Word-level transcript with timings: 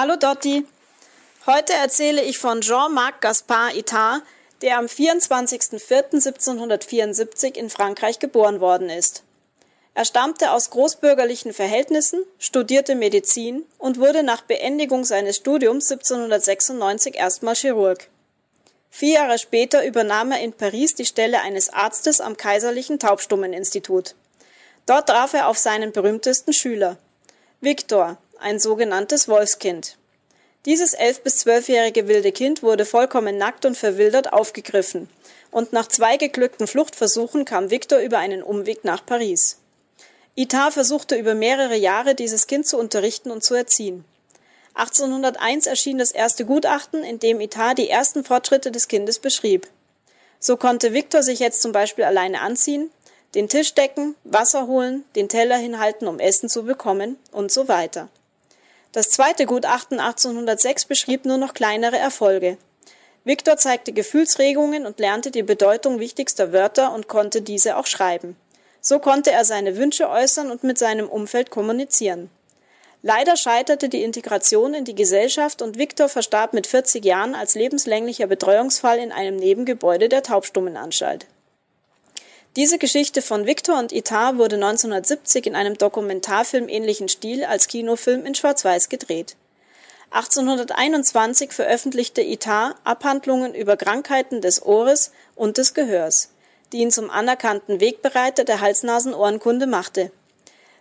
Hallo 0.00 0.16
Dotti. 0.16 0.64
Heute 1.44 1.74
erzähle 1.74 2.22
ich 2.22 2.38
von 2.38 2.62
Jean-Marc 2.62 3.20
Gaspard 3.20 3.76
Itard, 3.76 4.22
der 4.62 4.78
am 4.78 4.86
24.04.1774 4.86 7.54
in 7.54 7.68
Frankreich 7.68 8.18
geboren 8.18 8.60
worden 8.60 8.88
ist. 8.88 9.24
Er 9.92 10.06
stammte 10.06 10.52
aus 10.52 10.70
großbürgerlichen 10.70 11.52
Verhältnissen, 11.52 12.24
studierte 12.38 12.94
Medizin 12.94 13.66
und 13.76 14.00
wurde 14.00 14.22
nach 14.22 14.40
Beendigung 14.40 15.04
seines 15.04 15.36
Studiums 15.36 15.90
1796 15.90 17.16
erstmal 17.16 17.54
Chirurg. 17.54 18.08
Vier 18.88 19.16
Jahre 19.16 19.38
später 19.38 19.84
übernahm 19.84 20.32
er 20.32 20.40
in 20.40 20.54
Paris 20.54 20.94
die 20.94 21.04
Stelle 21.04 21.42
eines 21.42 21.68
Arztes 21.68 22.22
am 22.22 22.38
Kaiserlichen 22.38 22.98
Taubstummeninstitut. 22.98 24.14
Dort 24.86 25.10
traf 25.10 25.34
er 25.34 25.48
auf 25.48 25.58
seinen 25.58 25.92
berühmtesten 25.92 26.54
Schüler, 26.54 26.96
Victor, 27.60 28.16
ein 28.40 28.58
sogenanntes 28.58 29.28
Wolfskind. 29.28 29.96
Dieses 30.66 30.92
elf- 30.92 31.22
bis 31.22 31.38
zwölfjährige 31.38 32.06
wilde 32.08 32.32
Kind 32.32 32.62
wurde 32.62 32.84
vollkommen 32.84 33.38
nackt 33.38 33.64
und 33.64 33.76
verwildert 33.76 34.32
aufgegriffen, 34.32 35.08
und 35.50 35.72
nach 35.72 35.88
zwei 35.88 36.16
geglückten 36.16 36.66
Fluchtversuchen 36.66 37.44
kam 37.44 37.70
Victor 37.70 37.98
über 37.98 38.18
einen 38.18 38.42
Umweg 38.42 38.84
nach 38.84 39.04
Paris. 39.04 39.58
Itard 40.34 40.74
versuchte 40.74 41.16
über 41.16 41.34
mehrere 41.34 41.76
Jahre, 41.76 42.14
dieses 42.14 42.46
Kind 42.46 42.66
zu 42.66 42.78
unterrichten 42.78 43.30
und 43.30 43.42
zu 43.42 43.54
erziehen. 43.54 44.04
1801 44.74 45.66
erschien 45.66 45.98
das 45.98 46.12
erste 46.12 46.44
Gutachten, 46.44 47.02
in 47.02 47.18
dem 47.18 47.40
Itard 47.40 47.78
die 47.78 47.88
ersten 47.88 48.24
Fortschritte 48.24 48.70
des 48.70 48.88
Kindes 48.88 49.18
beschrieb. 49.18 49.66
So 50.38 50.56
konnte 50.56 50.92
Victor 50.92 51.22
sich 51.22 51.38
jetzt 51.40 51.60
zum 51.62 51.72
Beispiel 51.72 52.04
alleine 52.04 52.40
anziehen, 52.40 52.90
den 53.34 53.48
Tisch 53.48 53.74
decken, 53.74 54.14
Wasser 54.24 54.66
holen, 54.66 55.04
den 55.16 55.28
Teller 55.28 55.56
hinhalten, 55.56 56.08
um 56.08 56.18
Essen 56.18 56.48
zu 56.48 56.64
bekommen 56.64 57.18
und 57.32 57.52
so 57.52 57.68
weiter. 57.68 58.08
Das 58.92 59.10
zweite 59.10 59.46
Gutachten 59.46 60.00
1806 60.00 60.84
beschrieb 60.86 61.24
nur 61.24 61.36
noch 61.36 61.54
kleinere 61.54 61.96
Erfolge. 61.96 62.58
Victor 63.22 63.56
zeigte 63.56 63.92
Gefühlsregungen 63.92 64.84
und 64.84 64.98
lernte 64.98 65.30
die 65.30 65.44
Bedeutung 65.44 66.00
wichtigster 66.00 66.52
Wörter 66.52 66.92
und 66.92 67.06
konnte 67.06 67.40
diese 67.40 67.76
auch 67.76 67.86
schreiben. 67.86 68.36
So 68.80 68.98
konnte 68.98 69.30
er 69.30 69.44
seine 69.44 69.76
Wünsche 69.76 70.08
äußern 70.08 70.50
und 70.50 70.64
mit 70.64 70.78
seinem 70.78 71.08
Umfeld 71.08 71.50
kommunizieren. 71.50 72.30
Leider 73.02 73.36
scheiterte 73.36 73.88
die 73.88 74.02
Integration 74.02 74.74
in 74.74 74.84
die 74.84 74.94
Gesellschaft 74.94 75.62
und 75.62 75.78
Victor 75.78 76.08
verstarb 76.08 76.52
mit 76.52 76.66
40 76.66 77.04
Jahren 77.04 77.34
als 77.34 77.54
lebenslänglicher 77.54 78.26
Betreuungsfall 78.26 78.98
in 78.98 79.12
einem 79.12 79.36
Nebengebäude 79.36 80.08
der 80.08 80.22
Taubstummenanstalt. 80.22 81.26
Diese 82.60 82.76
Geschichte 82.76 83.22
von 83.22 83.46
Victor 83.46 83.78
und 83.78 83.90
Itard 83.90 84.36
wurde 84.36 84.56
1970 84.56 85.46
in 85.46 85.54
einem 85.54 85.78
Dokumentarfilm 85.78 86.68
ähnlichen 86.68 87.08
Stil 87.08 87.42
als 87.42 87.68
Kinofilm 87.68 88.26
in 88.26 88.34
Schwarz-Weiß 88.34 88.90
gedreht. 88.90 89.34
1821 90.10 91.52
veröffentlichte 91.52 92.20
Itard 92.20 92.76
Abhandlungen 92.84 93.54
über 93.54 93.78
Krankheiten 93.78 94.42
des 94.42 94.60
Ohres 94.60 95.10
und 95.36 95.56
des 95.56 95.72
Gehörs, 95.72 96.32
die 96.72 96.80
ihn 96.80 96.90
zum 96.90 97.08
anerkannten 97.08 97.80
Wegbereiter 97.80 98.44
der 98.44 98.60
Hals-Nasen-Ohrenkunde 98.60 99.66
machte. 99.66 100.12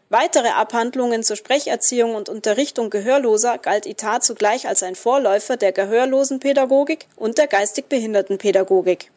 Weitere 0.09 0.49
Abhandlungen 0.49 1.23
zur 1.23 1.38
Sprecherziehung 1.38 2.14
und 2.14 2.27
Unterrichtung 2.27 2.89
Gehörloser 2.89 3.58
galt 3.58 3.86
Itard 3.86 4.25
zugleich 4.25 4.67
als 4.67 4.83
ein 4.83 4.95
Vorläufer 4.95 5.55
der 5.55 5.71
Gehörlosenpädagogik 5.71 7.08
und 7.16 7.38
der 7.38 7.47
geistig 7.47 7.86
Behindertenpädagogik. 7.88 9.11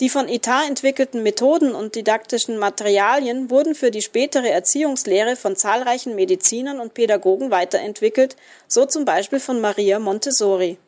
Die 0.00 0.08
von 0.08 0.28
Itard 0.28 0.68
entwickelten 0.68 1.22
Methoden 1.22 1.74
und 1.74 1.94
didaktischen 1.94 2.58
Materialien 2.58 3.50
wurden 3.50 3.74
für 3.74 3.90
die 3.90 4.02
spätere 4.02 4.48
Erziehungslehre 4.48 5.36
von 5.36 5.56
zahlreichen 5.56 6.14
Medizinern 6.14 6.80
und 6.80 6.94
Pädagogen 6.94 7.50
weiterentwickelt, 7.50 8.36
so 8.66 8.86
zum 8.86 9.04
Beispiel 9.04 9.40
von 9.40 9.60
Maria 9.60 9.98
Montessori. 9.98 10.78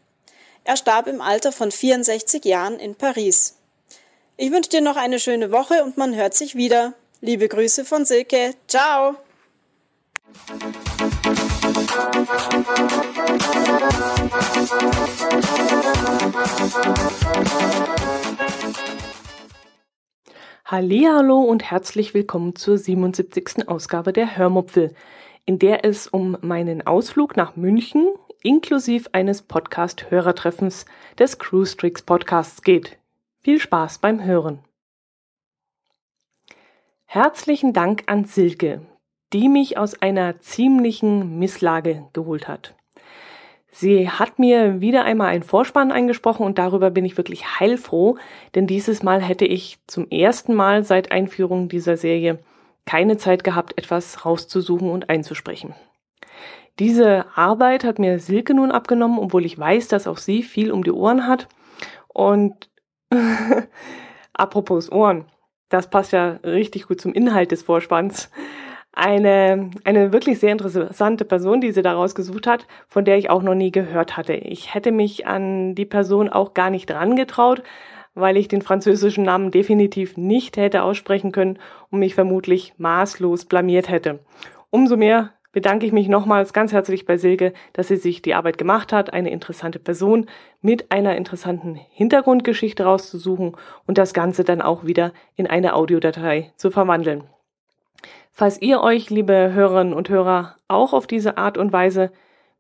Er 0.65 0.77
starb 0.77 1.07
im 1.07 1.21
Alter 1.21 1.53
von 1.53 1.71
64 1.71 2.45
Jahren 2.45 2.79
in 2.79 2.95
Paris. 2.95 3.55
Ich 4.37 4.51
wünsche 4.51 4.71
dir 4.71 4.81
noch 4.81 4.97
eine 4.97 5.21
schöne 5.21 5.53
Woche 5.53 5.85
und 5.85 5.97
man 5.97 6.15
hört 6.15 6.35
sich 6.35 6.55
wieder. 6.57 6.95
Liebe 7.21 7.49
Grüße 7.49 7.85
von 7.85 8.05
Silke. 8.05 8.55
Ciao! 8.67 9.17
Hallo 20.65 21.41
und 21.43 21.63
herzlich 21.71 22.15
willkommen 22.15 22.57
zur 22.57 22.79
77. 22.79 23.69
Ausgabe 23.69 24.13
der 24.13 24.37
Hörmupfel, 24.37 24.95
in 25.47 25.61
der 25.61 25.85
es 25.85 26.09
um 26.09 26.37
meinen 26.41 26.85
Ausflug 26.85 27.37
nach 27.37 27.55
München 27.55 28.09
inklusive 28.43 29.11
eines 29.13 29.43
Podcast-Hörertreffens 29.43 30.87
des 31.19 31.39
Cruise 31.39 31.77
Tricks 31.77 32.03
Podcasts 32.03 32.63
geht. 32.63 32.99
Viel 33.39 33.61
Spaß 33.61 33.99
beim 33.99 34.25
Hören. 34.25 34.59
Herzlichen 37.05 37.73
Dank 37.73 38.03
an 38.07 38.25
Silke, 38.25 38.81
die 39.35 39.49
mich 39.49 39.77
aus 39.77 40.01
einer 40.01 40.39
ziemlichen 40.39 41.41
Misslage 41.41 42.05
geholt 42.13 42.47
hat. 42.47 42.75
Sie 43.73 44.09
hat 44.09 44.39
mir 44.39 44.81
wieder 44.81 45.05
einmal 45.05 45.27
einen 45.27 45.43
Vorspann 45.43 45.91
eingesprochen 45.91 46.47
und 46.47 46.59
darüber 46.59 46.91
bin 46.91 47.05
ich 47.05 47.17
wirklich 47.17 47.59
heilfroh, 47.59 48.17
denn 48.55 48.69
dieses 48.69 49.03
Mal 49.03 49.21
hätte 49.21 49.45
ich 49.45 49.79
zum 49.89 50.09
ersten 50.09 50.55
Mal 50.55 50.85
seit 50.85 51.11
Einführung 51.11 51.69
dieser 51.69 51.97
Serie 51.97 52.39
keine 52.87 53.17
Zeit 53.17 53.43
gehabt, 53.43 53.77
etwas 53.77 54.25
rauszusuchen 54.25 54.89
und 54.89 55.11
einzusprechen. 55.11 55.75
Diese 56.79 57.27
Arbeit 57.37 57.83
hat 57.83 57.99
mir 57.99 58.21
Silke 58.21 58.55
nun 58.55 58.71
abgenommen, 58.71 59.19
obwohl 59.19 59.45
ich 59.45 59.59
weiß, 59.59 59.89
dass 59.89 60.07
auch 60.07 60.19
sie 60.19 60.45
viel 60.45 60.71
um 60.71 60.85
die 60.85 60.93
Ohren 60.93 61.27
hat. 61.27 61.49
Und 62.07 62.71
apropos 64.33 64.93
Ohren, 64.93 65.25
das 65.71 65.91
passt 65.91 66.13
ja 66.13 66.39
richtig 66.45 66.87
gut 66.87 67.01
zum 67.01 67.13
Inhalt 67.13 67.51
des 67.51 67.65
Vorspanns 67.65 68.31
eine, 68.95 69.71
eine 69.85 70.13
wirklich 70.13 70.39
sehr 70.39 70.53
interessante 70.53 71.25
Person, 71.25 71.61
die 71.61 71.73
sie 71.73 71.83
da 71.83 71.95
rausgesucht 71.95 72.47
hat, 72.47 72.67
von 72.89 73.05
der 73.05 73.19
ich 73.19 73.29
auch 73.29 73.43
noch 73.43 73.55
nie 73.55 73.73
gehört 73.73 74.17
hatte. 74.17 74.35
Ich 74.35 74.73
hätte 74.73 74.93
mich 74.93 75.27
an 75.27 75.75
die 75.75 75.85
Person 75.85 76.29
auch 76.29 76.55
gar 76.55 76.71
nicht 76.71 76.91
rangetraut, 76.91 77.63
weil 78.15 78.37
ich 78.37 78.47
den 78.47 78.63
französischen 78.63 79.25
Namen 79.25 79.51
definitiv 79.51 80.17
nicht 80.17 80.57
hätte 80.57 80.83
aussprechen 80.83 81.33
können 81.33 81.59
und 81.91 81.99
mich 81.99 82.15
vermutlich 82.15 82.75
maßlos 82.79 83.47
blamiert 83.47 83.89
hätte. 83.89 84.21
Umso 84.71 84.97
mehr 84.97 85.33
bedanke 85.51 85.87
ich 85.87 85.93
mich 85.93 86.09
nochmals 86.09 86.53
ganz 86.53 86.73
herzlich 86.73 87.07
bei 87.07 87.17
Silke, 87.17 87.53
dass 87.73 87.89
sie 87.89 87.97
sich 87.97 88.23
die 88.23 88.35
Arbeit 88.35 88.59
gemacht 88.59 88.93
hat, 88.93 89.13
eine 89.13 89.31
interessante 89.31 89.79
Person 89.79 90.27
mit 90.63 90.93
einer 90.93 91.17
interessanten 91.17 91.75
Hintergrundgeschichte 91.75 92.85
rauszusuchen 92.85 93.57
und 93.87 93.99
das 93.99 94.15
Ganze 94.15 94.45
dann 94.45 94.63
auch 94.63 94.85
wieder 94.85 95.13
in 95.37 95.47
eine 95.47 95.75
Audiodatei 95.75 96.53
zu 96.57 96.71
verwandeln. 96.71 97.25
Falls 98.37 98.61
ihr 98.61 98.81
euch, 98.81 99.11
liebe 99.11 99.53
Hörerinnen 99.53 99.95
und 99.95 100.09
Hörer, 100.09 100.57
auch 100.67 100.93
auf 100.93 101.07
diese 101.07 101.39
Art 101.39 101.57
und 101.57 101.73
Weise 101.73 102.11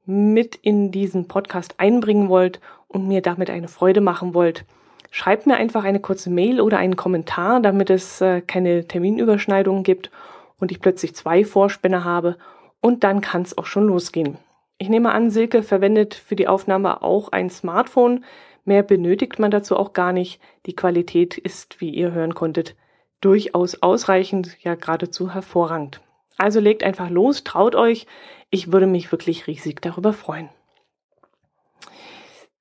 mit 0.06 0.54
in 0.54 0.92
diesen 0.92 1.26
Podcast 1.26 1.74
einbringen 1.78 2.28
wollt 2.28 2.60
und 2.86 3.08
mir 3.08 3.22
damit 3.22 3.50
eine 3.50 3.66
Freude 3.66 4.00
machen 4.00 4.34
wollt, 4.34 4.66
schreibt 5.10 5.48
mir 5.48 5.56
einfach 5.56 5.82
eine 5.82 5.98
kurze 5.98 6.30
Mail 6.30 6.60
oder 6.60 6.78
einen 6.78 6.94
Kommentar, 6.94 7.58
damit 7.58 7.90
es 7.90 8.20
äh, 8.20 8.40
keine 8.40 8.86
Terminüberschneidungen 8.86 9.82
gibt 9.82 10.12
und 10.60 10.70
ich 10.70 10.78
plötzlich 10.78 11.16
zwei 11.16 11.44
Vorspänne 11.44 12.04
habe 12.04 12.36
und 12.80 13.02
dann 13.02 13.20
kann 13.20 13.42
es 13.42 13.58
auch 13.58 13.66
schon 13.66 13.88
losgehen. 13.88 14.38
Ich 14.78 14.88
nehme 14.88 15.10
an, 15.10 15.28
Silke 15.28 15.64
verwendet 15.64 16.14
für 16.14 16.36
die 16.36 16.46
Aufnahme 16.46 17.02
auch 17.02 17.32
ein 17.32 17.50
Smartphone. 17.50 18.24
Mehr 18.64 18.84
benötigt 18.84 19.40
man 19.40 19.50
dazu 19.50 19.76
auch 19.76 19.92
gar 19.92 20.12
nicht. 20.12 20.40
Die 20.66 20.76
Qualität 20.76 21.36
ist, 21.36 21.80
wie 21.80 21.90
ihr 21.90 22.12
hören 22.12 22.36
konntet, 22.36 22.76
durchaus 23.20 23.82
ausreichend, 23.82 24.56
ja 24.62 24.74
geradezu 24.74 25.32
hervorragend. 25.32 26.00
Also 26.36 26.60
legt 26.60 26.82
einfach 26.82 27.10
los, 27.10 27.44
traut 27.44 27.74
euch. 27.74 28.06
Ich 28.50 28.72
würde 28.72 28.86
mich 28.86 29.12
wirklich 29.12 29.46
riesig 29.46 29.80
darüber 29.80 30.12
freuen. 30.12 30.48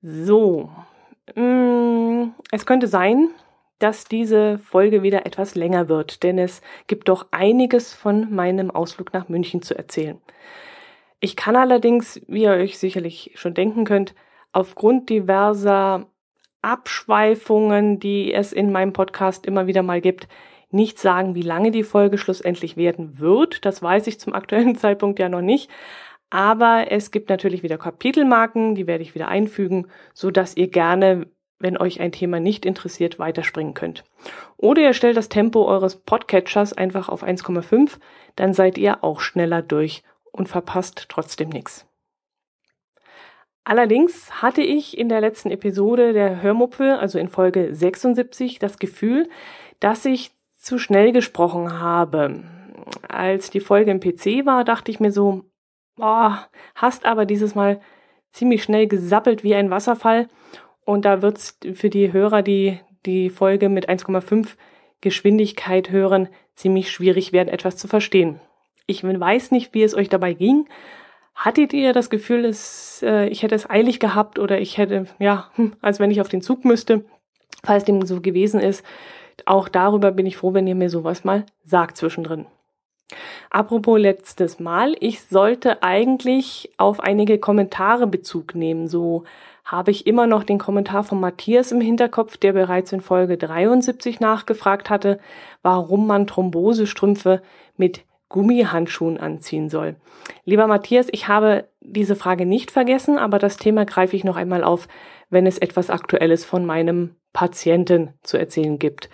So, 0.02 0.70
mm, 1.34 2.34
es 2.52 2.66
könnte 2.66 2.88
sein, 2.88 3.30
dass 3.78 4.04
diese 4.04 4.58
Folge 4.58 5.02
wieder 5.02 5.26
etwas 5.26 5.54
länger 5.54 5.88
wird, 5.88 6.22
denn 6.22 6.38
es 6.38 6.62
gibt 6.86 7.08
doch 7.08 7.26
einiges 7.32 7.92
von 7.92 8.34
meinem 8.34 8.70
Ausflug 8.70 9.12
nach 9.12 9.28
München 9.28 9.62
zu 9.62 9.76
erzählen. 9.76 10.20
Ich 11.20 11.36
kann 11.36 11.56
allerdings, 11.56 12.20
wie 12.28 12.42
ihr 12.42 12.50
euch 12.50 12.78
sicherlich 12.78 13.32
schon 13.34 13.54
denken 13.54 13.84
könnt, 13.84 14.14
aufgrund 14.52 15.08
diverser 15.08 16.06
Abschweifungen, 16.64 18.00
die 18.00 18.32
es 18.32 18.52
in 18.52 18.72
meinem 18.72 18.94
Podcast 18.94 19.44
immer 19.44 19.66
wieder 19.66 19.82
mal 19.82 20.00
gibt, 20.00 20.28
nicht 20.70 20.98
sagen, 20.98 21.34
wie 21.34 21.42
lange 21.42 21.70
die 21.70 21.84
Folge 21.84 22.18
schlussendlich 22.18 22.76
werden 22.76 23.20
wird. 23.20 23.64
Das 23.64 23.82
weiß 23.82 24.06
ich 24.06 24.18
zum 24.18 24.32
aktuellen 24.32 24.74
Zeitpunkt 24.76 25.18
ja 25.18 25.28
noch 25.28 25.42
nicht. 25.42 25.70
Aber 26.30 26.90
es 26.90 27.10
gibt 27.10 27.28
natürlich 27.28 27.62
wieder 27.62 27.78
Kapitelmarken, 27.78 28.74
die 28.74 28.86
werde 28.86 29.02
ich 29.02 29.14
wieder 29.14 29.28
einfügen, 29.28 29.86
so 30.14 30.30
dass 30.30 30.56
ihr 30.56 30.68
gerne, 30.68 31.26
wenn 31.58 31.76
euch 31.76 32.00
ein 32.00 32.12
Thema 32.12 32.40
nicht 32.40 32.66
interessiert, 32.66 33.18
weiterspringen 33.18 33.74
könnt. 33.74 34.02
Oder 34.56 34.82
ihr 34.82 34.94
stellt 34.94 35.16
das 35.16 35.28
Tempo 35.28 35.66
eures 35.66 35.96
Podcatchers 35.96 36.72
einfach 36.72 37.08
auf 37.08 37.22
1,5, 37.22 37.98
dann 38.36 38.54
seid 38.54 38.78
ihr 38.78 39.04
auch 39.04 39.20
schneller 39.20 39.62
durch 39.62 40.02
und 40.32 40.48
verpasst 40.48 41.06
trotzdem 41.08 41.50
nichts. 41.50 41.86
Allerdings 43.64 44.42
hatte 44.42 44.62
ich 44.62 44.98
in 44.98 45.08
der 45.08 45.22
letzten 45.22 45.50
Episode 45.50 46.12
der 46.12 46.42
Hörmupfel, 46.42 46.92
also 46.92 47.18
in 47.18 47.28
Folge 47.28 47.74
76, 47.74 48.58
das 48.58 48.78
Gefühl, 48.78 49.28
dass 49.80 50.04
ich 50.04 50.32
zu 50.52 50.78
schnell 50.78 51.12
gesprochen 51.12 51.80
habe. 51.80 52.44
Als 53.08 53.48
die 53.50 53.60
Folge 53.60 53.90
im 53.90 54.00
PC 54.00 54.44
war, 54.44 54.64
dachte 54.64 54.90
ich 54.90 55.00
mir 55.00 55.12
so, 55.12 55.44
boah, 55.96 56.46
hast 56.74 57.06
aber 57.06 57.24
dieses 57.24 57.54
Mal 57.54 57.80
ziemlich 58.30 58.62
schnell 58.62 58.86
gesappelt 58.86 59.44
wie 59.44 59.54
ein 59.54 59.70
Wasserfall. 59.70 60.28
Und 60.84 61.06
da 61.06 61.22
wird's 61.22 61.58
für 61.72 61.88
die 61.88 62.12
Hörer, 62.12 62.42
die 62.42 62.80
die 63.06 63.30
Folge 63.30 63.70
mit 63.70 63.88
1,5 63.88 64.56
Geschwindigkeit 65.00 65.90
hören, 65.90 66.28
ziemlich 66.54 66.90
schwierig 66.90 67.32
werden, 67.32 67.48
etwas 67.48 67.76
zu 67.76 67.88
verstehen. 67.88 68.40
Ich 68.86 69.02
weiß 69.04 69.50
nicht, 69.50 69.72
wie 69.72 69.82
es 69.82 69.94
euch 69.94 70.08
dabei 70.08 70.34
ging. 70.34 70.66
Hattet 71.34 71.72
ihr 71.72 71.92
das 71.92 72.10
Gefühl, 72.10 72.44
es, 72.44 73.02
äh, 73.02 73.26
ich 73.28 73.42
hätte 73.42 73.54
es 73.54 73.68
eilig 73.68 73.98
gehabt 73.98 74.38
oder 74.38 74.60
ich 74.60 74.78
hätte, 74.78 75.06
ja, 75.18 75.50
hm, 75.54 75.72
als 75.80 75.98
wenn 75.98 76.10
ich 76.10 76.20
auf 76.20 76.28
den 76.28 76.42
Zug 76.42 76.64
müsste, 76.64 77.04
falls 77.64 77.84
dem 77.84 78.04
so 78.06 78.20
gewesen 78.20 78.60
ist. 78.60 78.84
Auch 79.46 79.68
darüber 79.68 80.12
bin 80.12 80.26
ich 80.26 80.36
froh, 80.36 80.54
wenn 80.54 80.66
ihr 80.66 80.76
mir 80.76 80.90
sowas 80.90 81.24
mal 81.24 81.44
sagt 81.64 81.96
zwischendrin. 81.96 82.46
Apropos 83.50 83.98
letztes 83.98 84.60
Mal, 84.60 84.96
ich 85.00 85.22
sollte 85.22 85.82
eigentlich 85.82 86.72
auf 86.78 87.00
einige 87.00 87.38
Kommentare 87.38 88.06
Bezug 88.06 88.54
nehmen. 88.54 88.88
So 88.88 89.24
habe 89.64 89.90
ich 89.90 90.06
immer 90.06 90.26
noch 90.26 90.44
den 90.44 90.58
Kommentar 90.58 91.04
von 91.04 91.20
Matthias 91.20 91.72
im 91.72 91.80
Hinterkopf, 91.80 92.36
der 92.36 92.52
bereits 92.52 92.92
in 92.92 93.00
Folge 93.00 93.36
73 93.36 94.20
nachgefragt 94.20 94.90
hatte, 94.90 95.18
warum 95.62 96.06
man 96.06 96.26
Thrombosestrümpfe 96.26 97.42
mit 97.76 98.04
Gummihandschuhen 98.34 99.16
anziehen 99.16 99.68
soll. 99.68 99.94
Lieber 100.44 100.66
Matthias, 100.66 101.06
ich 101.12 101.28
habe 101.28 101.68
diese 101.80 102.16
Frage 102.16 102.46
nicht 102.46 102.72
vergessen, 102.72 103.16
aber 103.16 103.38
das 103.38 103.58
Thema 103.58 103.84
greife 103.84 104.16
ich 104.16 104.24
noch 104.24 104.34
einmal 104.34 104.64
auf, 104.64 104.88
wenn 105.30 105.46
es 105.46 105.56
etwas 105.56 105.88
Aktuelles 105.88 106.44
von 106.44 106.66
meinem 106.66 107.14
Patienten 107.32 108.12
zu 108.24 108.36
erzählen 108.36 108.80
gibt. 108.80 109.08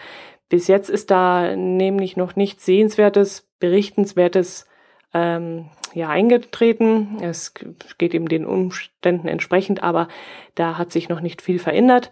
Bis 0.49 0.69
jetzt 0.69 0.89
ist 0.89 1.11
da 1.11 1.55
nämlich 1.55 2.17
noch 2.17 2.35
nichts 2.35 2.65
Sehenswertes, 2.65 3.47
Berichtenswertes 3.59 4.67
ähm, 5.13 5.69
ja 5.93 6.09
eingetreten. 6.09 7.19
Es 7.21 7.53
geht 7.99 8.15
eben 8.15 8.27
den 8.27 8.47
Umständen 8.47 9.29
entsprechend, 9.29 9.83
aber 9.83 10.09
da 10.55 10.79
hat 10.79 10.93
sich 10.93 11.11
noch 11.11 11.21
nicht 11.21 11.43
viel 11.43 11.59
verändert. 11.59 12.11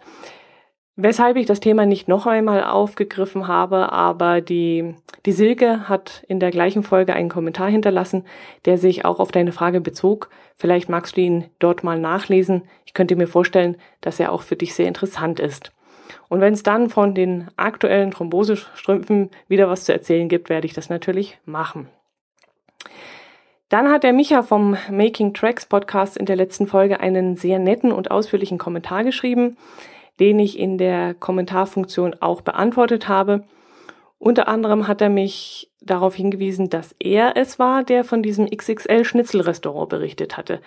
Weshalb 1.01 1.37
ich 1.37 1.45
das 1.45 1.61
Thema 1.61 1.85
nicht 1.85 2.09
noch 2.09 2.27
einmal 2.27 2.61
aufgegriffen 2.61 3.47
habe, 3.47 3.93
aber 3.93 4.41
die, 4.41 4.95
die 5.25 5.31
Silke 5.31 5.87
hat 5.87 6.25
in 6.27 6.41
der 6.41 6.51
gleichen 6.51 6.83
Folge 6.83 7.13
einen 7.13 7.29
Kommentar 7.29 7.69
hinterlassen, 7.69 8.25
der 8.65 8.77
sich 8.77 9.05
auch 9.05 9.21
auf 9.21 9.31
deine 9.31 9.53
Frage 9.53 9.79
bezog. 9.79 10.29
Vielleicht 10.57 10.89
magst 10.89 11.15
du 11.15 11.21
ihn 11.21 11.45
dort 11.57 11.85
mal 11.85 11.97
nachlesen. 11.97 12.63
Ich 12.85 12.93
könnte 12.93 13.15
mir 13.15 13.27
vorstellen, 13.27 13.77
dass 14.01 14.19
er 14.19 14.33
auch 14.33 14.41
für 14.41 14.57
dich 14.57 14.73
sehr 14.73 14.89
interessant 14.89 15.39
ist. 15.39 15.71
Und 16.27 16.41
wenn 16.41 16.53
es 16.53 16.63
dann 16.63 16.89
von 16.89 17.15
den 17.15 17.47
aktuellen 17.55 18.11
Thrombosestrümpfen 18.11 19.29
wieder 19.47 19.69
was 19.69 19.85
zu 19.85 19.93
erzählen 19.93 20.27
gibt, 20.27 20.49
werde 20.49 20.67
ich 20.67 20.73
das 20.73 20.89
natürlich 20.89 21.39
machen. 21.45 21.87
Dann 23.69 23.89
hat 23.89 24.03
der 24.03 24.11
Micha 24.11 24.43
vom 24.43 24.75
Making 24.91 25.33
Tracks 25.33 25.65
Podcast 25.65 26.17
in 26.17 26.25
der 26.25 26.35
letzten 26.35 26.67
Folge 26.67 26.99
einen 26.99 27.37
sehr 27.37 27.57
netten 27.57 27.93
und 27.93 28.11
ausführlichen 28.11 28.57
Kommentar 28.57 29.05
geschrieben 29.05 29.55
den 30.19 30.39
ich 30.39 30.59
in 30.59 30.77
der 30.77 31.13
Kommentarfunktion 31.13 32.15
auch 32.19 32.41
beantwortet 32.41 33.07
habe. 33.07 33.43
Unter 34.17 34.47
anderem 34.47 34.87
hat 34.87 35.01
er 35.01 35.09
mich 35.09 35.71
darauf 35.81 36.15
hingewiesen, 36.15 36.69
dass 36.69 36.95
er 36.99 37.37
es 37.37 37.57
war, 37.57 37.83
der 37.83 38.03
von 38.03 38.21
diesem 38.21 38.49
XXL 38.49 39.05
Schnitzelrestaurant 39.05 39.89
berichtet 39.89 40.37
hatte. 40.37 40.59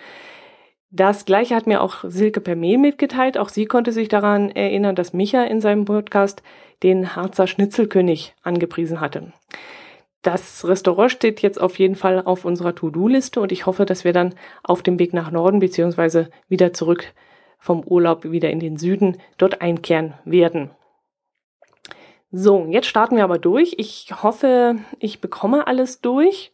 Das 0.89 1.25
gleiche 1.25 1.55
hat 1.55 1.67
mir 1.67 1.81
auch 1.81 2.03
Silke 2.03 2.39
per 2.39 2.55
Mail 2.55 2.77
mitgeteilt. 2.77 3.37
Auch 3.37 3.49
sie 3.49 3.65
konnte 3.65 3.91
sich 3.91 4.09
daran 4.09 4.51
erinnern, 4.51 4.95
dass 4.95 5.13
Micha 5.13 5.43
in 5.43 5.61
seinem 5.61 5.85
Podcast 5.85 6.43
den 6.83 7.15
Harzer 7.15 7.47
Schnitzelkönig 7.47 8.35
angepriesen 8.43 9.01
hatte. 9.01 9.33
Das 10.21 10.65
Restaurant 10.67 11.11
steht 11.11 11.41
jetzt 11.41 11.59
auf 11.59 11.79
jeden 11.79 11.95
Fall 11.95 12.21
auf 12.23 12.45
unserer 12.45 12.75
To-Do-Liste 12.75 13.41
und 13.41 13.51
ich 13.51 13.65
hoffe, 13.65 13.85
dass 13.85 14.03
wir 14.03 14.13
dann 14.13 14.35
auf 14.63 14.81
dem 14.81 14.97
Weg 14.99 15.13
nach 15.13 15.31
Norden 15.31 15.59
beziehungsweise 15.59 16.29
wieder 16.47 16.73
zurück 16.73 17.13
vom 17.63 17.81
Urlaub 17.85 18.25
wieder 18.25 18.49
in 18.49 18.59
den 18.59 18.75
Süden 18.75 19.15
dort 19.37 19.61
einkehren 19.61 20.15
werden. 20.25 20.71
So, 22.29 22.67
jetzt 22.69 22.87
starten 22.87 23.15
wir 23.15 23.23
aber 23.23 23.37
durch. 23.37 23.75
Ich 23.77 24.13
hoffe, 24.21 24.75
ich 24.99 25.21
bekomme 25.21 25.65
alles 25.65 26.01
durch. 26.01 26.51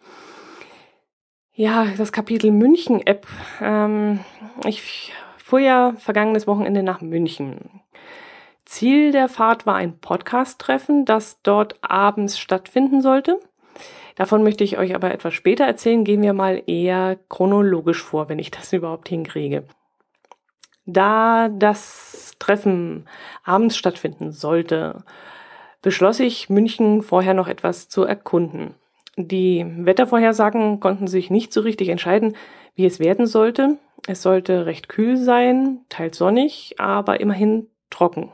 Ja, 1.51 1.87
das 1.97 2.11
Kapitel 2.11 2.51
München-App. 2.51 3.25
Ähm, 3.59 4.19
ich 4.67 5.11
fuhr 5.43 5.59
ja 5.59 5.93
vergangenes 5.97 6.45
Wochenende 6.45 6.83
nach 6.83 7.01
München. 7.01 7.81
Ziel 8.65 9.11
der 9.11 9.29
Fahrt 9.29 9.65
war 9.65 9.75
ein 9.75 9.97
Podcast-Treffen, 9.97 11.05
das 11.05 11.41
dort 11.41 11.79
abends 11.81 12.37
stattfinden 12.37 13.01
sollte. 13.01 13.39
Davon 14.15 14.43
möchte 14.43 14.63
ich 14.63 14.77
euch 14.77 14.93
aber 14.93 15.11
etwas 15.11 15.33
später 15.33 15.65
erzählen. 15.65 16.03
Gehen 16.03 16.21
wir 16.21 16.33
mal 16.33 16.61
eher 16.67 17.17
chronologisch 17.29 18.03
vor, 18.03 18.29
wenn 18.29 18.37
ich 18.37 18.51
das 18.51 18.73
überhaupt 18.73 19.09
hinkriege. 19.09 19.63
Da 20.91 21.49
das 21.49 22.35
Treffen 22.39 23.05
abends 23.43 23.77
stattfinden 23.77 24.31
sollte, 24.31 25.03
beschloss 25.83 26.19
ich, 26.19 26.49
München 26.49 27.03
vorher 27.03 27.35
noch 27.35 27.47
etwas 27.47 27.89
zu 27.89 28.03
erkunden. 28.03 28.73
Die 29.15 29.65
Wettervorhersagen 29.67 30.79
konnten 30.79 31.07
sich 31.07 31.29
nicht 31.29 31.53
so 31.53 31.61
richtig 31.61 31.89
entscheiden, 31.89 32.35
wie 32.73 32.85
es 32.85 32.99
werden 32.99 33.27
sollte. 33.27 33.77
Es 34.07 34.23
sollte 34.23 34.65
recht 34.65 34.89
kühl 34.89 35.17
sein, 35.17 35.81
teils 35.89 36.17
sonnig, 36.17 36.75
aber 36.79 37.19
immerhin 37.19 37.67
trocken. 37.91 38.31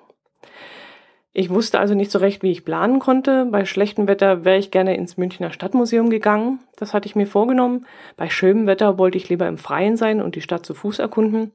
Ich 1.33 1.49
wusste 1.49 1.79
also 1.79 1.95
nicht 1.95 2.11
so 2.11 2.19
recht, 2.19 2.43
wie 2.43 2.51
ich 2.51 2.63
planen 2.63 2.99
konnte. 2.99 3.45
Bei 3.51 3.65
schlechtem 3.65 4.07
Wetter 4.07 4.45
wäre 4.45 4.57
ich 4.57 4.71
gerne 4.71 4.95
ins 4.95 5.17
Münchner 5.17 5.51
Stadtmuseum 5.51 6.09
gegangen. 6.09 6.59
Das 6.77 6.93
hatte 6.93 7.07
ich 7.07 7.15
mir 7.17 7.27
vorgenommen. 7.27 7.85
Bei 8.15 8.29
schönem 8.29 8.67
Wetter 8.67 8.97
wollte 8.97 9.17
ich 9.17 9.27
lieber 9.27 9.45
im 9.45 9.57
Freien 9.57 9.97
sein 9.97 10.21
und 10.21 10.35
die 10.35 10.41
Stadt 10.41 10.65
zu 10.65 10.73
Fuß 10.73 10.99
erkunden. 10.99 11.51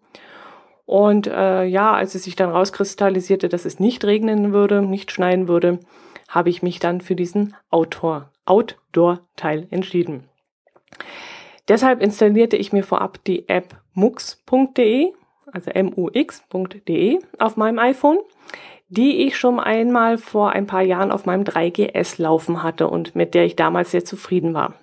Und 0.90 1.28
äh, 1.28 1.66
ja, 1.66 1.92
als 1.92 2.16
es 2.16 2.24
sich 2.24 2.34
dann 2.34 2.50
rauskristallisierte, 2.50 3.48
dass 3.48 3.64
es 3.64 3.78
nicht 3.78 4.04
regnen 4.04 4.52
würde, 4.52 4.82
nicht 4.82 5.12
schneien 5.12 5.46
würde, 5.46 5.78
habe 6.28 6.50
ich 6.50 6.64
mich 6.64 6.80
dann 6.80 7.00
für 7.00 7.14
diesen 7.14 7.54
Outdoor-Teil 7.70 9.68
entschieden. 9.70 10.24
Deshalb 11.68 12.02
installierte 12.02 12.56
ich 12.56 12.72
mir 12.72 12.82
vorab 12.82 13.22
die 13.22 13.48
App 13.48 13.76
mux.de, 13.94 15.12
also 15.52 15.70
mux.de 15.80 17.20
auf 17.38 17.56
meinem 17.56 17.78
iPhone, 17.78 18.18
die 18.88 19.28
ich 19.28 19.38
schon 19.38 19.60
einmal 19.60 20.18
vor 20.18 20.50
ein 20.50 20.66
paar 20.66 20.82
Jahren 20.82 21.12
auf 21.12 21.24
meinem 21.24 21.44
3GS 21.44 22.20
laufen 22.20 22.64
hatte 22.64 22.88
und 22.88 23.14
mit 23.14 23.34
der 23.34 23.44
ich 23.44 23.54
damals 23.54 23.92
sehr 23.92 24.04
zufrieden 24.04 24.54
war. 24.54 24.74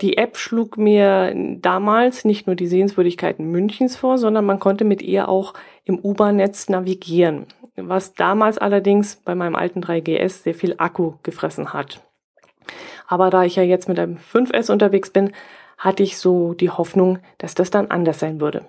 Die 0.00 0.16
App 0.16 0.38
schlug 0.38 0.78
mir 0.78 1.34
damals 1.58 2.24
nicht 2.24 2.46
nur 2.46 2.56
die 2.56 2.66
Sehenswürdigkeiten 2.66 3.50
Münchens 3.50 3.96
vor, 3.96 4.16
sondern 4.16 4.46
man 4.46 4.58
konnte 4.58 4.84
mit 4.84 5.02
ihr 5.02 5.28
auch 5.28 5.52
im 5.84 5.98
U-Bahn-Netz 5.98 6.68
navigieren, 6.70 7.46
was 7.76 8.14
damals 8.14 8.56
allerdings 8.56 9.16
bei 9.16 9.34
meinem 9.34 9.56
alten 9.56 9.82
3GS 9.82 10.42
sehr 10.42 10.54
viel 10.54 10.74
Akku 10.78 11.14
gefressen 11.22 11.74
hat. 11.74 12.02
Aber 13.06 13.28
da 13.28 13.44
ich 13.44 13.56
ja 13.56 13.62
jetzt 13.62 13.88
mit 13.88 13.98
einem 13.98 14.16
5S 14.16 14.72
unterwegs 14.72 15.10
bin, 15.10 15.32
hatte 15.76 16.02
ich 16.02 16.16
so 16.16 16.54
die 16.54 16.70
Hoffnung, 16.70 17.18
dass 17.38 17.54
das 17.54 17.70
dann 17.70 17.90
anders 17.90 18.20
sein 18.20 18.40
würde. 18.40 18.64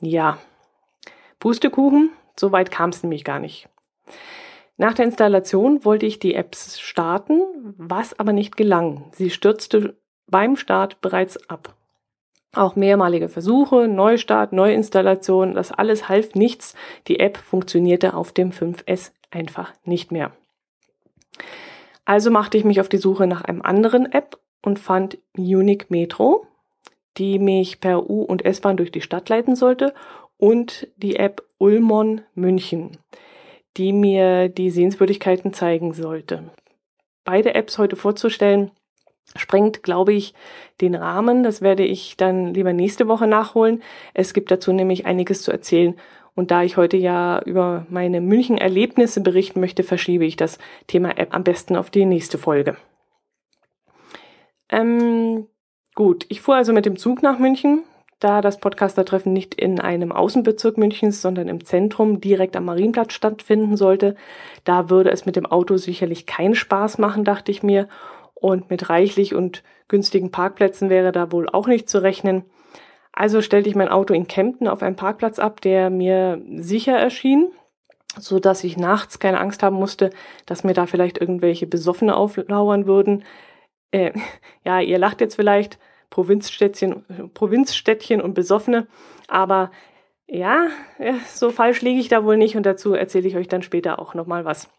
Ja, 0.00 0.38
Pustekuchen, 1.40 2.10
so 2.36 2.52
weit 2.52 2.70
kam 2.70 2.90
es 2.90 3.02
nämlich 3.02 3.24
gar 3.24 3.38
nicht. 3.38 3.68
Nach 4.76 4.94
der 4.94 5.06
Installation 5.06 5.84
wollte 5.84 6.06
ich 6.06 6.20
die 6.20 6.34
Apps 6.34 6.78
starten, 6.78 7.74
was 7.76 8.18
aber 8.18 8.32
nicht 8.32 8.56
gelang. 8.56 9.10
Sie 9.12 9.30
stürzte 9.30 9.96
beim 10.28 10.56
Start 10.56 11.00
bereits 11.00 11.48
ab. 11.48 11.74
Auch 12.54 12.76
mehrmalige 12.76 13.28
Versuche, 13.28 13.88
Neustart, 13.88 14.52
Neuinstallation, 14.52 15.54
das 15.54 15.70
alles 15.70 16.08
half 16.08 16.34
nichts. 16.34 16.74
Die 17.06 17.20
App 17.20 17.36
funktionierte 17.36 18.14
auf 18.14 18.32
dem 18.32 18.50
5S 18.50 19.12
einfach 19.30 19.72
nicht 19.84 20.12
mehr. 20.12 20.32
Also 22.04 22.30
machte 22.30 22.56
ich 22.56 22.64
mich 22.64 22.80
auf 22.80 22.88
die 22.88 22.96
Suche 22.96 23.26
nach 23.26 23.42
einem 23.42 23.60
anderen 23.60 24.10
App 24.10 24.38
und 24.62 24.78
fand 24.78 25.18
Munich 25.36 25.90
Metro, 25.90 26.46
die 27.18 27.38
mich 27.38 27.80
per 27.80 28.08
U- 28.08 28.22
und 28.22 28.44
S-Bahn 28.44 28.76
durch 28.78 28.92
die 28.92 29.02
Stadt 29.02 29.28
leiten 29.28 29.56
sollte, 29.56 29.92
und 30.38 30.88
die 30.96 31.16
App 31.16 31.42
Ulmon 31.58 32.22
München, 32.34 32.96
die 33.76 33.92
mir 33.92 34.48
die 34.48 34.70
Sehenswürdigkeiten 34.70 35.52
zeigen 35.52 35.92
sollte. 35.92 36.44
Beide 37.24 37.54
Apps 37.54 37.76
heute 37.76 37.96
vorzustellen, 37.96 38.70
sprengt, 39.36 39.82
glaube 39.82 40.12
ich, 40.12 40.34
den 40.80 40.94
Rahmen. 40.94 41.42
Das 41.42 41.60
werde 41.62 41.84
ich 41.84 42.16
dann 42.16 42.54
lieber 42.54 42.72
nächste 42.72 43.08
Woche 43.08 43.26
nachholen. 43.26 43.82
Es 44.14 44.34
gibt 44.34 44.50
dazu 44.50 44.72
nämlich 44.72 45.06
einiges 45.06 45.42
zu 45.42 45.52
erzählen. 45.52 45.94
Und 46.34 46.52
da 46.52 46.62
ich 46.62 46.76
heute 46.76 46.96
ja 46.96 47.42
über 47.44 47.84
meine 47.90 48.20
München-Erlebnisse 48.20 49.20
berichten 49.20 49.58
möchte, 49.58 49.82
verschiebe 49.82 50.24
ich 50.24 50.36
das 50.36 50.58
Thema 50.86 51.18
App 51.18 51.34
am 51.34 51.42
besten 51.42 51.76
auf 51.76 51.90
die 51.90 52.04
nächste 52.04 52.38
Folge. 52.38 52.76
Ähm, 54.70 55.48
gut, 55.94 56.26
ich 56.28 56.40
fuhr 56.40 56.54
also 56.54 56.72
mit 56.72 56.86
dem 56.86 56.96
Zug 56.96 57.22
nach 57.22 57.38
München. 57.38 57.82
da 58.20 58.40
das 58.40 58.58
Podcaster-Treffen 58.58 59.32
nicht 59.32 59.54
in 59.54 59.80
einem 59.80 60.10
Außenbezirk 60.10 60.76
Münchens, 60.76 61.22
sondern 61.22 61.48
im 61.48 61.64
Zentrum 61.64 62.20
direkt 62.20 62.56
am 62.56 62.64
Marienplatz 62.64 63.12
stattfinden 63.12 63.76
sollte. 63.76 64.16
Da 64.64 64.90
würde 64.90 65.10
es 65.10 65.24
mit 65.24 65.36
dem 65.36 65.46
Auto 65.46 65.76
sicherlich 65.76 66.26
keinen 66.26 66.56
Spaß 66.56 66.98
machen, 66.98 67.24
dachte 67.24 67.52
ich 67.52 67.62
mir. 67.62 67.88
Und 68.40 68.70
mit 68.70 68.88
reichlich 68.88 69.34
und 69.34 69.62
günstigen 69.88 70.30
Parkplätzen 70.30 70.90
wäre 70.90 71.12
da 71.12 71.32
wohl 71.32 71.48
auch 71.48 71.66
nicht 71.66 71.88
zu 71.88 72.02
rechnen. 72.02 72.44
Also 73.12 73.42
stellte 73.42 73.68
ich 73.68 73.74
mein 73.74 73.88
Auto 73.88 74.14
in 74.14 74.28
Kempten 74.28 74.68
auf 74.68 74.82
einen 74.82 74.96
Parkplatz 74.96 75.38
ab, 75.38 75.60
der 75.60 75.90
mir 75.90 76.40
sicher 76.56 76.96
erschien, 76.96 77.50
so 78.16 78.38
dass 78.38 78.62
ich 78.62 78.76
nachts 78.76 79.18
keine 79.18 79.40
Angst 79.40 79.62
haben 79.62 79.76
musste, 79.76 80.10
dass 80.46 80.62
mir 80.62 80.74
da 80.74 80.86
vielleicht 80.86 81.18
irgendwelche 81.18 81.66
Besoffene 81.66 82.16
auflauern 82.16 82.86
würden. 82.86 83.24
Äh, 83.90 84.12
ja, 84.64 84.80
ihr 84.80 84.98
lacht 84.98 85.20
jetzt 85.20 85.34
vielleicht, 85.34 85.78
Provinzstädtchen, 86.10 87.30
Provinzstädtchen 87.34 88.22
und 88.22 88.34
Besoffene, 88.34 88.86
aber 89.26 89.70
ja, 90.26 90.68
so 91.26 91.50
falsch 91.50 91.82
liege 91.82 92.00
ich 92.00 92.08
da 92.08 92.24
wohl 92.24 92.36
nicht 92.36 92.56
und 92.56 92.64
dazu 92.64 92.94
erzähle 92.94 93.28
ich 93.28 93.36
euch 93.36 93.48
dann 93.48 93.62
später 93.62 93.98
auch 93.98 94.14
nochmal 94.14 94.44
was. 94.44 94.70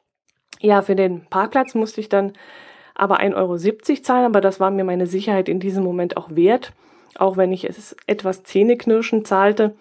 Ja, 0.59 0.81
für 0.81 0.95
den 0.95 1.25
Parkplatz 1.29 1.75
musste 1.75 2.01
ich 2.01 2.09
dann 2.09 2.33
aber 2.99 3.19
1,70 3.19 3.35
Euro 3.35 4.01
zahlen, 4.01 4.25
aber 4.25 4.41
das 4.41 4.59
war 4.59 4.71
mir 4.71 4.83
meine 4.83 5.07
Sicherheit 5.07 5.49
in 5.49 5.59
diesem 5.59 5.83
Moment 5.83 6.17
auch 6.17 6.29
wert, 6.31 6.73
auch 7.15 7.37
wenn 7.37 7.51
ich 7.51 7.63
es 7.63 7.95
etwas 8.07 8.43
zähneknirschen 8.43 9.25
zahlte. 9.25 9.75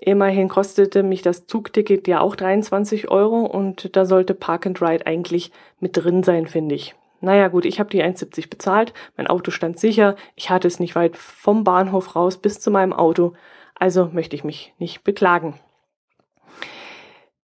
Immerhin 0.00 0.48
kostete 0.48 1.02
mich 1.02 1.22
das 1.22 1.46
Zugticket 1.46 2.08
ja 2.08 2.20
auch 2.20 2.36
23 2.36 3.10
Euro 3.10 3.40
und 3.40 3.96
da 3.96 4.06
sollte 4.06 4.34
Park 4.34 4.66
and 4.66 4.80
Ride 4.80 5.06
eigentlich 5.06 5.52
mit 5.78 5.96
drin 5.96 6.22
sein, 6.22 6.46
finde 6.46 6.74
ich. 6.74 6.94
Naja 7.20 7.48
gut, 7.48 7.66
ich 7.66 7.80
habe 7.80 7.90
die 7.90 8.02
1,70 8.02 8.48
bezahlt, 8.48 8.94
mein 9.16 9.26
Auto 9.26 9.50
stand 9.50 9.78
sicher, 9.78 10.16
ich 10.36 10.48
hatte 10.48 10.68
es 10.68 10.80
nicht 10.80 10.94
weit 10.94 11.16
vom 11.16 11.64
Bahnhof 11.64 12.16
raus 12.16 12.38
bis 12.38 12.60
zu 12.60 12.70
meinem 12.70 12.94
Auto, 12.94 13.34
also 13.74 14.08
möchte 14.12 14.36
ich 14.36 14.44
mich 14.44 14.72
nicht 14.78 15.04
beklagen. 15.04 15.60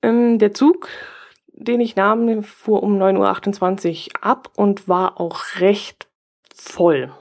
Ähm, 0.03 0.37
der 0.37 0.53
Zug, 0.53 0.89
den 1.53 1.79
ich 1.81 1.95
nahm, 1.95 2.43
fuhr 2.43 2.83
um 2.83 2.97
9.28 3.01 4.07
Uhr 4.07 4.23
ab 4.23 4.49
und 4.55 4.87
war 4.87 5.19
auch 5.19 5.59
recht 5.59 6.07
voll. 6.53 7.11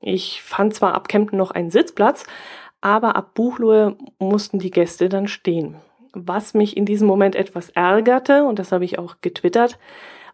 Ich 0.00 0.42
fand 0.42 0.74
zwar 0.74 0.94
ab 0.94 1.08
Kempten 1.08 1.38
noch 1.38 1.52
einen 1.52 1.70
Sitzplatz, 1.70 2.24
aber 2.80 3.16
ab 3.16 3.34
Buchlohe 3.34 3.96
mussten 4.18 4.58
die 4.58 4.70
Gäste 4.70 5.08
dann 5.08 5.28
stehen. 5.28 5.76
Was 6.12 6.52
mich 6.52 6.76
in 6.76 6.84
diesem 6.84 7.06
Moment 7.06 7.36
etwas 7.36 7.70
ärgerte, 7.70 8.44
und 8.44 8.58
das 8.58 8.72
habe 8.72 8.84
ich 8.84 8.98
auch 8.98 9.16
getwittert, 9.20 9.78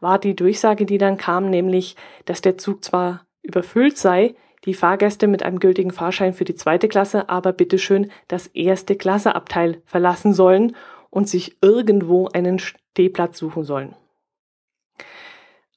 war 0.00 0.18
die 0.18 0.34
Durchsage, 0.34 0.86
die 0.86 0.98
dann 0.98 1.18
kam, 1.18 1.50
nämlich, 1.50 1.96
dass 2.24 2.40
der 2.40 2.58
Zug 2.58 2.84
zwar 2.84 3.26
überfüllt 3.42 3.98
sei, 3.98 4.34
die 4.64 4.74
Fahrgäste 4.74 5.28
mit 5.28 5.42
einem 5.42 5.60
gültigen 5.60 5.92
Fahrschein 5.92 6.34
für 6.34 6.44
die 6.44 6.54
zweite 6.54 6.88
Klasse 6.88 7.28
aber 7.28 7.52
bitteschön 7.52 8.10
das 8.26 8.48
erste 8.48 8.96
Klasseabteil 8.96 9.82
verlassen 9.84 10.32
sollen 10.32 10.74
und 11.10 11.28
sich 11.28 11.56
irgendwo 11.62 12.28
einen 12.28 12.58
Stehplatz 12.92 13.38
suchen 13.38 13.64
sollen. 13.64 13.94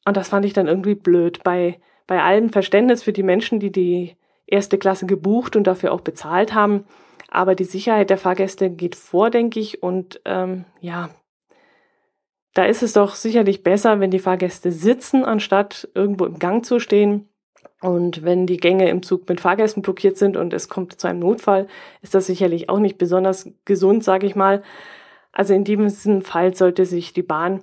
Und 0.05 0.17
das 0.17 0.29
fand 0.29 0.45
ich 0.45 0.53
dann 0.53 0.67
irgendwie 0.67 0.95
blöd. 0.95 1.43
Bei, 1.43 1.79
bei 2.07 2.21
allem 2.23 2.49
Verständnis 2.49 3.03
für 3.03 3.13
die 3.13 3.23
Menschen, 3.23 3.59
die 3.59 3.71
die 3.71 4.15
erste 4.47 4.77
Klasse 4.77 5.05
gebucht 5.05 5.55
und 5.55 5.65
dafür 5.65 5.91
auch 5.91 6.01
bezahlt 6.01 6.53
haben. 6.53 6.85
Aber 7.29 7.55
die 7.55 7.63
Sicherheit 7.63 8.09
der 8.09 8.17
Fahrgäste 8.17 8.69
geht 8.69 8.95
vor, 8.95 9.29
denke 9.29 9.59
ich. 9.59 9.81
Und 9.81 10.19
ähm, 10.25 10.65
ja, 10.81 11.09
da 12.53 12.65
ist 12.65 12.83
es 12.83 12.93
doch 12.93 13.15
sicherlich 13.15 13.63
besser, 13.63 13.99
wenn 13.99 14.11
die 14.11 14.19
Fahrgäste 14.19 14.71
sitzen, 14.71 15.23
anstatt 15.23 15.87
irgendwo 15.93 16.25
im 16.25 16.39
Gang 16.39 16.65
zu 16.65 16.79
stehen. 16.79 17.29
Und 17.79 18.23
wenn 18.23 18.45
die 18.45 18.57
Gänge 18.57 18.89
im 18.89 19.01
Zug 19.01 19.27
mit 19.29 19.41
Fahrgästen 19.41 19.81
blockiert 19.81 20.17
sind 20.17 20.37
und 20.37 20.53
es 20.53 20.69
kommt 20.69 20.99
zu 20.99 21.07
einem 21.07 21.19
Notfall, 21.19 21.67
ist 22.01 22.13
das 22.13 22.27
sicherlich 22.27 22.69
auch 22.69 22.79
nicht 22.79 22.97
besonders 22.97 23.49
gesund, 23.65 24.03
sage 24.03 24.27
ich 24.27 24.35
mal. 24.35 24.61
Also 25.31 25.53
in 25.53 25.63
diesem 25.63 26.21
Fall 26.21 26.53
sollte 26.55 26.85
sich 26.85 27.13
die 27.13 27.23
Bahn, 27.23 27.61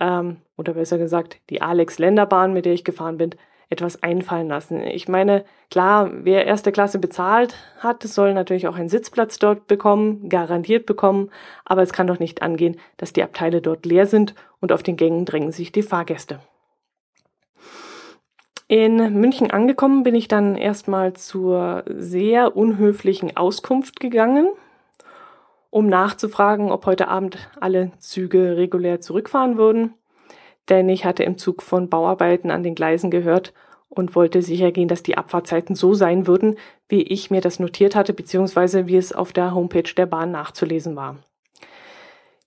ähm, 0.00 0.38
oder 0.56 0.74
besser 0.74 0.98
gesagt 0.98 1.38
die 1.50 1.62
Alex-Länderbahn, 1.62 2.52
mit 2.52 2.64
der 2.64 2.72
ich 2.72 2.84
gefahren 2.84 3.18
bin, 3.18 3.30
etwas 3.70 4.02
einfallen 4.02 4.48
lassen. 4.48 4.82
Ich 4.82 5.08
meine, 5.08 5.44
klar, 5.70 6.10
wer 6.12 6.46
erste 6.46 6.70
Klasse 6.70 6.98
bezahlt 6.98 7.56
hat, 7.78 8.02
soll 8.02 8.34
natürlich 8.34 8.68
auch 8.68 8.76
einen 8.76 8.88
Sitzplatz 8.88 9.38
dort 9.38 9.66
bekommen, 9.66 10.28
garantiert 10.28 10.86
bekommen, 10.86 11.30
aber 11.64 11.82
es 11.82 11.92
kann 11.92 12.06
doch 12.06 12.18
nicht 12.18 12.42
angehen, 12.42 12.76
dass 12.98 13.12
die 13.12 13.22
Abteile 13.22 13.60
dort 13.60 13.86
leer 13.86 14.06
sind 14.06 14.34
und 14.60 14.70
auf 14.70 14.82
den 14.82 14.96
Gängen 14.96 15.24
drängen 15.24 15.52
sich 15.52 15.72
die 15.72 15.82
Fahrgäste. 15.82 16.40
In 18.66 19.20
München 19.20 19.50
angekommen 19.50 20.04
bin 20.04 20.14
ich 20.14 20.28
dann 20.28 20.56
erstmal 20.56 21.12
zur 21.12 21.84
sehr 21.86 22.56
unhöflichen 22.56 23.36
Auskunft 23.36 24.00
gegangen, 24.00 24.48
um 25.74 25.86
nachzufragen, 25.86 26.70
ob 26.70 26.86
heute 26.86 27.08
Abend 27.08 27.50
alle 27.60 27.92
Züge 27.98 28.56
regulär 28.56 29.00
zurückfahren 29.00 29.58
würden 29.58 29.94
denn 30.68 30.88
ich 30.88 31.04
hatte 31.04 31.22
im 31.22 31.38
Zug 31.38 31.62
von 31.62 31.88
Bauarbeiten 31.88 32.50
an 32.50 32.62
den 32.62 32.74
Gleisen 32.74 33.10
gehört 33.10 33.52
und 33.88 34.16
wollte 34.16 34.42
sicher 34.42 34.72
gehen, 34.72 34.88
dass 34.88 35.02
die 35.02 35.16
Abfahrtzeiten 35.16 35.76
so 35.76 35.94
sein 35.94 36.26
würden, 36.26 36.56
wie 36.88 37.02
ich 37.02 37.30
mir 37.30 37.40
das 37.40 37.60
notiert 37.60 37.94
hatte, 37.94 38.12
beziehungsweise 38.12 38.86
wie 38.86 38.96
es 38.96 39.12
auf 39.12 39.32
der 39.32 39.54
Homepage 39.54 39.92
der 39.96 40.06
Bahn 40.06 40.30
nachzulesen 40.30 40.96
war. 40.96 41.18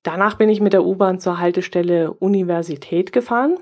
Danach 0.03 0.35
bin 0.35 0.49
ich 0.49 0.61
mit 0.61 0.73
der 0.73 0.85
U-Bahn 0.85 1.19
zur 1.19 1.39
Haltestelle 1.39 2.13
Universität 2.13 3.11
gefahren. 3.11 3.57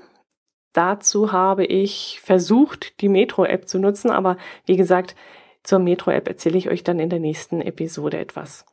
Dazu 0.72 1.32
habe 1.32 1.64
ich 1.64 2.20
versucht, 2.22 3.00
die 3.00 3.08
Metro-App 3.08 3.68
zu 3.68 3.78
nutzen, 3.78 4.10
aber 4.10 4.36
wie 4.66 4.76
gesagt, 4.76 5.16
zur 5.62 5.78
Metro-App 5.78 6.28
erzähle 6.28 6.58
ich 6.58 6.70
euch 6.70 6.84
dann 6.84 7.00
in 7.00 7.10
der 7.10 7.18
nächsten 7.18 7.60
Episode 7.60 8.18
etwas. 8.18 8.66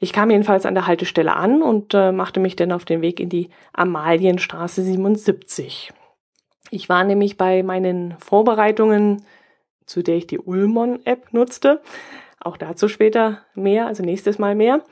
Ich 0.00 0.12
kam 0.12 0.30
jedenfalls 0.30 0.66
an 0.66 0.74
der 0.74 0.86
Haltestelle 0.86 1.34
an 1.34 1.62
und 1.62 1.94
äh, 1.94 2.12
machte 2.12 2.40
mich 2.40 2.56
dann 2.56 2.72
auf 2.72 2.84
den 2.84 3.02
Weg 3.02 3.20
in 3.20 3.28
die 3.28 3.50
Amalienstraße 3.72 4.82
77. 4.82 5.92
Ich 6.70 6.88
war 6.88 7.04
nämlich 7.04 7.36
bei 7.36 7.62
meinen 7.62 8.16
Vorbereitungen, 8.18 9.22
zu 9.86 10.02
der 10.02 10.16
ich 10.16 10.26
die 10.26 10.38
Ulmon-App 10.38 11.32
nutzte, 11.32 11.80
auch 12.40 12.56
dazu 12.56 12.88
später 12.88 13.42
mehr, 13.54 13.86
also 13.86 14.02
nächstes 14.02 14.38
Mal 14.38 14.54
mehr, 14.54 14.82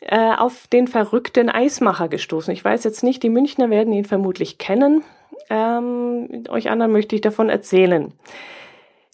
äh, 0.00 0.34
auf 0.34 0.66
den 0.66 0.86
verrückten 0.86 1.48
Eismacher 1.48 2.08
gestoßen. 2.08 2.52
Ich 2.52 2.64
weiß 2.64 2.84
jetzt 2.84 3.02
nicht, 3.02 3.22
die 3.22 3.30
Münchner 3.30 3.70
werden 3.70 3.92
ihn 3.92 4.04
vermutlich 4.04 4.58
kennen. 4.58 5.02
Ähm, 5.50 6.44
euch 6.48 6.70
anderen 6.70 6.92
möchte 6.92 7.14
ich 7.14 7.22
davon 7.22 7.48
erzählen. 7.48 8.12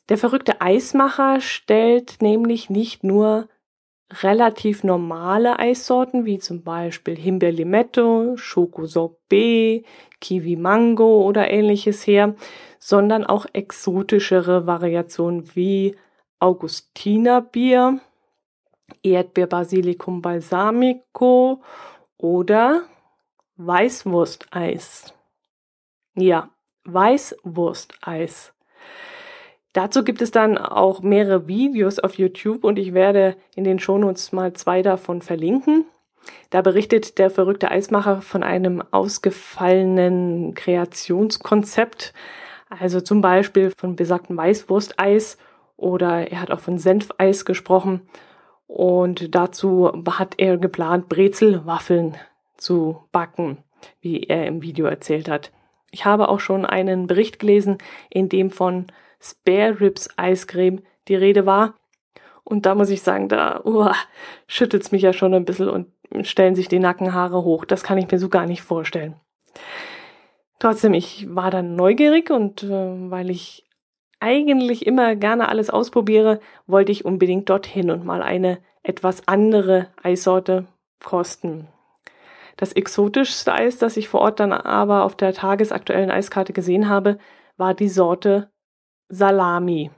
Der 0.09 0.19
verrückte 0.19 0.61
Eismacher 0.61 1.40
stellt 1.40 2.21
nämlich 2.21 2.71
nicht 2.71 3.04
nur 3.04 3.49
relativ 4.22 4.82
normale 4.84 5.58
Eissorten, 5.58 6.24
wie 6.24 6.38
zum 6.38 6.62
Beispiel 6.62 7.16
Himbeer-Limetto, 7.16 8.36
Schoko-Sorbet, 8.36 9.84
Kiwi-Mango 10.20 11.22
oder 11.26 11.50
ähnliches 11.50 12.06
her, 12.06 12.34
sondern 12.78 13.24
auch 13.24 13.46
exotischere 13.52 14.66
Variationen 14.66 15.54
wie 15.54 15.96
Augustinerbier, 16.40 18.00
Erdbeer-Basilikum 19.02 20.22
Balsamico 20.22 21.62
oder 22.16 22.82
Weißwursteis. 23.56 25.14
Ja, 26.14 26.50
Weißwursteis. 26.84 28.52
Dazu 29.72 30.02
gibt 30.02 30.20
es 30.20 30.32
dann 30.32 30.58
auch 30.58 31.00
mehrere 31.02 31.46
Videos 31.46 31.98
auf 32.00 32.18
YouTube 32.18 32.64
und 32.64 32.78
ich 32.78 32.92
werde 32.92 33.36
in 33.54 33.64
den 33.64 33.78
Shownotes 33.78 34.32
mal 34.32 34.52
zwei 34.52 34.82
davon 34.82 35.22
verlinken. 35.22 35.84
Da 36.50 36.60
berichtet 36.60 37.18
der 37.18 37.30
verrückte 37.30 37.70
Eismacher 37.70 38.20
von 38.20 38.42
einem 38.42 38.82
ausgefallenen 38.90 40.54
Kreationskonzept, 40.54 42.12
also 42.68 43.00
zum 43.00 43.20
Beispiel 43.20 43.72
von 43.76 43.96
besagtem 43.96 44.36
Weißwursteis 44.36 45.38
oder 45.76 46.30
er 46.30 46.40
hat 46.40 46.50
auch 46.50 46.60
von 46.60 46.78
Senfeis 46.78 47.44
gesprochen 47.44 48.02
und 48.66 49.34
dazu 49.34 49.90
hat 50.10 50.34
er 50.38 50.58
geplant, 50.58 51.08
Brezelwaffeln 51.08 52.16
zu 52.56 53.00
backen, 53.12 53.58
wie 54.00 54.24
er 54.24 54.46
im 54.46 54.62
Video 54.62 54.86
erzählt 54.86 55.28
hat. 55.28 55.52
Ich 55.90 56.04
habe 56.04 56.28
auch 56.28 56.40
schon 56.40 56.64
einen 56.64 57.06
Bericht 57.06 57.38
gelesen, 57.38 57.78
in 58.10 58.28
dem 58.28 58.50
von 58.50 58.86
Spare 59.20 59.80
Ribs 59.80 60.08
Eiscreme 60.16 60.82
die 61.08 61.14
Rede 61.14 61.46
war. 61.46 61.74
Und 62.44 62.66
da 62.66 62.74
muss 62.74 62.90
ich 62.90 63.02
sagen, 63.02 63.28
da 63.28 63.62
uh, 63.64 63.90
schüttelt's 64.46 64.92
mich 64.92 65.02
ja 65.02 65.12
schon 65.12 65.34
ein 65.34 65.44
bisschen 65.44 65.68
und 65.68 66.26
stellen 66.26 66.54
sich 66.54 66.68
die 66.68 66.78
Nackenhaare 66.78 67.44
hoch. 67.44 67.64
Das 67.64 67.82
kann 67.82 67.98
ich 67.98 68.10
mir 68.10 68.18
so 68.18 68.28
gar 68.28 68.46
nicht 68.46 68.62
vorstellen. 68.62 69.14
Trotzdem, 70.58 70.94
ich 70.94 71.34
war 71.34 71.50
dann 71.50 71.76
neugierig 71.76 72.30
und 72.30 72.62
äh, 72.64 73.10
weil 73.10 73.30
ich 73.30 73.66
eigentlich 74.20 74.86
immer 74.86 75.16
gerne 75.16 75.48
alles 75.48 75.70
ausprobiere, 75.70 76.40
wollte 76.66 76.92
ich 76.92 77.04
unbedingt 77.04 77.48
dorthin 77.48 77.90
und 77.90 78.04
mal 78.04 78.22
eine 78.22 78.58
etwas 78.82 79.26
andere 79.26 79.88
Eissorte 80.02 80.66
kosten. 81.02 81.68
Das 82.58 82.72
exotischste 82.72 83.54
Eis, 83.54 83.78
das 83.78 83.96
ich 83.96 84.08
vor 84.08 84.20
Ort 84.20 84.38
dann 84.40 84.52
aber 84.52 85.04
auf 85.04 85.16
der 85.16 85.32
tagesaktuellen 85.32 86.10
Eiskarte 86.10 86.52
gesehen 86.52 86.90
habe, 86.90 87.18
war 87.56 87.72
die 87.72 87.88
Sorte 87.88 88.50
Salami. 89.10 89.90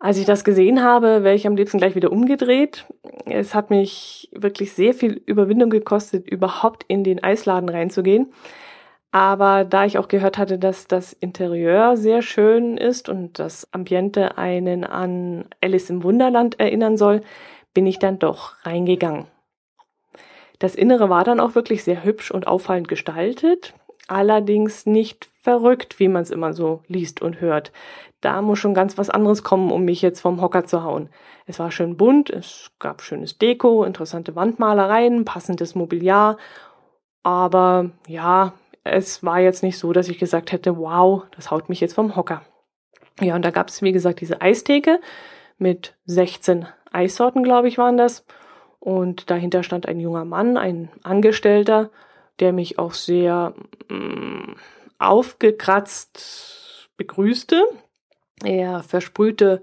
Als 0.00 0.16
ich 0.16 0.26
das 0.26 0.44
gesehen 0.44 0.82
habe, 0.82 1.24
wäre 1.24 1.34
ich 1.34 1.46
am 1.46 1.56
liebsten 1.56 1.78
gleich 1.78 1.96
wieder 1.96 2.12
umgedreht. 2.12 2.86
Es 3.26 3.54
hat 3.54 3.70
mich 3.70 4.30
wirklich 4.32 4.72
sehr 4.72 4.94
viel 4.94 5.20
Überwindung 5.26 5.70
gekostet, 5.70 6.28
überhaupt 6.28 6.84
in 6.86 7.02
den 7.02 7.22
Eisladen 7.22 7.68
reinzugehen. 7.68 8.32
Aber 9.10 9.64
da 9.64 9.84
ich 9.84 9.98
auch 9.98 10.06
gehört 10.06 10.38
hatte, 10.38 10.58
dass 10.58 10.86
das 10.86 11.14
Interieur 11.14 11.96
sehr 11.96 12.22
schön 12.22 12.76
ist 12.76 13.08
und 13.08 13.38
das 13.38 13.66
Ambiente 13.72 14.38
einen 14.38 14.84
an 14.84 15.46
Alice 15.62 15.90
im 15.90 16.04
Wunderland 16.04 16.60
erinnern 16.60 16.96
soll, 16.96 17.22
bin 17.74 17.86
ich 17.86 17.98
dann 17.98 18.18
doch 18.18 18.54
reingegangen. 18.64 19.26
Das 20.58 20.74
Innere 20.74 21.08
war 21.08 21.24
dann 21.24 21.40
auch 21.40 21.54
wirklich 21.54 21.84
sehr 21.84 22.04
hübsch 22.04 22.30
und 22.30 22.46
auffallend 22.46 22.88
gestaltet, 22.88 23.74
allerdings 24.08 24.86
nicht 24.86 25.28
verrückt, 25.48 25.98
wie 25.98 26.08
man 26.08 26.22
es 26.22 26.30
immer 26.30 26.52
so 26.52 26.82
liest 26.88 27.22
und 27.22 27.40
hört 27.40 27.72
da 28.20 28.42
muss 28.42 28.58
schon 28.58 28.74
ganz 28.74 28.98
was 28.98 29.10
anderes 29.10 29.42
kommen, 29.42 29.70
um 29.70 29.84
mich 29.84 30.02
jetzt 30.02 30.20
vom 30.20 30.40
Hocker 30.40 30.64
zu 30.64 30.82
hauen. 30.82 31.08
Es 31.46 31.58
war 31.58 31.70
schön 31.70 31.96
bunt, 31.96 32.30
es 32.30 32.70
gab 32.78 33.02
schönes 33.02 33.38
Deko, 33.38 33.84
interessante 33.84 34.34
Wandmalereien, 34.34 35.24
passendes 35.24 35.74
Mobiliar, 35.74 36.36
aber 37.22 37.90
ja, 38.06 38.54
es 38.84 39.22
war 39.22 39.40
jetzt 39.40 39.62
nicht 39.62 39.78
so, 39.78 39.92
dass 39.92 40.08
ich 40.08 40.18
gesagt 40.18 40.52
hätte, 40.52 40.76
wow, 40.78 41.24
das 41.36 41.50
haut 41.50 41.68
mich 41.68 41.80
jetzt 41.80 41.94
vom 41.94 42.16
Hocker. 42.16 42.42
Ja, 43.20 43.34
und 43.34 43.44
da 43.44 43.50
gab 43.50 43.68
es, 43.68 43.82
wie 43.82 43.92
gesagt, 43.92 44.20
diese 44.20 44.40
Eistheke 44.40 45.00
mit 45.58 45.96
16 46.06 46.66
Eissorten, 46.90 47.42
glaube 47.42 47.68
ich, 47.68 47.78
waren 47.78 47.96
das. 47.96 48.24
Und 48.78 49.30
dahinter 49.30 49.62
stand 49.62 49.86
ein 49.86 50.00
junger 50.00 50.24
Mann, 50.24 50.56
ein 50.56 50.88
Angestellter, 51.02 51.90
der 52.38 52.52
mich 52.52 52.78
auch 52.78 52.94
sehr 52.94 53.54
mh, 53.88 53.96
mm, 53.96 54.56
aufgekratzt 54.98 56.90
begrüßte. 56.96 57.64
Er 58.44 58.82
versprühte 58.82 59.62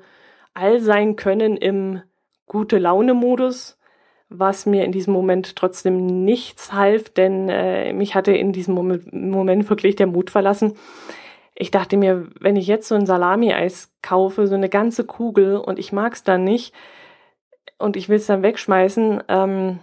all 0.53 0.79
sein 0.79 1.15
Können 1.15 1.57
im 1.57 2.01
gute 2.45 2.77
Laune-Modus, 2.77 3.77
was 4.29 4.65
mir 4.65 4.83
in 4.85 4.91
diesem 4.91 5.13
Moment 5.13 5.55
trotzdem 5.55 6.23
nichts 6.23 6.73
half, 6.73 7.09
denn 7.09 7.49
äh, 7.49 7.93
mich 7.93 8.15
hatte 8.15 8.31
in 8.31 8.53
diesem 8.53 8.73
Moment, 8.73 9.13
Moment 9.13 9.69
wirklich 9.69 9.95
der 9.95 10.07
Mut 10.07 10.29
verlassen. 10.29 10.73
Ich 11.53 11.71
dachte 11.71 11.95
mir, 11.95 12.27
wenn 12.39 12.55
ich 12.55 12.67
jetzt 12.67 12.87
so 12.87 12.95
ein 12.95 13.05
Salami-Eis 13.05 13.93
kaufe, 14.01 14.47
so 14.47 14.55
eine 14.55 14.69
ganze 14.69 15.05
Kugel 15.05 15.57
und 15.57 15.79
ich 15.79 15.93
mag's 15.93 16.23
dann 16.23 16.43
nicht 16.43 16.73
und 17.77 17.95
ich 17.95 18.09
will 18.09 18.17
es 18.17 18.25
dann 18.25 18.43
wegschmeißen, 18.43 19.23
ähm, 19.27 19.79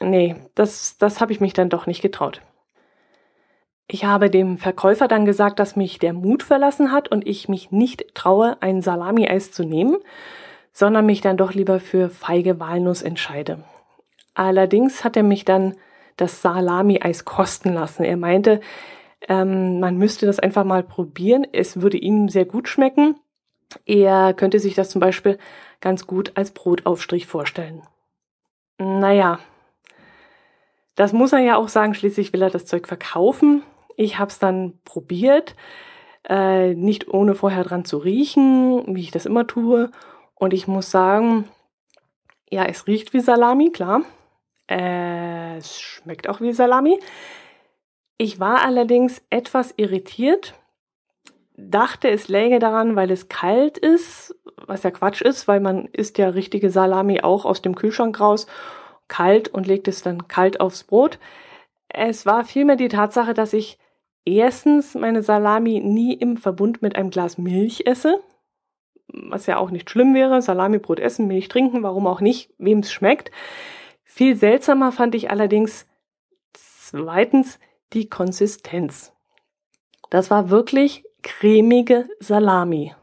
nee, 0.00 0.36
das, 0.54 0.96
das 0.98 1.20
habe 1.20 1.32
ich 1.32 1.40
mich 1.40 1.52
dann 1.52 1.68
doch 1.68 1.86
nicht 1.86 2.02
getraut. 2.02 2.40
Ich 3.92 4.04
habe 4.04 4.30
dem 4.30 4.56
Verkäufer 4.56 5.08
dann 5.08 5.24
gesagt, 5.24 5.58
dass 5.58 5.74
mich 5.74 5.98
der 5.98 6.12
Mut 6.12 6.44
verlassen 6.44 6.92
hat 6.92 7.08
und 7.08 7.26
ich 7.26 7.48
mich 7.48 7.72
nicht 7.72 8.14
traue, 8.14 8.56
ein 8.60 8.82
Salami-Eis 8.82 9.50
zu 9.50 9.64
nehmen, 9.64 9.96
sondern 10.72 11.06
mich 11.06 11.22
dann 11.22 11.36
doch 11.36 11.54
lieber 11.54 11.80
für 11.80 12.08
feige 12.08 12.60
Walnuss 12.60 13.02
entscheide. 13.02 13.64
Allerdings 14.32 15.02
hat 15.02 15.16
er 15.16 15.24
mich 15.24 15.44
dann 15.44 15.74
das 16.16 16.40
Salami-Eis 16.40 17.24
kosten 17.24 17.74
lassen. 17.74 18.04
Er 18.04 18.16
meinte, 18.16 18.60
ähm, 19.28 19.80
man 19.80 19.96
müsste 19.96 20.24
das 20.24 20.38
einfach 20.38 20.62
mal 20.62 20.84
probieren. 20.84 21.44
Es 21.50 21.80
würde 21.80 21.98
ihm 21.98 22.28
sehr 22.28 22.44
gut 22.44 22.68
schmecken. 22.68 23.16
Er 23.86 24.34
könnte 24.34 24.60
sich 24.60 24.76
das 24.76 24.90
zum 24.90 25.00
Beispiel 25.00 25.36
ganz 25.80 26.06
gut 26.06 26.30
als 26.36 26.52
Brotaufstrich 26.52 27.26
vorstellen. 27.26 27.82
Naja, 28.78 29.40
das 30.94 31.12
muss 31.12 31.32
er 31.32 31.40
ja 31.40 31.56
auch 31.56 31.68
sagen. 31.68 31.94
Schließlich 31.94 32.32
will 32.32 32.42
er 32.42 32.50
das 32.50 32.66
Zeug 32.66 32.86
verkaufen. 32.86 33.64
Ich 34.00 34.18
habe 34.18 34.30
es 34.30 34.38
dann 34.38 34.78
probiert, 34.86 35.54
äh, 36.26 36.72
nicht 36.72 37.08
ohne 37.08 37.34
vorher 37.34 37.64
dran 37.64 37.84
zu 37.84 37.98
riechen, 37.98 38.96
wie 38.96 39.02
ich 39.02 39.10
das 39.10 39.26
immer 39.26 39.46
tue. 39.46 39.90
Und 40.34 40.54
ich 40.54 40.66
muss 40.66 40.90
sagen, 40.90 41.50
ja, 42.50 42.64
es 42.64 42.86
riecht 42.86 43.12
wie 43.12 43.20
Salami, 43.20 43.70
klar. 43.72 44.00
Äh, 44.70 45.58
es 45.58 45.78
schmeckt 45.78 46.30
auch 46.30 46.40
wie 46.40 46.54
Salami. 46.54 46.98
Ich 48.16 48.40
war 48.40 48.64
allerdings 48.64 49.20
etwas 49.28 49.74
irritiert, 49.76 50.54
dachte, 51.58 52.08
es 52.08 52.28
läge 52.28 52.58
daran, 52.58 52.96
weil 52.96 53.10
es 53.10 53.28
kalt 53.28 53.76
ist, 53.76 54.34
was 54.66 54.82
ja 54.82 54.92
Quatsch 54.92 55.20
ist, 55.20 55.46
weil 55.46 55.60
man 55.60 55.88
isst 55.88 56.16
ja 56.16 56.30
richtige 56.30 56.70
Salami 56.70 57.20
auch 57.20 57.44
aus 57.44 57.60
dem 57.60 57.74
Kühlschrank 57.74 58.18
raus, 58.18 58.46
kalt 59.08 59.48
und 59.48 59.66
legt 59.66 59.88
es 59.88 60.00
dann 60.00 60.26
kalt 60.26 60.58
aufs 60.58 60.84
Brot. 60.84 61.18
Es 61.90 62.24
war 62.24 62.44
vielmehr 62.46 62.76
die 62.76 62.88
Tatsache, 62.88 63.34
dass 63.34 63.52
ich 63.52 63.78
erstens 64.24 64.94
meine 64.94 65.22
Salami 65.22 65.80
nie 65.80 66.14
im 66.14 66.36
Verbund 66.36 66.82
mit 66.82 66.96
einem 66.96 67.10
Glas 67.10 67.38
Milch 67.38 67.82
esse, 67.86 68.20
was 69.08 69.46
ja 69.46 69.58
auch 69.58 69.70
nicht 69.70 69.90
schlimm 69.90 70.14
wäre. 70.14 70.42
Salamibrot 70.42 71.00
essen, 71.00 71.26
Milch 71.26 71.48
trinken, 71.48 71.82
warum 71.82 72.06
auch 72.06 72.20
nicht, 72.20 72.52
wem 72.58 72.80
es 72.80 72.92
schmeckt. 72.92 73.30
Viel 74.04 74.36
seltsamer 74.36 74.92
fand 74.92 75.14
ich 75.14 75.30
allerdings 75.30 75.86
zweitens 76.52 77.58
die 77.92 78.08
Konsistenz. 78.08 79.12
Das 80.10 80.30
war 80.30 80.50
wirklich 80.50 81.04
cremige 81.22 82.08
Salami. 82.18 82.94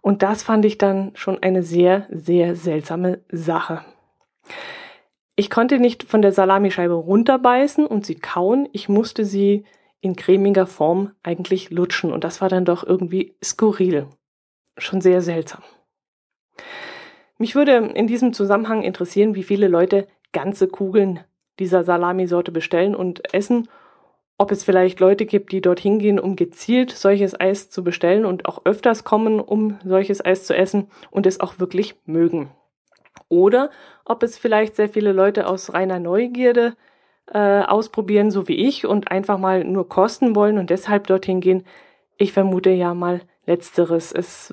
Und 0.00 0.22
das 0.22 0.42
fand 0.42 0.64
ich 0.64 0.78
dann 0.78 1.12
schon 1.14 1.42
eine 1.42 1.62
sehr, 1.62 2.06
sehr 2.10 2.56
seltsame 2.56 3.20
Sache. 3.30 3.84
Ich 5.36 5.50
konnte 5.50 5.78
nicht 5.78 6.04
von 6.04 6.22
der 6.22 6.32
Salamischeibe 6.32 6.94
runterbeißen 6.94 7.86
und 7.86 8.06
sie 8.06 8.14
kauen. 8.14 8.68
Ich 8.72 8.88
musste 8.88 9.24
sie 9.24 9.64
in 10.04 10.16
cremiger 10.16 10.66
Form 10.66 11.12
eigentlich 11.22 11.70
lutschen. 11.70 12.12
Und 12.12 12.24
das 12.24 12.40
war 12.40 12.50
dann 12.50 12.66
doch 12.66 12.84
irgendwie 12.84 13.36
skurril. 13.42 14.06
Schon 14.76 15.00
sehr 15.00 15.22
seltsam. 15.22 15.62
Mich 17.38 17.54
würde 17.54 17.76
in 17.94 18.06
diesem 18.06 18.32
Zusammenhang 18.32 18.82
interessieren, 18.82 19.34
wie 19.34 19.42
viele 19.42 19.66
Leute 19.66 20.06
ganze 20.32 20.68
Kugeln 20.68 21.20
dieser 21.58 21.84
Salamisorte 21.84 22.52
bestellen 22.52 22.94
und 22.94 23.32
essen. 23.34 23.68
Ob 24.36 24.52
es 24.52 24.62
vielleicht 24.62 25.00
Leute 25.00 25.24
gibt, 25.24 25.52
die 25.52 25.62
dorthin 25.62 25.98
gehen, 25.98 26.20
um 26.20 26.36
gezielt 26.36 26.90
solches 26.90 27.38
Eis 27.40 27.70
zu 27.70 27.82
bestellen 27.82 28.26
und 28.26 28.46
auch 28.46 28.66
öfters 28.66 29.04
kommen, 29.04 29.40
um 29.40 29.78
solches 29.84 30.24
Eis 30.24 30.44
zu 30.44 30.54
essen 30.54 30.88
und 31.10 31.26
es 31.26 31.40
auch 31.40 31.58
wirklich 31.58 31.94
mögen. 32.04 32.50
Oder 33.28 33.70
ob 34.04 34.22
es 34.22 34.36
vielleicht 34.36 34.76
sehr 34.76 34.88
viele 34.88 35.12
Leute 35.12 35.46
aus 35.46 35.72
reiner 35.72 35.98
Neugierde 35.98 36.74
äh, 37.32 37.62
ausprobieren, 37.62 38.30
so 38.30 38.48
wie 38.48 38.66
ich, 38.66 38.86
und 38.86 39.10
einfach 39.10 39.38
mal 39.38 39.64
nur 39.64 39.88
kosten 39.88 40.34
wollen 40.34 40.58
und 40.58 40.70
deshalb 40.70 41.06
dorthin 41.06 41.40
gehen. 41.40 41.64
Ich 42.16 42.32
vermute 42.32 42.70
ja 42.70 42.94
mal 42.94 43.22
letzteres. 43.46 44.12
Es 44.12 44.52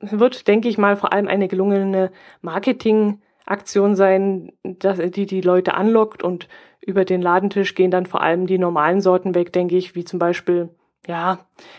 wird, 0.00 0.46
denke 0.48 0.68
ich 0.68 0.78
mal, 0.78 0.96
vor 0.96 1.12
allem 1.12 1.28
eine 1.28 1.48
gelungene 1.48 2.10
Marketingaktion 2.42 3.94
sein, 3.96 4.52
dass, 4.62 4.98
die 4.98 5.26
die 5.26 5.40
Leute 5.40 5.74
anlockt 5.74 6.22
und 6.22 6.48
über 6.80 7.04
den 7.04 7.22
Ladentisch 7.22 7.74
gehen 7.74 7.90
dann 7.90 8.06
vor 8.06 8.22
allem 8.22 8.46
die 8.46 8.58
normalen 8.58 9.00
Sorten 9.00 9.34
weg, 9.34 9.52
denke 9.52 9.76
ich, 9.76 9.94
wie 9.94 10.04
zum 10.04 10.18
Beispiel, 10.18 10.70
ja, 11.06 11.38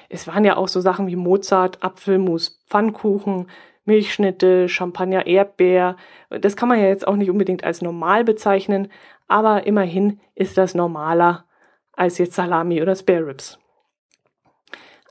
es 0.10 0.28
waren 0.28 0.46
ja 0.46 0.58
auch 0.58 0.68
so 0.68 0.80
Sachen 0.82 1.08
wie 1.08 1.16
Mozart, 1.16 1.84
Apfelmus, 1.84 2.64
Pfannkuchen, 2.68 3.48
Milchschnitte, 3.86 4.70
Champagner, 4.70 5.26
Erdbeer. 5.26 5.96
Das 6.30 6.56
kann 6.56 6.70
man 6.70 6.80
ja 6.80 6.88
jetzt 6.88 7.08
auch 7.08 7.16
nicht 7.16 7.32
unbedingt 7.32 7.64
als 7.64 7.82
normal 7.82 8.24
bezeichnen, 8.24 8.90
aber 9.32 9.66
immerhin 9.66 10.20
ist 10.36 10.58
das 10.58 10.76
normaler 10.76 11.46
als 11.94 12.18
jetzt 12.18 12.36
Salami 12.36 12.82
oder 12.82 12.96
Spare 12.96 13.28
Ribs. 13.28 13.58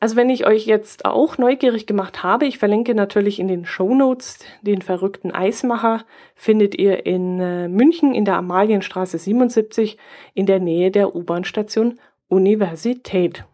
Also 0.02 0.16
wenn 0.16 0.30
ich 0.30 0.46
euch 0.46 0.64
jetzt 0.64 1.04
auch 1.04 1.36
neugierig 1.36 1.86
gemacht 1.86 2.22
habe, 2.22 2.46
ich 2.46 2.56
verlinke 2.56 2.94
natürlich 2.94 3.38
in 3.38 3.48
den 3.48 3.66
Show 3.66 3.94
Notes 3.94 4.38
den 4.62 4.80
verrückten 4.80 5.30
Eismacher, 5.30 6.04
findet 6.34 6.74
ihr 6.74 7.04
in 7.04 7.38
äh, 7.38 7.68
München 7.68 8.14
in 8.14 8.24
der 8.24 8.36
Amalienstraße 8.36 9.18
77 9.18 9.98
in 10.32 10.46
der 10.46 10.58
Nähe 10.58 10.90
der 10.90 11.14
U-Bahn-Station 11.14 11.98
Universität. 12.28 13.44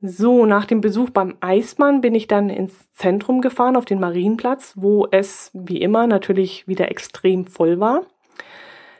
So, 0.00 0.46
nach 0.46 0.66
dem 0.66 0.80
Besuch 0.80 1.10
beim 1.10 1.36
Eismann 1.40 2.00
bin 2.00 2.14
ich 2.14 2.28
dann 2.28 2.48
ins 2.48 2.92
Zentrum 2.92 3.40
gefahren, 3.40 3.76
auf 3.76 3.86
den 3.86 3.98
Marienplatz, 3.98 4.74
wo 4.76 5.08
es 5.10 5.50
wie 5.54 5.80
immer 5.80 6.06
natürlich 6.06 6.68
wieder 6.68 6.90
extrem 6.90 7.46
voll 7.46 7.80
war. 7.80 8.02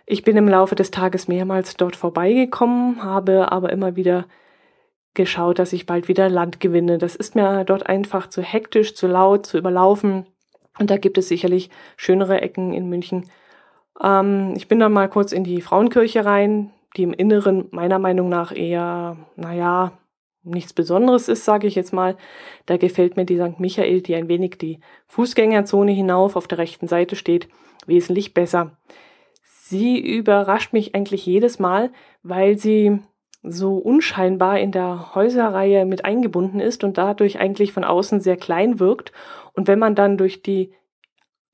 Ich 0.07 0.22
bin 0.22 0.37
im 0.37 0.49
Laufe 0.49 0.75
des 0.75 0.90
Tages 0.90 1.27
mehrmals 1.27 1.77
dort 1.77 1.96
vorbeigekommen, 1.96 3.03
habe 3.03 3.51
aber 3.51 3.70
immer 3.70 3.96
wieder 3.96 4.27
geschaut, 5.14 5.59
dass 5.59 5.72
ich 5.72 5.87
bald 5.87 6.07
wieder 6.07 6.29
Land 6.29 6.61
gewinne. 6.61 6.99
Das 6.99 7.16
ist 7.16 7.35
mir 7.35 7.64
dort 7.64 7.87
einfach 7.88 8.29
zu 8.29 8.42
hektisch, 8.42 8.94
zu 8.94 9.09
laut, 9.09 9.46
zu 9.46 9.59
überlaufen. 9.59 10.27
Und 10.79 10.90
da 10.90 10.99
gibt 10.99 11.18
es 11.18 11.29
sicherlich 11.29 11.70
schönere 11.96 12.40
Ecken 12.40 12.72
in 12.72 12.88
München. 12.88 13.29
Ähm, 14.01 14.55
ich 14.57 14.68
bin 14.68 14.79
dann 14.79 14.92
mal 14.92 15.09
kurz 15.09 15.33
in 15.33 15.42
die 15.42 15.61
Frauenkirche 15.61 16.25
rein, 16.25 16.70
die 16.96 17.03
im 17.03 17.12
Inneren 17.12 17.66
meiner 17.72 17.99
Meinung 17.99 18.29
nach 18.29 18.55
eher, 18.55 19.16
naja, 19.35 19.92
nichts 20.44 20.72
Besonderes 20.72 21.29
ist, 21.29 21.44
sage 21.44 21.66
ich 21.66 21.75
jetzt 21.75 21.92
mal. 21.92 22.16
Da 22.66 22.77
gefällt 22.77 23.16
mir 23.16 23.25
die 23.25 23.38
St. 23.38 23.59
Michael, 23.59 24.01
die 24.03 24.14
ein 24.14 24.29
wenig 24.29 24.59
die 24.59 24.81
Fußgängerzone 25.09 25.92
hinauf 25.92 26.37
auf 26.37 26.46
der 26.46 26.59
rechten 26.59 26.87
Seite 26.88 27.16
steht, 27.16 27.49
wesentlich 27.87 28.33
besser. 28.33 28.77
Sie 29.68 29.98
überrascht 29.98 30.72
mich 30.72 30.94
eigentlich 30.94 31.26
jedes 31.26 31.59
Mal, 31.59 31.90
weil 32.22 32.57
sie 32.57 33.00
so 33.42 33.79
unscheinbar 33.79 34.61
in 34.61 34.70
der 34.70 35.16
Häuserreihe 35.16 35.85
mit 35.85 36.05
eingebunden 36.05 36.61
ist 36.61 36.85
und 36.85 36.98
dadurch 36.98 37.40
eigentlich 37.40 37.72
von 37.72 37.83
außen 37.83 38.20
sehr 38.20 38.37
klein 38.37 38.79
wirkt. 38.79 39.11
Und 39.55 39.66
wenn 39.66 39.81
man 39.81 39.96
dann 39.96 40.18
durch 40.18 40.40
die 40.40 40.72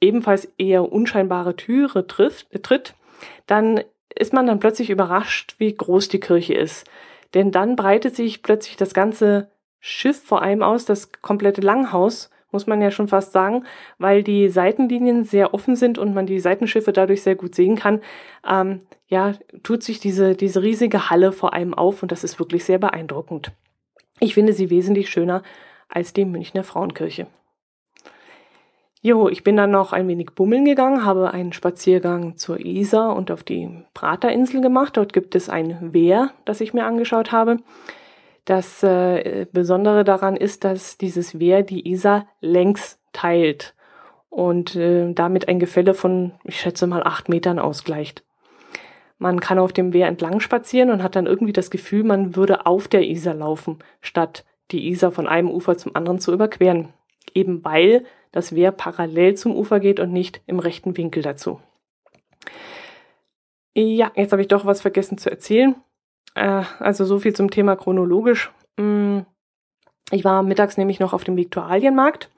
ebenfalls 0.02 0.44
eher 0.58 0.92
unscheinbare 0.92 1.56
Türe 1.56 2.06
trifft, 2.06 2.48
tritt, 2.62 2.94
dann 3.46 3.82
ist 4.14 4.34
man 4.34 4.46
dann 4.46 4.60
plötzlich 4.60 4.90
überrascht, 4.90 5.54
wie 5.56 5.74
groß 5.74 6.08
die 6.08 6.20
Kirche 6.20 6.52
ist. 6.52 6.86
Denn 7.32 7.50
dann 7.50 7.76
breitet 7.76 8.14
sich 8.14 8.42
plötzlich 8.42 8.76
das 8.76 8.92
ganze 8.92 9.50
Schiff 9.80 10.22
vor 10.22 10.42
allem 10.42 10.62
aus, 10.62 10.84
das 10.84 11.12
komplette 11.22 11.62
Langhaus, 11.62 12.28
muss 12.52 12.66
man 12.66 12.80
ja 12.80 12.90
schon 12.90 13.08
fast 13.08 13.32
sagen, 13.32 13.64
weil 13.98 14.22
die 14.22 14.48
Seitenlinien 14.48 15.24
sehr 15.24 15.54
offen 15.54 15.76
sind 15.76 15.98
und 15.98 16.14
man 16.14 16.26
die 16.26 16.40
Seitenschiffe 16.40 16.92
dadurch 16.92 17.22
sehr 17.22 17.34
gut 17.34 17.54
sehen 17.54 17.76
kann. 17.76 18.00
Ähm, 18.48 18.80
ja, 19.08 19.34
tut 19.62 19.82
sich 19.82 20.00
diese, 20.00 20.34
diese 20.34 20.62
riesige 20.62 21.10
Halle 21.10 21.32
vor 21.32 21.54
allem 21.54 21.74
auf 21.74 22.02
und 22.02 22.12
das 22.12 22.24
ist 22.24 22.38
wirklich 22.38 22.64
sehr 22.64 22.78
beeindruckend. 22.78 23.52
Ich 24.20 24.34
finde 24.34 24.52
sie 24.52 24.70
wesentlich 24.70 25.10
schöner 25.10 25.42
als 25.88 26.12
die 26.12 26.24
Münchner 26.24 26.64
Frauenkirche. 26.64 27.26
Jo, 29.04 29.28
ich 29.28 29.42
bin 29.42 29.56
dann 29.56 29.72
noch 29.72 29.92
ein 29.92 30.06
wenig 30.06 30.30
bummeln 30.36 30.64
gegangen, 30.64 31.04
habe 31.04 31.32
einen 31.32 31.52
Spaziergang 31.52 32.36
zur 32.36 32.60
Isar 32.60 33.16
und 33.16 33.32
auf 33.32 33.42
die 33.42 33.68
Praterinsel 33.94 34.60
gemacht. 34.60 34.96
Dort 34.96 35.12
gibt 35.12 35.34
es 35.34 35.48
ein 35.48 35.92
Wehr, 35.92 36.30
das 36.44 36.60
ich 36.60 36.72
mir 36.72 36.84
angeschaut 36.84 37.32
habe. 37.32 37.56
Das 38.44 38.82
äh, 38.82 39.46
Besondere 39.52 40.04
daran 40.04 40.36
ist, 40.36 40.64
dass 40.64 40.98
dieses 40.98 41.38
Wehr 41.38 41.62
die 41.62 41.88
Isar 41.88 42.26
längs 42.40 43.00
teilt 43.12 43.74
und 44.30 44.74
äh, 44.74 45.12
damit 45.12 45.48
ein 45.48 45.60
Gefälle 45.60 45.94
von, 45.94 46.32
ich 46.44 46.60
schätze 46.60 46.86
mal, 46.86 47.02
acht 47.04 47.28
Metern 47.28 47.58
ausgleicht. 47.58 48.24
Man 49.18 49.38
kann 49.38 49.60
auf 49.60 49.72
dem 49.72 49.92
Wehr 49.92 50.08
entlang 50.08 50.40
spazieren 50.40 50.90
und 50.90 51.02
hat 51.02 51.14
dann 51.14 51.26
irgendwie 51.26 51.52
das 51.52 51.70
Gefühl, 51.70 52.02
man 52.02 52.34
würde 52.34 52.66
auf 52.66 52.88
der 52.88 53.02
Isar 53.02 53.34
laufen, 53.34 53.78
statt 54.00 54.44
die 54.72 54.88
Isar 54.88 55.12
von 55.12 55.28
einem 55.28 55.48
Ufer 55.48 55.76
zum 55.76 55.94
anderen 55.94 56.18
zu 56.18 56.32
überqueren. 56.32 56.88
Eben 57.34 57.64
weil 57.64 58.04
das 58.32 58.54
Wehr 58.54 58.72
parallel 58.72 59.36
zum 59.36 59.54
Ufer 59.54 59.78
geht 59.78 60.00
und 60.00 60.12
nicht 60.12 60.40
im 60.46 60.58
rechten 60.58 60.96
Winkel 60.96 61.22
dazu. 61.22 61.60
Ja, 63.74 64.10
jetzt 64.16 64.32
habe 64.32 64.42
ich 64.42 64.48
doch 64.48 64.66
was 64.66 64.80
vergessen 64.80 65.18
zu 65.18 65.30
erzählen. 65.30 65.76
Äh, 66.34 66.62
also 66.78 67.04
so 67.04 67.18
viel 67.18 67.34
zum 67.34 67.50
Thema 67.50 67.76
chronologisch. 67.76 68.50
Mm, 68.76 69.20
ich 70.10 70.24
war 70.24 70.42
mittags 70.42 70.76
nämlich 70.76 71.00
noch 71.00 71.12
auf 71.12 71.24
dem 71.24 71.36
Viktualienmarkt, 71.36 72.30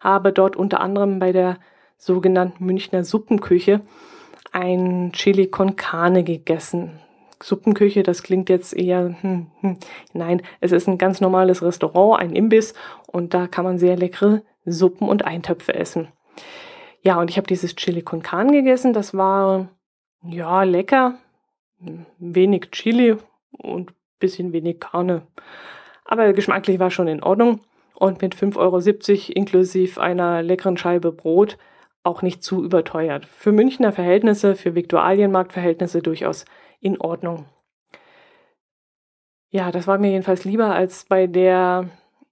habe 0.00 0.32
dort 0.32 0.56
unter 0.56 0.80
anderem 0.80 1.18
bei 1.18 1.32
der 1.32 1.58
sogenannten 1.96 2.64
Münchner 2.64 3.04
Suppenküche 3.04 3.80
ein 4.52 5.12
Chili 5.12 5.48
con 5.48 5.76
Carne 5.76 6.24
gegessen. 6.24 7.00
Suppenküche, 7.42 8.02
das 8.02 8.22
klingt 8.22 8.48
jetzt 8.48 8.74
eher, 8.74 9.16
hm, 9.20 9.46
hm. 9.60 9.76
nein, 10.12 10.42
es 10.60 10.72
ist 10.72 10.88
ein 10.88 10.98
ganz 10.98 11.20
normales 11.20 11.62
Restaurant, 11.62 12.20
ein 12.20 12.34
Imbiss 12.34 12.74
und 13.06 13.34
da 13.34 13.46
kann 13.46 13.64
man 13.64 13.78
sehr 13.78 13.96
leckere 13.96 14.42
Suppen 14.64 15.08
und 15.08 15.24
Eintöpfe 15.24 15.74
essen. 15.74 16.08
Ja, 17.02 17.20
und 17.20 17.30
ich 17.30 17.36
habe 17.36 17.46
dieses 17.46 17.76
Chili 17.76 18.02
con 18.02 18.22
Carne 18.22 18.52
gegessen, 18.52 18.92
das 18.92 19.14
war 19.14 19.68
ja 20.24 20.64
lecker, 20.64 21.18
wenig 22.18 22.70
Chili 22.72 23.16
und 23.58 23.92
bisschen 24.18 24.52
wenig 24.52 24.80
Karne. 24.80 25.22
Aber 26.04 26.32
geschmacklich 26.32 26.78
war 26.78 26.90
schon 26.90 27.08
in 27.08 27.22
Ordnung 27.22 27.60
und 27.94 28.22
mit 28.22 28.34
5,70 28.34 28.56
Euro 28.58 29.32
inklusive 29.34 30.00
einer 30.00 30.42
leckeren 30.42 30.76
Scheibe 30.76 31.12
Brot 31.12 31.58
auch 32.02 32.22
nicht 32.22 32.42
zu 32.42 32.64
überteuert. 32.64 33.26
Für 33.26 33.52
Münchner 33.52 33.92
Verhältnisse, 33.92 34.54
für 34.54 34.74
Viktualienmarktverhältnisse 34.74 36.00
durchaus 36.00 36.44
in 36.80 37.00
Ordnung. 37.00 37.46
Ja, 39.50 39.70
das 39.70 39.86
war 39.86 39.98
mir 39.98 40.10
jedenfalls 40.10 40.44
lieber 40.44 40.74
als 40.74 41.04
bei 41.04 41.26
der 41.26 41.88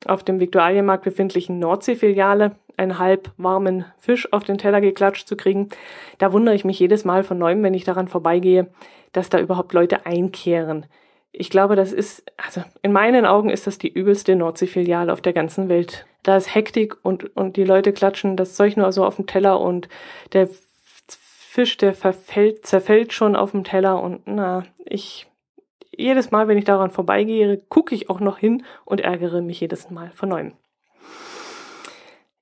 auf 0.06 0.22
dem 0.22 0.40
Viktualienmarkt 0.40 1.04
befindlichen 1.04 1.58
Nordseefiliale 1.58 2.56
einen 2.76 2.98
halb 2.98 3.32
warmen 3.38 3.86
Fisch 3.98 4.32
auf 4.32 4.44
den 4.44 4.58
Teller 4.58 4.80
geklatscht 4.80 5.26
zu 5.26 5.36
kriegen. 5.36 5.70
Da 6.18 6.32
wundere 6.32 6.54
ich 6.54 6.64
mich 6.64 6.78
jedes 6.78 7.04
Mal 7.04 7.24
von 7.24 7.38
neuem, 7.38 7.62
wenn 7.62 7.74
ich 7.74 7.84
daran 7.84 8.08
vorbeigehe, 8.08 8.68
dass 9.12 9.30
da 9.30 9.40
überhaupt 9.40 9.72
Leute 9.72 10.04
einkehren. 10.04 10.86
Ich 11.38 11.50
glaube, 11.50 11.76
das 11.76 11.92
ist, 11.92 12.24
also 12.38 12.62
in 12.80 12.92
meinen 12.92 13.26
Augen 13.26 13.50
ist 13.50 13.66
das 13.66 13.76
die 13.76 13.92
übelste 13.92 14.34
Nordseefiliale 14.36 15.12
auf 15.12 15.20
der 15.20 15.34
ganzen 15.34 15.68
Welt. 15.68 16.06
Da 16.22 16.38
ist 16.38 16.54
Hektik 16.54 16.96
und, 17.02 17.36
und 17.36 17.58
die 17.58 17.64
Leute 17.64 17.92
klatschen 17.92 18.38
das 18.38 18.54
Zeug 18.54 18.78
nur 18.78 18.90
so 18.90 19.04
auf 19.04 19.16
dem 19.16 19.26
Teller 19.26 19.60
und 19.60 19.90
der 20.32 20.48
Fisch, 21.08 21.76
der 21.76 21.92
verfällt, 21.92 22.66
zerfällt 22.66 23.12
schon 23.12 23.36
auf 23.36 23.50
dem 23.50 23.64
Teller 23.64 24.02
und 24.02 24.22
na, 24.24 24.64
ich, 24.86 25.26
jedes 25.94 26.30
Mal, 26.30 26.48
wenn 26.48 26.56
ich 26.56 26.64
daran 26.64 26.90
vorbeigehe, 26.90 27.58
gucke 27.68 27.94
ich 27.94 28.08
auch 28.08 28.20
noch 28.20 28.38
hin 28.38 28.64
und 28.86 29.02
ärgere 29.02 29.42
mich 29.42 29.60
jedes 29.60 29.90
Mal 29.90 30.12
von 30.12 30.30
neuem. 30.30 30.52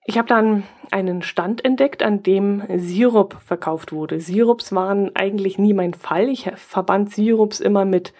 Ich 0.07 0.19
habe 0.19 0.29
dann 0.29 0.63
einen 0.93 1.23
Stand 1.23 1.65
entdeckt, 1.65 2.05
an 2.05 2.23
dem 2.23 2.63
Sirup 2.77 3.39
verkauft 3.45 3.91
wurde. 3.91 4.21
Sirups 4.21 4.73
waren 4.73 5.17
eigentlich 5.17 5.59
nie 5.59 5.73
mein 5.73 5.95
Fall. 5.95 6.29
Ich 6.29 6.49
verband 6.55 7.13
Sirups 7.13 7.59
immer 7.59 7.85
mit, 7.85 8.13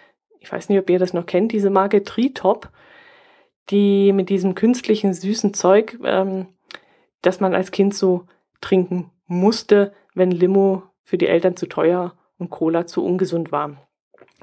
ich 0.45 0.53
weiß 0.53 0.69
nicht, 0.69 0.79
ob 0.79 0.91
ihr 0.91 0.99
das 0.99 1.15
noch 1.15 1.25
kennt, 1.25 1.53
diese 1.53 1.71
Marke 1.71 2.05
Tritop, 2.05 2.69
die 3.71 4.13
mit 4.13 4.29
diesem 4.29 4.55
künstlichen 4.55 5.15
süßen 5.15 5.55
Zeug, 5.55 5.99
ähm, 6.05 6.49
das 7.23 7.41
man 7.41 7.55
als 7.55 7.71
Kind 7.71 7.95
so 7.95 8.27
trinken 8.61 9.11
musste, 9.27 9.95
wenn 10.15 10.31
Limo 10.31 10.83
für 11.03 11.17
die 11.17 11.29
Eltern 11.29 11.57
zu 11.57 11.67
teuer 11.67 12.13
und 12.39 12.51
Cola 12.51 12.87
zu 12.87 13.03
ungesund 13.03 13.53
war. 13.53 13.77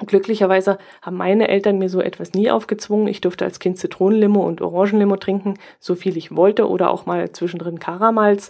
Glücklicherweise 0.04 0.80
haben 1.04 1.18
meine 1.18 1.50
Eltern 1.50 1.78
mir 1.78 1.90
so 1.90 2.02
etwas 2.02 2.34
nie 2.34 2.50
aufgezwungen. 2.50 3.08
Ich 3.08 3.22
durfte 3.22 3.46
als 3.46 3.60
Kind 3.60 3.78
Zitronenlimo 3.78 4.44
und 4.44 4.60
Orangenlimo 4.60 5.18
trinken, 5.18 5.60
so 5.80 5.94
viel 5.94 6.18
ich 6.18 6.36
wollte, 6.36 6.68
oder 6.68 6.90
auch 6.90 7.06
mal 7.06 7.32
zwischendrin 7.32 7.78
Karamals. 7.78 8.50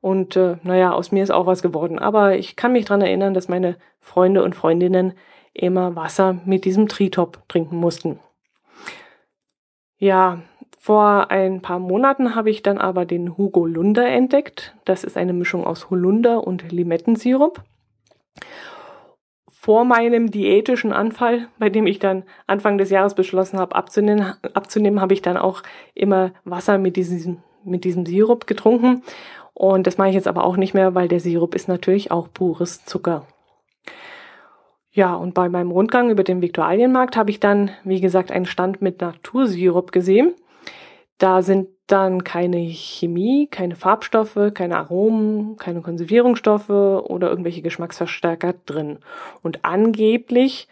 Und 0.00 0.36
äh, 0.36 0.58
naja, 0.62 0.92
aus 0.92 1.10
mir 1.10 1.24
ist 1.24 1.32
auch 1.32 1.46
was 1.46 1.62
geworden. 1.62 1.98
Aber 1.98 2.36
ich 2.36 2.54
kann 2.54 2.72
mich 2.72 2.84
dran 2.84 3.00
erinnern, 3.00 3.34
dass 3.34 3.48
meine 3.48 3.76
Freunde 3.98 4.44
und 4.44 4.54
Freundinnen 4.54 5.14
immer 5.56 5.96
Wasser 5.96 6.40
mit 6.44 6.64
diesem 6.64 6.88
Tritop 6.88 7.48
trinken 7.48 7.76
mussten. 7.76 8.20
Ja, 9.98 10.42
vor 10.78 11.30
ein 11.30 11.62
paar 11.62 11.78
Monaten 11.78 12.34
habe 12.34 12.50
ich 12.50 12.62
dann 12.62 12.78
aber 12.78 13.06
den 13.06 13.36
Hugo 13.36 13.66
Lunder 13.66 14.06
entdeckt. 14.06 14.76
Das 14.84 15.02
ist 15.02 15.16
eine 15.16 15.32
Mischung 15.32 15.66
aus 15.66 15.90
Holunder 15.90 16.46
und 16.46 16.70
Limettensirup. 16.70 17.62
Vor 19.50 19.84
meinem 19.84 20.30
diätischen 20.30 20.92
Anfall, 20.92 21.48
bei 21.58 21.70
dem 21.70 21.88
ich 21.88 21.98
dann 21.98 22.22
Anfang 22.46 22.78
des 22.78 22.90
Jahres 22.90 23.14
beschlossen 23.14 23.58
habe 23.58 23.74
abzunehmen, 23.74 24.34
abzunehmen 24.54 25.00
habe 25.00 25.14
ich 25.14 25.22
dann 25.22 25.36
auch 25.36 25.62
immer 25.94 26.30
Wasser 26.44 26.78
mit 26.78 26.94
diesem, 26.94 27.42
mit 27.64 27.82
diesem 27.82 28.06
Sirup 28.06 28.46
getrunken. 28.46 29.02
Und 29.54 29.88
das 29.88 29.98
mache 29.98 30.10
ich 30.10 30.14
jetzt 30.14 30.28
aber 30.28 30.44
auch 30.44 30.56
nicht 30.56 30.74
mehr, 30.74 30.94
weil 30.94 31.08
der 31.08 31.18
Sirup 31.18 31.54
ist 31.56 31.66
natürlich 31.66 32.12
auch 32.12 32.28
pures 32.32 32.84
Zucker. 32.84 33.26
Ja, 34.96 35.14
und 35.14 35.34
bei 35.34 35.50
meinem 35.50 35.72
Rundgang 35.72 36.08
über 36.08 36.24
den 36.24 36.40
Viktualienmarkt 36.40 37.18
habe 37.18 37.30
ich 37.30 37.38
dann, 37.38 37.70
wie 37.84 38.00
gesagt, 38.00 38.32
einen 38.32 38.46
Stand 38.46 38.80
mit 38.80 39.02
Natursirup 39.02 39.92
gesehen. 39.92 40.34
Da 41.18 41.42
sind 41.42 41.68
dann 41.86 42.24
keine 42.24 42.66
Chemie, 42.70 43.46
keine 43.46 43.76
Farbstoffe, 43.76 44.38
keine 44.54 44.78
Aromen, 44.78 45.58
keine 45.58 45.82
Konservierungsstoffe 45.82 46.70
oder 46.70 47.28
irgendwelche 47.28 47.60
Geschmacksverstärker 47.60 48.54
drin. 48.64 49.00
Und 49.42 49.66
angeblich 49.66 50.66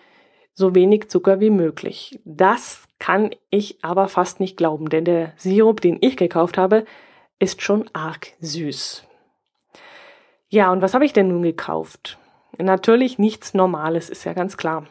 so 0.55 0.75
wenig 0.75 1.11
Zucker 1.11 1.39
wie 1.41 1.51
möglich. 1.51 2.19
Das 2.25 2.85
kann 2.99 3.31
ich 3.51 3.85
aber 3.85 4.09
fast 4.09 4.41
nicht 4.41 4.57
glauben, 4.57 4.89
denn 4.89 5.05
der 5.05 5.35
Sirup, 5.37 5.83
den 5.83 5.99
ich 6.01 6.17
gekauft 6.17 6.57
habe, 6.57 6.87
ist 7.39 7.61
schon 7.61 7.91
arg 7.93 8.29
süß. 8.41 9.07
Ja, 10.49 10.73
und 10.73 10.81
was 10.81 10.95
habe 10.95 11.05
ich 11.05 11.13
denn 11.13 11.29
nun 11.29 11.43
gekauft? 11.43 12.17
Natürlich 12.59 13.19
nichts 13.19 13.55
Normales, 13.55 14.11
ist 14.11 14.25
ja 14.25 14.33
ganz 14.33 14.57
klar. 14.57 14.87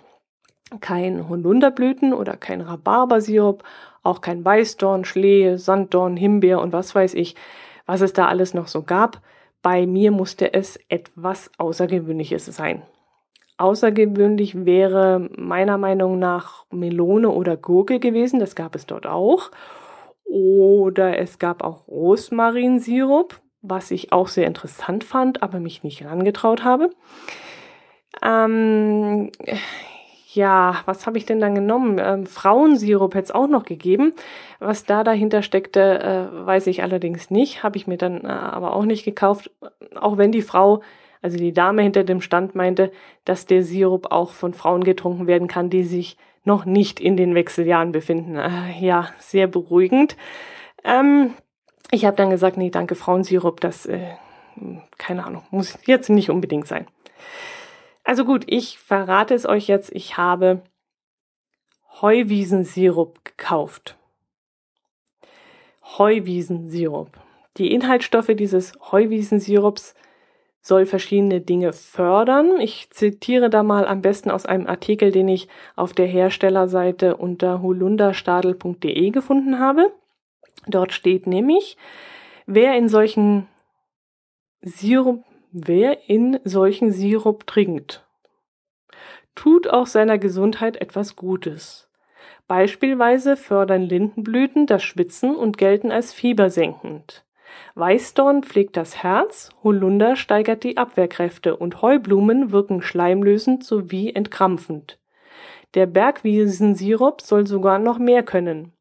Kein 0.81 1.29
Holunderblüten 1.29 2.13
oder 2.13 2.35
kein 2.35 2.61
Rhabarbersirup, 2.61 3.63
auch 4.01 4.21
kein 4.21 4.43
Weißdorn, 4.43 5.05
Schlehe, 5.05 5.57
Sanddorn, 5.57 6.17
Himbeer 6.17 6.59
und 6.59 6.73
was 6.73 6.93
weiß 6.93 7.13
ich, 7.13 7.35
was 7.85 8.01
es 8.01 8.13
da 8.13 8.27
alles 8.27 8.53
noch 8.53 8.67
so 8.67 8.83
gab. 8.83 9.21
Bei 9.61 9.85
mir 9.85 10.11
musste 10.11 10.53
es 10.53 10.79
etwas 10.89 11.51
Außergewöhnliches 11.57 12.45
sein. 12.47 12.81
Außergewöhnlich 13.57 14.65
wäre 14.65 15.29
meiner 15.37 15.77
Meinung 15.77 16.19
nach 16.19 16.65
Melone 16.71 17.29
oder 17.29 17.55
Gurke 17.55 17.99
gewesen, 17.99 18.39
das 18.39 18.55
gab 18.55 18.75
es 18.75 18.85
dort 18.85 19.05
auch. 19.05 19.51
Oder 20.25 21.19
es 21.19 21.39
gab 21.39 21.63
auch 21.63 21.87
Rosmarinsirup, 21.87 23.39
was 23.61 23.91
ich 23.91 24.11
auch 24.11 24.27
sehr 24.27 24.47
interessant 24.47 25.03
fand, 25.03 25.43
aber 25.43 25.59
mich 25.59 25.83
nicht 25.83 26.01
herangetraut 26.01 26.63
habe. 26.63 26.89
Ähm, 28.21 29.31
ja, 30.33 30.81
was 30.85 31.05
habe 31.05 31.17
ich 31.17 31.25
denn 31.25 31.39
dann 31.39 31.55
genommen? 31.55 31.99
Ähm, 31.99 32.25
Frauensirup 32.25 33.13
hätte 33.13 33.25
es 33.25 33.31
auch 33.31 33.47
noch 33.47 33.65
gegeben. 33.65 34.13
Was 34.59 34.83
da 34.85 35.03
dahinter 35.03 35.41
steckte, 35.41 35.99
äh, 35.99 36.45
weiß 36.45 36.67
ich 36.67 36.81
allerdings 36.83 37.29
nicht. 37.29 37.63
Habe 37.63 37.77
ich 37.77 37.87
mir 37.87 37.97
dann 37.97 38.23
äh, 38.23 38.27
aber 38.27 38.75
auch 38.75 38.85
nicht 38.85 39.05
gekauft. 39.05 39.51
Auch 39.95 40.17
wenn 40.17 40.31
die 40.31 40.41
Frau 40.41 40.81
Also 41.23 41.37
die 41.37 41.53
Dame 41.53 41.81
hinter 41.81 42.03
dem 42.03 42.21
Stand 42.21 42.53
meinte, 42.53 42.91
dass 43.25 43.45
der 43.45 43.63
Sirup 43.63 44.11
auch 44.11 44.31
von 44.31 44.53
Frauen 44.53 44.83
getrunken 44.83 45.25
werden 45.25 45.47
kann, 45.47 45.69
die 45.69 45.83
sich 45.83 46.17
noch 46.43 46.65
nicht 46.65 46.99
in 46.99 47.15
den 47.15 47.33
Wechseljahren 47.33 47.93
befinden. 47.93 48.35
Äh, 48.35 48.77
ja, 48.79 49.07
sehr 49.19 49.47
beruhigend. 49.47 50.17
Ähm, 50.83 51.33
ich 51.91 52.05
habe 52.05 52.17
dann 52.17 52.29
gesagt, 52.29 52.57
nee, 52.57 52.69
danke, 52.69 52.95
Frauensirup, 52.95 53.61
das, 53.61 53.85
äh, 53.85 54.15
keine 54.97 55.25
Ahnung, 55.25 55.43
muss 55.51 55.77
jetzt 55.85 56.09
nicht 56.09 56.29
unbedingt 56.29 56.67
sein. 56.67 56.87
Also 58.03 58.25
gut, 58.25 58.43
ich 58.47 58.79
verrate 58.79 59.33
es 59.33 59.45
euch 59.45 59.67
jetzt, 59.67 59.91
ich 59.93 60.17
habe 60.17 60.61
Heuwiesensirup 62.01 63.23
gekauft. 63.23 63.97
Heuwiesensirup. 65.97 67.09
Die 67.57 67.71
Inhaltsstoffe 67.71 68.31
dieses 68.35 68.73
Heuwiesensirups 68.91 69.93
soll 70.61 70.85
verschiedene 70.85 71.41
Dinge 71.41 71.73
fördern. 71.73 72.59
Ich 72.59 72.89
zitiere 72.89 73.49
da 73.49 73.63
mal 73.63 73.85
am 73.85 74.01
besten 74.01 74.31
aus 74.31 74.45
einem 74.45 74.65
Artikel, 74.65 75.11
den 75.11 75.27
ich 75.27 75.47
auf 75.75 75.93
der 75.93 76.07
Herstellerseite 76.07 77.17
unter 77.17 77.61
holunderstadel.de 77.61 79.09
gefunden 79.11 79.59
habe. 79.59 79.91
Dort 80.65 80.93
steht 80.93 81.27
nämlich, 81.27 81.77
wer 82.45 82.77
in 82.77 82.87
solchen 82.87 83.47
Sirup, 84.61 85.23
wer 85.53 86.09
in 86.09 86.39
solchen 86.43 86.91
Sirup 86.91 87.45
trinkt, 87.45 88.03
tut 89.35 89.67
auch 89.67 89.85
seiner 89.85 90.17
Gesundheit 90.17 90.77
etwas 90.77 91.15
Gutes. 91.15 91.89
Beispielsweise 92.47 93.37
fördern 93.37 93.83
Lindenblüten 93.83 94.65
das 94.65 94.83
Schwitzen 94.83 95.35
und 95.35 95.57
gelten 95.57 95.91
als 95.91 96.11
fiebersenkend. 96.11 97.23
Weißdorn 97.75 98.41
pflegt 98.41 98.77
das 98.77 99.03
Herz, 99.03 99.51
Holunder 99.63 100.15
steigert 100.15 100.63
die 100.63 100.77
Abwehrkräfte 100.77 101.55
und 101.55 101.83
Heublumen 101.83 102.51
wirken 102.51 102.81
schleimlösend 102.81 103.63
sowie 103.63 104.11
entkrampfend. 104.11 104.99
Der 105.75 105.85
Bergwiesensirup 105.85 107.21
soll 107.21 107.45
sogar 107.45 107.77
noch 107.77 107.99
mehr 107.99 108.23
können. 108.23 108.73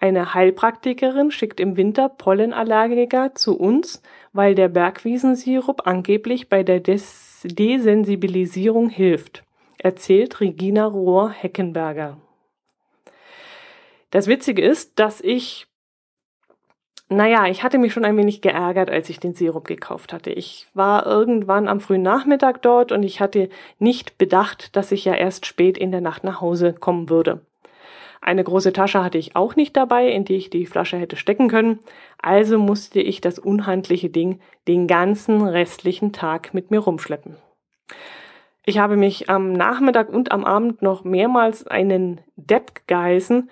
Eine 0.00 0.32
Heilpraktikerin 0.32 1.30
schickt 1.30 1.60
im 1.60 1.76
Winter 1.76 2.08
Pollenallergiker 2.08 3.34
zu 3.34 3.58
uns, 3.58 4.02
weil 4.32 4.54
der 4.54 4.68
Bergwiesensirup 4.68 5.86
angeblich 5.86 6.48
bei 6.48 6.62
der 6.62 6.80
Des 6.80 7.42
Desensibilisierung 7.44 8.88
hilft, 8.88 9.44
erzählt 9.76 10.40
Regina 10.40 10.86
Rohr-Heckenberger. 10.86 12.16
Das 14.10 14.26
Witzige 14.26 14.62
ist, 14.62 14.98
dass 14.98 15.20
ich 15.20 15.66
naja, 17.12 17.46
ich 17.48 17.64
hatte 17.64 17.78
mich 17.78 17.92
schon 17.92 18.04
ein 18.04 18.16
wenig 18.16 18.40
geärgert, 18.40 18.88
als 18.88 19.10
ich 19.10 19.18
den 19.18 19.34
Sirup 19.34 19.66
gekauft 19.66 20.12
hatte. 20.12 20.30
Ich 20.30 20.68
war 20.74 21.06
irgendwann 21.06 21.66
am 21.66 21.80
frühen 21.80 22.02
Nachmittag 22.02 22.62
dort 22.62 22.92
und 22.92 23.02
ich 23.02 23.20
hatte 23.20 23.48
nicht 23.80 24.16
bedacht, 24.16 24.76
dass 24.76 24.92
ich 24.92 25.04
ja 25.04 25.14
erst 25.14 25.44
spät 25.44 25.76
in 25.76 25.90
der 25.90 26.00
Nacht 26.00 26.22
nach 26.22 26.40
Hause 26.40 26.72
kommen 26.72 27.10
würde. 27.10 27.44
Eine 28.20 28.44
große 28.44 28.72
Tasche 28.72 29.02
hatte 29.02 29.18
ich 29.18 29.34
auch 29.34 29.56
nicht 29.56 29.76
dabei, 29.76 30.08
in 30.08 30.24
die 30.24 30.36
ich 30.36 30.50
die 30.50 30.66
Flasche 30.66 30.98
hätte 30.98 31.16
stecken 31.16 31.48
können, 31.48 31.78
also 32.20 32.58
musste 32.58 33.00
ich 33.00 33.20
das 33.20 33.38
unhandliche 33.38 34.10
Ding 34.10 34.40
den 34.68 34.86
ganzen 34.86 35.42
restlichen 35.42 36.12
Tag 36.12 36.52
mit 36.52 36.70
mir 36.70 36.80
rumschleppen. 36.80 37.36
Ich 38.66 38.78
habe 38.78 38.96
mich 38.96 39.30
am 39.30 39.52
Nachmittag 39.52 40.10
und 40.10 40.32
am 40.32 40.44
Abend 40.44 40.82
noch 40.82 41.02
mehrmals 41.02 41.66
einen 41.66 42.20
Depp 42.36 42.86
geheißen, 42.86 43.50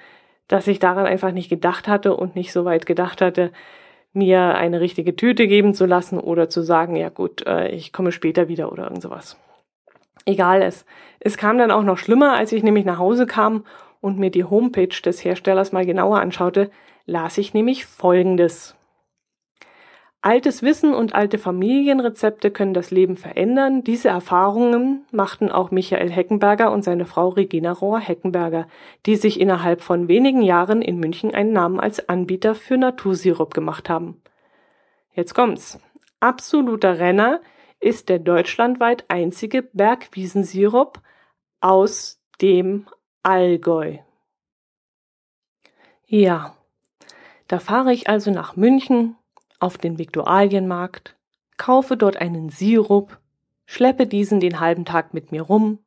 dass 0.48 0.66
ich 0.66 0.78
daran 0.78 1.06
einfach 1.06 1.32
nicht 1.32 1.48
gedacht 1.48 1.88
hatte 1.88 2.14
und 2.14 2.36
nicht 2.36 2.52
so 2.52 2.64
weit 2.64 2.84
gedacht 2.84 3.22
hatte, 3.22 3.52
mir 4.12 4.54
eine 4.54 4.80
richtige 4.80 5.16
Tüte 5.16 5.46
geben 5.46 5.74
zu 5.74 5.86
lassen 5.86 6.18
oder 6.18 6.48
zu 6.48 6.62
sagen, 6.62 6.96
ja 6.96 7.08
gut, 7.08 7.46
äh, 7.46 7.68
ich 7.68 7.92
komme 7.92 8.12
später 8.12 8.48
wieder 8.48 8.70
oder 8.72 8.84
irgend 8.84 9.02
sowas. 9.02 9.38
Egal 10.24 10.62
es. 10.62 10.84
Es 11.20 11.36
kam 11.38 11.56
dann 11.56 11.70
auch 11.70 11.82
noch 11.82 11.98
schlimmer, 11.98 12.34
als 12.34 12.52
ich 12.52 12.62
nämlich 12.62 12.84
nach 12.84 12.98
Hause 12.98 13.26
kam 13.26 13.64
und 14.00 14.18
mir 14.18 14.30
die 14.30 14.44
Homepage 14.44 14.88
des 15.04 15.24
Herstellers 15.24 15.72
mal 15.72 15.86
genauer 15.86 16.20
anschaute, 16.20 16.70
las 17.06 17.38
ich 17.38 17.54
nämlich 17.54 17.86
Folgendes. 17.86 18.78
Altes 20.20 20.62
Wissen 20.64 20.94
und 20.94 21.14
alte 21.14 21.38
Familienrezepte 21.38 22.50
können 22.50 22.74
das 22.74 22.90
Leben 22.90 23.16
verändern. 23.16 23.84
Diese 23.84 24.08
Erfahrungen 24.08 25.06
machten 25.12 25.48
auch 25.48 25.70
Michael 25.70 26.10
Heckenberger 26.10 26.72
und 26.72 26.82
seine 26.82 27.06
Frau 27.06 27.28
Regina 27.28 27.70
Rohr-Heckenberger, 27.70 28.66
die 29.06 29.14
sich 29.14 29.38
innerhalb 29.38 29.80
von 29.80 30.08
wenigen 30.08 30.42
Jahren 30.42 30.82
in 30.82 30.98
München 30.98 31.32
einen 31.32 31.52
Namen 31.52 31.78
als 31.78 32.08
Anbieter 32.08 32.56
für 32.56 32.76
Natursirup 32.76 33.54
gemacht 33.54 33.88
haben. 33.88 34.20
Jetzt 35.14 35.34
kommt's. 35.34 35.80
Absoluter 36.18 36.98
Renner 36.98 37.40
ist 37.78 38.08
der 38.08 38.18
deutschlandweit 38.18 39.04
einzige 39.08 39.62
Bergwiesensirup 39.62 41.00
aus 41.60 42.20
dem 42.40 42.86
Allgäu. 43.22 43.98
Ja, 46.06 46.56
da 47.48 47.58
fahre 47.58 47.92
ich 47.92 48.08
also 48.08 48.30
nach 48.30 48.56
München, 48.56 49.16
auf 49.60 49.76
den 49.76 49.98
Viktualienmarkt, 49.98 51.16
kaufe 51.56 51.96
dort 51.96 52.16
einen 52.16 52.48
Sirup, 52.48 53.18
schleppe 53.66 54.06
diesen 54.06 54.40
den 54.40 54.60
halben 54.60 54.84
Tag 54.84 55.12
mit 55.12 55.32
mir 55.32 55.42
rum. 55.42 55.78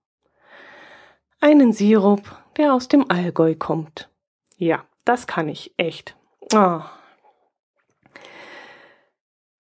Einen 1.40 1.74
Sirup, 1.74 2.38
der 2.58 2.74
aus 2.74 2.88
dem 2.88 3.10
Allgäu 3.10 3.56
kommt. 3.56 4.10
Ja, 4.58 4.86
das 5.06 5.26
kann 5.26 5.50
ich 5.50 5.74
echt. 5.78 6.16
Oh. 6.54 6.82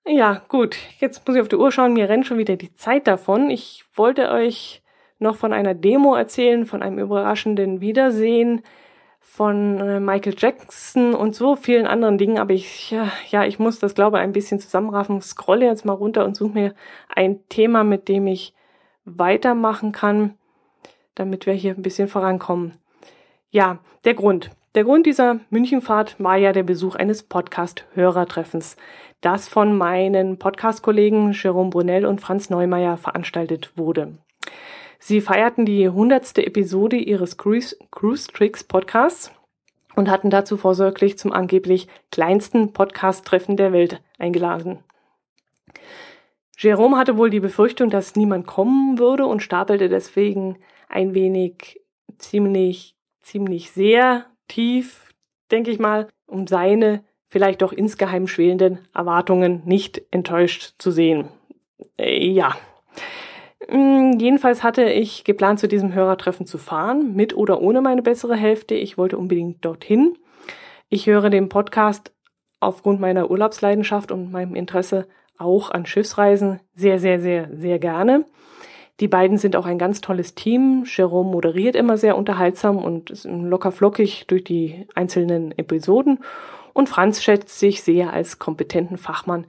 Ja, 0.05 0.43
gut, 0.47 0.77
jetzt 0.99 1.25
muss 1.25 1.35
ich 1.35 1.41
auf 1.41 1.47
die 1.47 1.55
Uhr 1.55 1.71
schauen, 1.71 1.93
mir 1.93 2.09
rennt 2.09 2.27
schon 2.27 2.37
wieder 2.37 2.57
die 2.57 2.73
Zeit 2.73 3.07
davon. 3.07 3.49
Ich 3.49 3.85
wollte 3.95 4.29
euch 4.29 4.83
noch 5.21 5.35
von 5.35 5.53
einer 5.53 5.73
Demo 5.73 6.15
erzählen, 6.15 6.65
von 6.65 6.81
einem 6.81 6.99
überraschenden 6.99 7.81
Wiedersehen 7.81 8.61
von 9.21 9.79
äh, 9.79 9.99
Michael 9.99 10.35
Jackson 10.37 11.13
und 11.13 11.35
so 11.35 11.55
vielen 11.55 11.87
anderen 11.87 12.17
Dingen, 12.17 12.37
aber 12.37 12.53
ich, 12.53 12.91
ja, 13.29 13.45
ich 13.45 13.59
muss 13.59 13.79
das, 13.79 13.95
glaube 13.95 14.17
ich, 14.17 14.23
ein 14.23 14.33
bisschen 14.33 14.59
zusammenraffen, 14.59 15.21
scrolle 15.21 15.67
jetzt 15.67 15.85
mal 15.85 15.93
runter 15.93 16.25
und 16.25 16.35
suche 16.35 16.53
mir 16.53 16.75
ein 17.07 17.39
Thema, 17.47 17.85
mit 17.85 18.09
dem 18.09 18.27
ich 18.27 18.53
weitermachen 19.05 19.93
kann, 19.93 20.35
damit 21.15 21.45
wir 21.45 21.53
hier 21.53 21.75
ein 21.75 21.81
bisschen 21.81 22.09
vorankommen. 22.09 22.73
Ja, 23.51 23.79
der 24.03 24.15
Grund. 24.15 24.51
Der 24.75 24.85
Grund 24.85 25.05
dieser 25.05 25.39
Münchenfahrt 25.49 26.21
war 26.21 26.37
ja 26.37 26.51
der 26.51 26.63
Besuch 26.63 26.95
eines 26.95 27.23
Podcast-Hörertreffens, 27.23 28.75
das 29.21 29.47
von 29.47 29.77
meinen 29.77 30.39
Podcast-Kollegen 30.39 31.31
Jerome 31.33 31.69
Brunel 31.69 32.05
und 32.05 32.21
Franz 32.21 32.49
Neumeier 32.49 32.97
veranstaltet 32.97 33.71
wurde. 33.75 34.17
Sie 35.03 35.19
feierten 35.19 35.65
die 35.65 35.89
hundertste 35.89 36.45
Episode 36.45 36.95
ihres 36.95 37.35
Cruise, 37.35 37.75
Tricks 38.31 38.63
Podcasts 38.63 39.31
und 39.95 40.11
hatten 40.11 40.29
dazu 40.29 40.57
vorsorglich 40.57 41.17
zum 41.17 41.33
angeblich 41.33 41.87
kleinsten 42.11 42.71
Podcast-Treffen 42.71 43.57
der 43.57 43.73
Welt 43.73 43.99
eingeladen. 44.19 44.83
Jerome 46.55 46.97
hatte 46.97 47.17
wohl 47.17 47.31
die 47.31 47.39
Befürchtung, 47.39 47.89
dass 47.89 48.15
niemand 48.15 48.45
kommen 48.45 48.99
würde 48.99 49.25
und 49.25 49.41
stapelte 49.41 49.89
deswegen 49.89 50.59
ein 50.87 51.15
wenig 51.15 51.81
ziemlich, 52.19 52.95
ziemlich 53.21 53.71
sehr 53.71 54.27
tief, 54.47 55.15
denke 55.49 55.71
ich 55.71 55.79
mal, 55.79 56.09
um 56.27 56.45
seine 56.45 57.03
vielleicht 57.25 57.63
doch 57.63 57.73
insgeheim 57.73 58.27
schwelenden 58.27 58.87
Erwartungen 58.93 59.63
nicht 59.65 59.99
enttäuscht 60.11 60.75
zu 60.77 60.91
sehen. 60.91 61.29
Äh, 61.97 62.27
ja. 62.27 62.55
Mm, 63.71 64.19
jedenfalls 64.19 64.63
hatte 64.63 64.83
ich 64.83 65.23
geplant, 65.23 65.59
zu 65.59 65.67
diesem 65.67 65.93
Hörertreffen 65.93 66.45
zu 66.45 66.57
fahren, 66.57 67.15
mit 67.15 67.35
oder 67.35 67.61
ohne 67.61 67.81
meine 67.81 68.01
bessere 68.01 68.35
Hälfte. 68.35 68.75
Ich 68.75 68.97
wollte 68.97 69.17
unbedingt 69.17 69.63
dorthin. 69.63 70.17
Ich 70.89 71.07
höre 71.07 71.29
den 71.29 71.47
Podcast 71.47 72.11
aufgrund 72.59 72.99
meiner 72.99 73.31
Urlaubsleidenschaft 73.31 74.11
und 74.11 74.29
meinem 74.31 74.55
Interesse 74.55 75.07
auch 75.37 75.71
an 75.71 75.85
Schiffsreisen 75.85 76.59
sehr, 76.75 76.99
sehr, 76.99 77.21
sehr, 77.21 77.49
sehr 77.55 77.79
gerne. 77.79 78.25
Die 78.99 79.07
beiden 79.07 79.37
sind 79.37 79.55
auch 79.55 79.65
ein 79.65 79.79
ganz 79.79 80.01
tolles 80.01 80.35
Team. 80.35 80.83
Jerome 80.85 81.31
moderiert 81.31 81.75
immer 81.77 81.97
sehr 81.97 82.17
unterhaltsam 82.17 82.77
und 82.77 83.09
ist 83.09 83.25
locker 83.25 83.71
flockig 83.71 84.27
durch 84.27 84.43
die 84.43 84.85
einzelnen 84.95 85.57
Episoden. 85.57 86.19
Und 86.73 86.89
Franz 86.89 87.23
schätzt 87.23 87.57
sich 87.57 87.81
sehr 87.81 88.11
als 88.11 88.37
kompetenten 88.37 88.97
Fachmann 88.97 89.45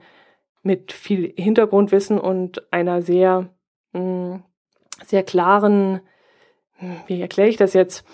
mit 0.63 0.93
viel 0.93 1.33
Hintergrundwissen 1.35 2.19
und 2.19 2.71
einer 2.73 3.01
sehr 3.01 3.49
sehr 3.93 5.23
klaren, 5.23 6.01
wie 7.07 7.21
erkläre 7.21 7.49
ich 7.49 7.57
das 7.57 7.73
jetzt? 7.73 8.05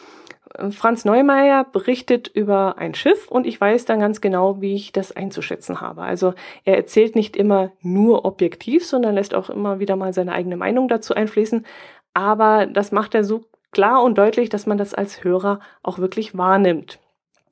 Franz 0.71 1.05
Neumeier 1.05 1.63
berichtet 1.63 2.27
über 2.27 2.77
ein 2.77 2.95
Schiff 2.95 3.27
und 3.27 3.45
ich 3.45 3.61
weiß 3.61 3.85
dann 3.85 3.99
ganz 3.99 4.19
genau, 4.19 4.61
wie 4.61 4.73
ich 4.73 4.91
das 4.91 5.15
einzuschätzen 5.15 5.79
habe. 5.79 6.01
Also 6.01 6.33
er 6.65 6.75
erzählt 6.75 7.15
nicht 7.15 7.37
immer 7.37 7.71
nur 7.81 8.25
objektiv, 8.25 8.85
sondern 8.85 9.15
lässt 9.15 9.35
auch 9.35 9.49
immer 9.49 9.79
wieder 9.79 9.95
mal 9.95 10.11
seine 10.13 10.33
eigene 10.33 10.57
Meinung 10.57 10.87
dazu 10.87 11.13
einfließen. 11.13 11.65
Aber 12.13 12.65
das 12.65 12.91
macht 12.91 13.13
er 13.13 13.23
so 13.23 13.45
klar 13.71 14.03
und 14.03 14.17
deutlich, 14.17 14.49
dass 14.49 14.65
man 14.65 14.77
das 14.77 14.93
als 14.93 15.23
Hörer 15.23 15.59
auch 15.83 15.99
wirklich 15.99 16.35
wahrnimmt. 16.37 16.99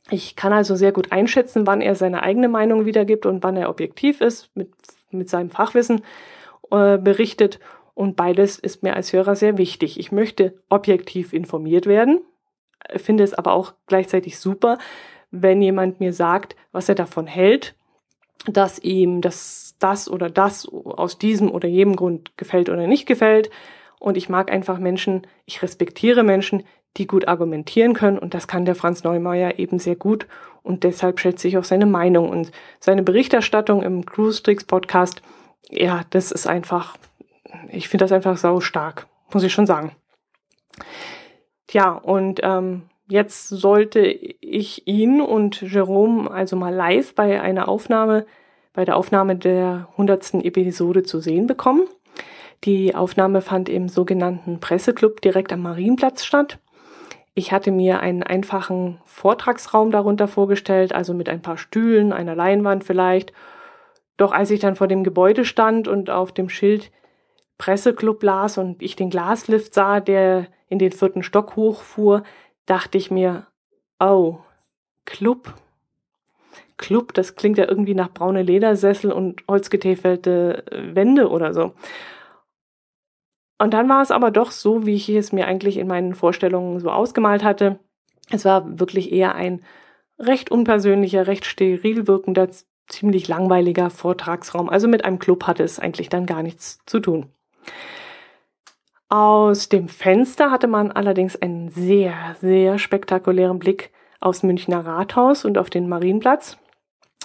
Ich 0.10 0.36
kann 0.36 0.54
also 0.54 0.76
sehr 0.76 0.92
gut 0.92 1.12
einschätzen, 1.12 1.68
wann 1.68 1.82
er 1.82 1.94
seine 1.94 2.24
eigene 2.24 2.50
Meinung 2.50 2.86
wiedergibt 2.86 3.26
und 3.26 3.44
wann 3.44 3.58
er 3.58 3.70
objektiv 3.70 4.22
ist 4.22 4.50
mit, 4.56 4.72
mit 5.12 5.30
seinem 5.30 5.52
Fachwissen 5.52 6.02
äh, 6.72 6.98
berichtet 6.98 7.60
und 7.98 8.16
beides 8.16 8.60
ist 8.60 8.84
mir 8.84 8.96
als 8.96 9.12
Hörer 9.12 9.36
sehr 9.36 9.58
wichtig. 9.58 10.00
Ich 10.00 10.12
möchte 10.12 10.54
objektiv 10.70 11.34
informiert 11.34 11.88
werden, 11.88 12.22
finde 12.96 13.24
es 13.24 13.34
aber 13.34 13.54
auch 13.54 13.74
gleichzeitig 13.88 14.38
super, 14.38 14.78
wenn 15.32 15.64
jemand 15.64 16.00
mir 16.00 16.14
sagt, 16.14 16.56
was 16.72 16.90
er 16.90 16.94
davon 16.94 17.26
hält, 17.26 17.74
dass 18.46 18.78
ihm 18.78 19.22
das, 19.22 19.78
das 19.80 20.12
oder 20.12 20.30
das 20.30 20.68
aus 20.70 21.18
diesem 21.18 21.50
oder 21.50 21.68
jedem 21.68 21.96
Grund 21.96 22.38
gefällt 22.38 22.70
oder 22.70 22.86
nicht 22.86 23.08
gefällt. 23.08 23.50
Und 24.00 24.16
ich 24.16 24.30
mag 24.30 24.52
einfach 24.52 24.78
Menschen, 24.78 25.26
ich 25.48 25.64
respektiere 25.64 26.22
Menschen, 26.22 26.66
die 26.98 27.08
gut 27.08 27.28
argumentieren 27.28 27.96
können. 27.96 28.20
Und 28.20 28.36
das 28.36 28.48
kann 28.48 28.66
der 28.66 28.76
Franz 28.76 29.04
Neumeier 29.04 29.58
eben 29.58 29.80
sehr 29.80 29.96
gut. 29.96 30.28
Und 30.62 30.84
deshalb 30.84 31.20
schätze 31.20 31.48
ich 31.48 31.58
auch 31.58 31.64
seine 31.64 31.88
Meinung 31.88 32.30
und 32.30 32.52
seine 32.80 33.02
Berichterstattung 33.02 33.82
im 33.82 34.06
Cruise 34.06 34.44
Tricks 34.44 34.66
Podcast. 34.66 35.24
Ja, 35.72 36.02
das 36.12 36.32
ist 36.32 36.46
einfach 36.46 36.96
ich 37.70 37.90
finde 37.90 38.06
das 38.06 38.12
einfach 38.12 38.38
sau 38.38 38.60
stark, 38.60 39.08
muss 39.34 39.44
ich 39.44 39.54
schon 39.54 39.66
sagen. 39.66 39.96
Tja, 41.68 41.92
und 41.92 42.40
ähm, 42.44 42.84
jetzt 43.08 43.48
sollte 43.50 44.02
ich 44.02 44.88
ihn 44.88 45.22
und 45.22 45.62
Jerome 45.62 46.32
also 46.32 46.56
mal 46.56 46.74
live 46.74 47.16
bei 47.16 47.42
einer 47.42 47.68
Aufnahme, 47.68 48.26
bei 48.74 48.86
der 48.86 48.96
Aufnahme 48.96 49.36
der 49.36 49.90
hundertsten 49.98 50.44
Episode 50.44 51.04
zu 51.04 51.20
sehen 51.20 51.48
bekommen. 51.48 51.88
Die 52.64 52.96
Aufnahme 52.96 53.42
fand 53.42 53.70
im 53.70 53.90
sogenannten 53.90 54.60
Presseclub 54.60 55.22
direkt 55.22 55.54
am 55.54 55.62
Marienplatz 55.62 56.26
statt. 56.26 56.60
Ich 57.34 57.52
hatte 57.52 57.72
mir 57.72 58.00
einen 58.00 58.24
einfachen 58.24 59.00
Vortragsraum 59.06 59.92
darunter 59.92 60.28
vorgestellt, 60.28 60.94
also 60.94 61.14
mit 61.14 61.30
ein 61.30 61.42
paar 61.42 61.58
Stühlen, 61.58 62.12
einer 62.12 62.34
Leinwand 62.34 62.84
vielleicht. 62.84 63.32
Doch 64.18 64.32
als 64.32 64.50
ich 64.50 64.60
dann 64.60 64.76
vor 64.76 64.88
dem 64.88 65.04
Gebäude 65.04 65.46
stand 65.46 65.88
und 65.88 66.10
auf 66.10 66.32
dem 66.32 66.50
Schild 66.50 66.92
Presseclub 67.58 68.22
las 68.24 68.58
und 68.58 68.82
ich 68.82 68.96
den 68.96 69.10
Glaslift 69.10 69.74
sah, 69.74 70.00
der 70.00 70.48
in 70.70 70.80
den 70.80 70.91
vierten 70.91 71.24
Stock 71.24 71.56
hochfuhr, 71.56 72.24
dachte 72.65 72.98
ich 72.98 73.10
mir, 73.10 73.48
oh, 74.00 74.39
Club. 75.06 75.54
Club, 76.78 77.13
das 77.13 77.36
klingt 77.36 77.58
ja 77.58 77.67
irgendwie 77.67 77.96
nach 77.96 78.12
braune 78.12 78.43
Ledersessel 78.43 79.12
und 79.12 79.43
holzgetäfelte 79.48 80.63
Wände 80.72 81.30
oder 81.30 81.54
so. 81.54 81.74
Und 83.58 83.74
dann 83.74 83.89
war 83.89 84.04
es 84.04 84.12
aber 84.12 84.30
doch 84.30 84.52
so, 84.52 84.86
wie 84.86 84.96
ich 84.96 85.10
es 85.10 85.32
mir 85.32 85.48
eigentlich 85.48 85.78
in 85.78 85.88
meinen 85.88 86.13
Vorstellungen 86.13 86.80
so 86.80 86.91
ausgemalt 86.91 87.43
hatte. 87.43 87.80
Es 88.30 88.46
war 88.46 88.80
wirklich 88.80 89.12
eher 89.12 89.34
ein 89.34 89.63
recht 90.20 90.52
unpersönlicher, 90.52 91.26
recht 91.26 91.46
steril 91.46 92.08
wirkender, 92.08 92.50
ziemlich 92.88 93.28
langweiliger 93.28 93.89
Vortragsraum. 93.89 94.70
Also 94.70 94.88
mit 94.88 95.06
einem 95.06 95.17
Club 95.17 95.46
hatte 95.46 95.63
es 95.63 95.80
eigentlich 95.80 96.10
dann 96.10 96.28
gar 96.28 96.43
nichts 96.43 96.80
zu 96.86 97.00
tun. 97.00 97.32
Aus 99.10 99.69
dem 99.69 99.88
Fenster 99.88 100.51
hatte 100.51 100.67
man 100.67 100.91
allerdings 100.91 101.36
einen 101.41 101.69
sehr, 101.69 102.36
sehr 102.41 102.77
spektakulären 102.77 103.60
Blick 103.60 103.91
aufs 104.19 104.43
Münchner 104.43 104.86
Rathaus 104.86 105.45
und 105.45 105.58
auf 105.58 105.69
den 105.69 105.88
Marienplatz. 105.88 106.58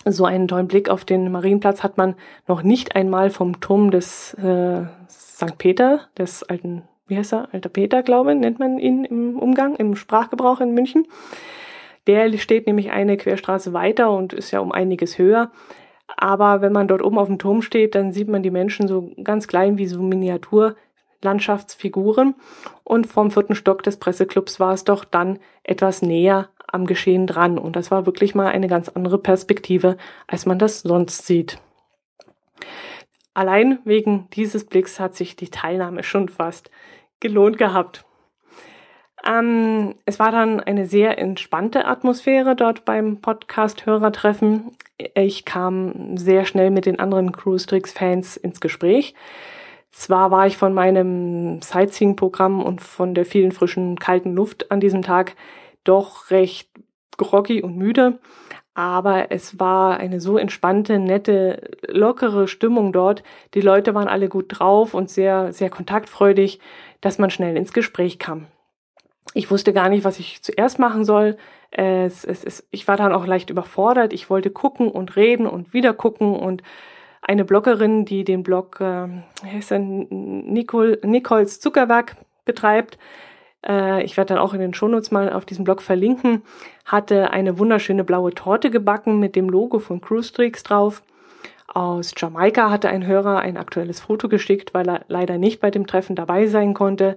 So 0.05 0.25
einen 0.25 0.49
tollen 0.49 0.69
Blick 0.69 0.89
auf 0.89 1.05
den 1.05 1.31
Marienplatz 1.31 1.83
hat 1.83 1.97
man 1.97 2.15
noch 2.47 2.63
nicht 2.63 2.95
einmal 2.95 3.31
vom 3.31 3.61
Turm 3.61 3.91
des 3.91 4.35
äh, 4.35 4.85
St. 5.09 5.59
Peter, 5.59 6.09
des 6.19 6.43
alten, 6.45 6.83
wie 7.07 7.17
heißt 7.17 7.33
er, 7.33 7.49
alter 7.53 7.69
Peter, 7.69 8.03
glaube 8.03 8.33
ich, 8.33 8.39
nennt 8.39 8.59
man 8.59 8.79
ihn 8.79 9.05
im 9.05 9.39
Umgang, 9.39 9.75
im 9.77 9.97
Sprachgebrauch 9.97 10.61
in 10.61 10.75
München. 10.75 11.07
Der 12.07 12.37
steht 12.39 12.67
nämlich 12.67 12.91
eine 12.91 13.17
Querstraße 13.17 13.73
weiter 13.73 14.11
und 14.11 14.33
ist 14.33 14.51
ja 14.51 14.61
um 14.61 14.73
einiges 14.73 15.19
höher. 15.19 15.53
Aber 16.17 16.61
wenn 16.61 16.73
man 16.73 16.89
dort 16.89 17.03
oben 17.03 17.19
auf 17.19 17.29
dem 17.29 17.39
Turm 17.39 17.63
steht, 17.63 17.95
dann 17.95 18.13
sieht 18.13 18.29
man 18.29 18.43
die 18.43 18.51
Menschen 18.51 18.89
so 18.89 19.13
ganz 19.23 19.47
klein 19.47 19.79
wie 19.79 19.87
so 19.87 20.01
Miniatur 20.01 20.77
Landschaftsfiguren 21.23 22.35
und 22.85 23.07
vom 23.07 23.31
vierten 23.31 23.55
Stock 23.55 23.83
des 23.83 23.97
Presseclubs 23.97 24.61
war 24.61 24.73
es 24.73 24.85
doch 24.85 25.05
dann 25.05 25.39
etwas 25.63 26.03
näher 26.03 26.49
am 26.67 26.87
Geschehen 26.87 27.27
dran 27.27 27.59
und 27.59 27.77
das 27.77 27.91
war 27.91 28.07
wirklich 28.07 28.35
mal 28.35 28.49
eine 28.49 28.67
ganz 28.67 28.89
andere 28.89 29.19
Perspektive, 29.19 29.97
als 30.27 30.47
man 30.47 30.59
das 30.59 30.81
sonst 30.81 31.27
sieht. 31.27 31.59
Allein 33.35 33.79
wegen 33.85 34.29
dieses 34.33 34.65
Blicks 34.65 35.01
hat 35.01 35.15
sich 35.15 35.37
die 35.37 35.49
Teilnahme 35.49 36.03
schon 36.03 36.29
fast 36.29 36.71
gelohnt 37.21 37.57
gehabt. 37.57 38.05
Ähm, 39.25 39.95
es 40.05 40.19
war 40.19 40.33
dann 40.33 40.61
eine 40.61 40.87
sehr 40.87 41.19
entspannte 41.19 41.85
Atmosphäre 41.85 42.57
dort 42.57 42.85
beim 42.85 43.21
Podcast-Hörertreffen. 43.21 44.73
Ich 45.15 45.45
kam 45.45 46.17
sehr 46.17 46.45
schnell 46.45 46.71
mit 46.71 46.87
den 46.87 46.99
anderen 46.99 47.33
Cruise 47.33 47.67
Tricks-Fans 47.67 48.37
ins 48.37 48.61
Gespräch. 48.61 49.15
Zwar 49.93 50.31
war 50.31 50.47
ich 50.47 50.57
von 50.57 50.75
meinem 50.75 51.61
Sightseeing-Programm 51.61 52.63
und 52.63 52.81
von 52.81 53.15
der 53.15 53.27
vielen 53.27 53.53
frischen, 53.53 53.99
kalten 53.99 54.35
Luft 54.35 54.71
an 54.73 54.81
diesem 54.81 55.03
Tag 55.03 55.37
doch 55.85 56.31
recht 56.31 56.71
groggy 57.19 57.63
und 57.63 57.77
müde, 57.77 58.19
aber 58.75 59.31
es 59.31 59.61
war 59.61 59.99
eine 59.99 60.21
so 60.21 60.39
entspannte, 60.39 60.99
nette, 60.99 61.71
lockere 61.87 62.49
Stimmung 62.49 62.93
dort. 62.93 63.23
Die 63.55 63.61
Leute 63.61 63.95
waren 63.95 64.09
alle 64.09 64.29
gut 64.29 64.47
drauf 64.49 64.95
und 64.95 65.11
sehr, 65.11 65.53
sehr 65.53 65.69
kontaktfreudig, 65.69 66.59
dass 67.03 67.19
man 67.19 67.31
schnell 67.31 67.57
ins 67.57 67.75
Gespräch 67.75 68.19
kam. 68.19 68.47
Ich 69.35 69.51
wusste 69.51 69.73
gar 69.73 69.89
nicht, 69.89 70.05
was 70.05 70.19
ich 70.19 70.43
zuerst 70.43 70.79
machen 70.79 71.05
soll. 71.05 71.37
Es, 71.71 72.25
es, 72.25 72.45
es, 72.45 72.67
ich 72.71 72.87
war 72.87 72.97
dann 72.97 73.13
auch 73.13 73.27
leicht 73.27 73.49
überfordert. 73.51 74.13
Ich 74.13 74.29
wollte 74.29 74.51
gucken 74.51 74.89
und 74.89 75.17
reden 75.17 75.47
und 75.47 75.73
wieder 75.73 75.95
gucken 75.95 76.35
und 76.37 76.63
eine 77.23 77.45
Bloggerin, 77.45 78.05
die 78.05 78.25
den 78.25 78.43
Blog 78.43 78.81
äh, 78.81 79.09
Nicole, 79.79 80.99
Nicoles 81.03 81.61
Zuckerwerk 81.61 82.17
betreibt. 82.45 82.99
Äh, 83.67 84.03
ich 84.05 84.17
werde 84.17 84.35
dann 84.35 84.43
auch 84.43 84.55
in 84.55 84.61
den 84.61 84.75
Shownotes 84.75 85.11
mal 85.13 85.33
auf 85.33 85.45
diesem 85.45 85.65
Blog 85.65 85.83
verlinken. 85.83 86.43
Hatte 86.85 87.31
eine 87.31 87.59
wunderschöne 87.59 88.05
blaue 88.05 88.35
Torte 88.35 88.71
gebacken 88.71 89.19
mit 89.19 89.37
dem 89.37 89.49
Logo 89.49 89.79
von 89.79 90.01
Cruise 90.01 90.33
Tricks 90.33 90.63
drauf. 90.63 91.03
Aus 91.69 92.13
Jamaika 92.17 92.71
hatte 92.71 92.91
ein 92.91 93.07
Hörer 93.07 93.39
ein 93.39 93.57
aktuelles 93.57 94.01
Foto 94.01 94.29
geschickt, 94.29 94.75
weil 94.75 94.89
er 94.89 95.05
leider 95.09 95.39
nicht 95.39 95.61
bei 95.61 95.71
dem 95.71 95.87
Treffen 95.87 96.17
dabei 96.17 96.47
sein 96.49 96.75
konnte. 96.75 97.17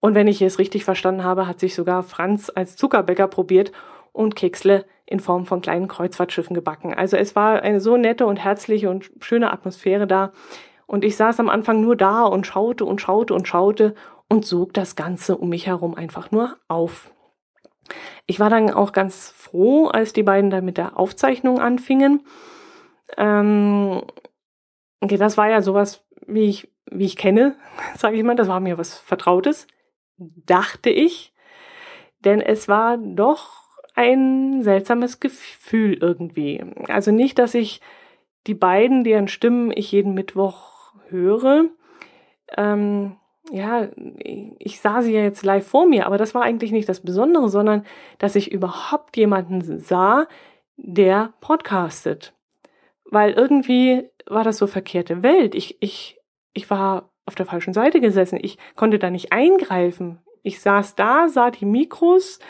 Und 0.00 0.14
wenn 0.14 0.28
ich 0.28 0.40
es 0.42 0.58
richtig 0.58 0.84
verstanden 0.84 1.24
habe, 1.24 1.46
hat 1.46 1.58
sich 1.58 1.74
sogar 1.74 2.02
Franz 2.02 2.52
als 2.54 2.76
Zuckerbäcker 2.76 3.28
probiert 3.28 3.72
und 4.12 4.36
Keksle 4.36 4.84
in 5.06 5.20
Form 5.20 5.46
von 5.46 5.60
kleinen 5.60 5.88
Kreuzfahrtschiffen 5.88 6.54
gebacken. 6.54 6.94
Also 6.94 7.16
es 7.16 7.34
war 7.34 7.62
eine 7.62 7.80
so 7.80 7.96
nette 7.96 8.26
und 8.26 8.36
herzliche 8.36 8.90
und 8.90 9.10
schöne 9.20 9.52
Atmosphäre 9.52 10.06
da. 10.06 10.32
Und 10.86 11.04
ich 11.04 11.16
saß 11.16 11.40
am 11.40 11.48
Anfang 11.48 11.80
nur 11.80 11.96
da 11.96 12.24
und 12.24 12.46
schaute 12.46 12.84
und 12.84 13.00
schaute 13.00 13.34
und 13.34 13.48
schaute 13.48 13.94
und 14.28 14.44
sog 14.44 14.74
das 14.74 14.96
Ganze 14.96 15.36
um 15.36 15.48
mich 15.48 15.66
herum 15.66 15.94
einfach 15.94 16.30
nur 16.30 16.56
auf. 16.68 17.10
Ich 18.26 18.38
war 18.40 18.50
dann 18.50 18.70
auch 18.70 18.92
ganz 18.92 19.30
froh, 19.30 19.86
als 19.86 20.12
die 20.12 20.22
beiden 20.22 20.50
dann 20.50 20.64
mit 20.64 20.76
der 20.76 20.98
Aufzeichnung 20.98 21.60
anfingen. 21.60 22.26
Ähm, 23.16 24.02
okay, 25.00 25.16
das 25.16 25.38
war 25.38 25.48
ja 25.48 25.62
sowas, 25.62 26.04
wie 26.26 26.44
ich, 26.44 26.70
wie 26.90 27.06
ich 27.06 27.16
kenne, 27.16 27.56
sage 27.96 28.16
ich 28.16 28.22
mal. 28.22 28.36
Das 28.36 28.48
war 28.48 28.60
mir 28.60 28.78
was 28.78 28.98
Vertrautes, 28.98 29.66
dachte 30.18 30.90
ich. 30.90 31.32
Denn 32.24 32.40
es 32.40 32.68
war 32.68 32.98
doch 32.98 33.62
ein 33.94 34.62
seltsames 34.62 35.20
Gefühl 35.20 35.94
irgendwie. 36.00 36.62
Also 36.88 37.10
nicht, 37.10 37.38
dass 37.38 37.54
ich 37.54 37.80
die 38.46 38.54
beiden, 38.54 39.04
deren 39.04 39.28
Stimmen 39.28 39.72
ich 39.74 39.92
jeden 39.92 40.14
Mittwoch 40.14 40.94
höre, 41.08 41.64
ähm, 42.56 43.16
ja, 43.50 43.88
ich 44.58 44.80
sah 44.80 45.02
sie 45.02 45.12
ja 45.12 45.22
jetzt 45.22 45.44
live 45.44 45.66
vor 45.66 45.86
mir, 45.86 46.06
aber 46.06 46.18
das 46.18 46.34
war 46.34 46.42
eigentlich 46.42 46.70
nicht 46.70 46.88
das 46.88 47.00
Besondere, 47.00 47.48
sondern 47.48 47.84
dass 48.18 48.36
ich 48.36 48.52
überhaupt 48.52 49.16
jemanden 49.16 49.80
sah, 49.80 50.26
der 50.76 51.32
podcastet. 51.40 52.34
Weil 53.04 53.32
irgendwie 53.32 54.08
war 54.26 54.44
das 54.44 54.58
so 54.58 54.66
verkehrte 54.66 55.22
Welt. 55.22 55.54
Ich, 55.54 55.78
ich, 55.80 56.20
ich 56.52 56.68
war 56.70 57.10
auf 57.28 57.36
der 57.36 57.46
falschen 57.46 57.72
Seite 57.72 58.00
gesessen. 58.00 58.38
Ich 58.42 58.58
konnte 58.74 58.98
da 58.98 59.10
nicht 59.10 59.32
eingreifen. 59.32 60.18
Ich 60.42 60.60
saß 60.60 60.96
da, 60.96 61.28
sah 61.28 61.50
die 61.50 61.66
Mikros, 61.66 62.40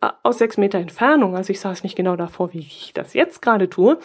äh, 0.00 0.08
aus 0.22 0.38
sechs 0.38 0.56
Meter 0.56 0.78
Entfernung. 0.78 1.36
Also 1.36 1.52
ich 1.52 1.60
saß 1.60 1.82
nicht 1.84 1.96
genau 1.96 2.16
davor, 2.16 2.52
wie 2.52 2.60
ich 2.60 2.92
das 2.94 3.14
jetzt 3.14 3.42
gerade 3.42 3.68
tue, 3.68 3.98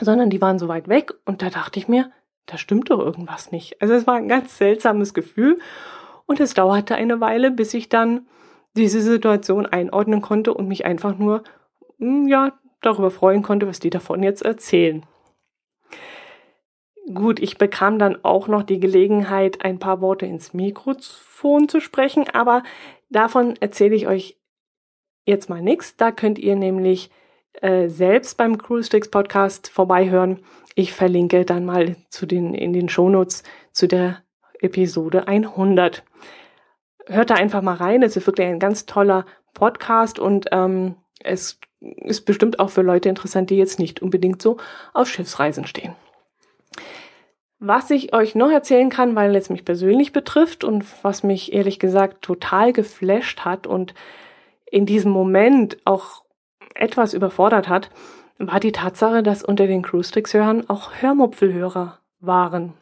sondern 0.00 0.30
die 0.30 0.40
waren 0.40 0.58
so 0.58 0.68
weit 0.68 0.88
weg 0.88 1.12
und 1.24 1.42
da 1.42 1.50
dachte 1.50 1.78
ich 1.78 1.88
mir, 1.88 2.12
da 2.46 2.58
stimmt 2.58 2.90
doch 2.90 3.00
irgendwas 3.00 3.52
nicht. 3.52 3.80
Also 3.82 3.94
es 3.94 4.06
war 4.06 4.14
ein 4.14 4.28
ganz 4.28 4.56
seltsames 4.56 5.14
Gefühl 5.14 5.58
und 6.26 6.40
es 6.40 6.54
dauerte 6.54 6.94
eine 6.94 7.20
Weile, 7.20 7.50
bis 7.50 7.74
ich 7.74 7.88
dann 7.88 8.26
diese 8.76 9.00
Situation 9.00 9.66
einordnen 9.66 10.22
konnte 10.22 10.54
und 10.54 10.68
mich 10.68 10.84
einfach 10.84 11.16
nur, 11.18 11.42
hm, 11.98 12.28
ja, 12.28 12.52
darüber 12.80 13.10
freuen 13.10 13.42
konnte, 13.42 13.66
was 13.66 13.80
die 13.80 13.90
davon 13.90 14.22
jetzt 14.22 14.42
erzählen. 14.42 15.04
Gut, 17.14 17.40
ich 17.40 17.56
bekam 17.56 17.98
dann 17.98 18.22
auch 18.22 18.48
noch 18.48 18.62
die 18.62 18.80
Gelegenheit, 18.80 19.64
ein 19.64 19.78
paar 19.78 20.00
Worte 20.02 20.26
ins 20.26 20.52
Mikrofon 20.52 21.68
zu 21.68 21.80
sprechen, 21.80 22.28
aber 22.28 22.62
davon 23.08 23.54
erzähle 23.60 23.94
ich 23.94 24.06
euch 24.06 24.38
jetzt 25.24 25.48
mal 25.48 25.62
nichts. 25.62 25.96
Da 25.96 26.12
könnt 26.12 26.38
ihr 26.38 26.54
nämlich 26.54 27.10
äh, 27.62 27.88
selbst 27.88 28.36
beim 28.36 28.58
Cruise 28.58 28.86
Sticks 28.88 29.10
Podcast 29.10 29.68
vorbeihören. 29.68 30.40
Ich 30.74 30.92
verlinke 30.92 31.44
dann 31.44 31.64
mal 31.64 31.96
zu 32.10 32.26
den, 32.26 32.54
in 32.54 32.72
den 32.72 32.90
Shownotes 32.90 33.42
zu 33.72 33.86
der 33.86 34.22
Episode 34.60 35.28
100. 35.28 36.04
Hört 37.06 37.30
da 37.30 37.34
einfach 37.34 37.62
mal 37.62 37.76
rein. 37.76 38.02
Es 38.02 38.16
ist 38.16 38.26
wirklich 38.26 38.48
ein 38.48 38.58
ganz 38.58 38.84
toller 38.84 39.24
Podcast 39.54 40.18
und 40.18 40.46
ähm, 40.52 40.96
es 41.20 41.58
ist 41.80 42.26
bestimmt 42.26 42.60
auch 42.60 42.70
für 42.70 42.82
Leute 42.82 43.08
interessant, 43.08 43.48
die 43.48 43.56
jetzt 43.56 43.78
nicht 43.78 44.02
unbedingt 44.02 44.42
so 44.42 44.58
auf 44.92 45.08
Schiffsreisen 45.08 45.66
stehen. 45.66 45.94
Was 47.60 47.90
ich 47.90 48.14
euch 48.14 48.34
noch 48.34 48.50
erzählen 48.50 48.88
kann, 48.88 49.16
weil 49.16 49.34
es 49.34 49.50
mich 49.50 49.64
persönlich 49.64 50.12
betrifft 50.12 50.62
und 50.62 50.84
was 51.02 51.24
mich 51.24 51.52
ehrlich 51.52 51.78
gesagt 51.80 52.22
total 52.22 52.72
geflasht 52.72 53.40
hat 53.40 53.66
und 53.66 53.94
in 54.70 54.86
diesem 54.86 55.10
Moment 55.10 55.78
auch 55.84 56.22
etwas 56.74 57.14
überfordert 57.14 57.68
hat, 57.68 57.90
war 58.38 58.60
die 58.60 58.72
Tatsache, 58.72 59.22
dass 59.24 59.42
unter 59.42 59.66
den 59.66 59.82
Cruise-Tricks-Hörern 59.82 60.68
auch 60.68 60.92
Hörmupfelhörer 61.00 61.98
waren. 62.20 62.74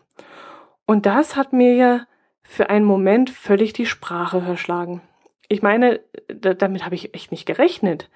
Und 0.85 1.07
das 1.07 1.37
hat 1.37 1.53
mir 1.53 1.75
ja 1.75 2.07
für 2.43 2.69
einen 2.69 2.85
Moment 2.85 3.31
völlig 3.31 3.73
die 3.73 3.87
Sprache 3.87 4.43
verschlagen. 4.43 5.01
Ich 5.49 5.63
meine, 5.63 6.01
damit 6.29 6.85
habe 6.85 6.95
ich 6.95 7.15
echt 7.15 7.31
nicht 7.31 7.47
gerechnet. 7.47 8.11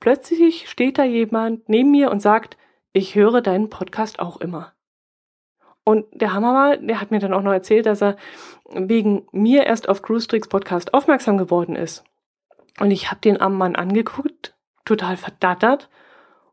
Plötzlich 0.00 0.68
steht 0.68 0.98
da 0.98 1.04
jemand 1.04 1.68
neben 1.68 1.90
mir 1.90 2.10
und 2.10 2.20
sagt, 2.20 2.56
ich 2.92 3.14
höre 3.14 3.40
deinen 3.40 3.70
Podcast 3.70 4.20
auch 4.20 4.40
immer. 4.40 4.73
Und 5.84 6.06
der 6.12 6.32
Hammer 6.32 6.54
war, 6.54 6.76
der 6.78 7.00
hat 7.00 7.10
mir 7.10 7.20
dann 7.20 7.34
auch 7.34 7.42
noch 7.42 7.52
erzählt, 7.52 7.86
dass 7.86 8.02
er 8.02 8.16
wegen 8.72 9.26
mir 9.32 9.64
erst 9.64 9.88
auf 9.88 10.02
Cruise 10.02 10.26
Tricks 10.26 10.48
Podcast 10.48 10.94
aufmerksam 10.94 11.36
geworden 11.36 11.76
ist. 11.76 12.04
Und 12.80 12.90
ich 12.90 13.10
habe 13.10 13.20
den 13.20 13.40
armen 13.40 13.58
Mann 13.58 13.76
angeguckt, 13.76 14.54
total 14.84 15.16
verdattert. 15.16 15.90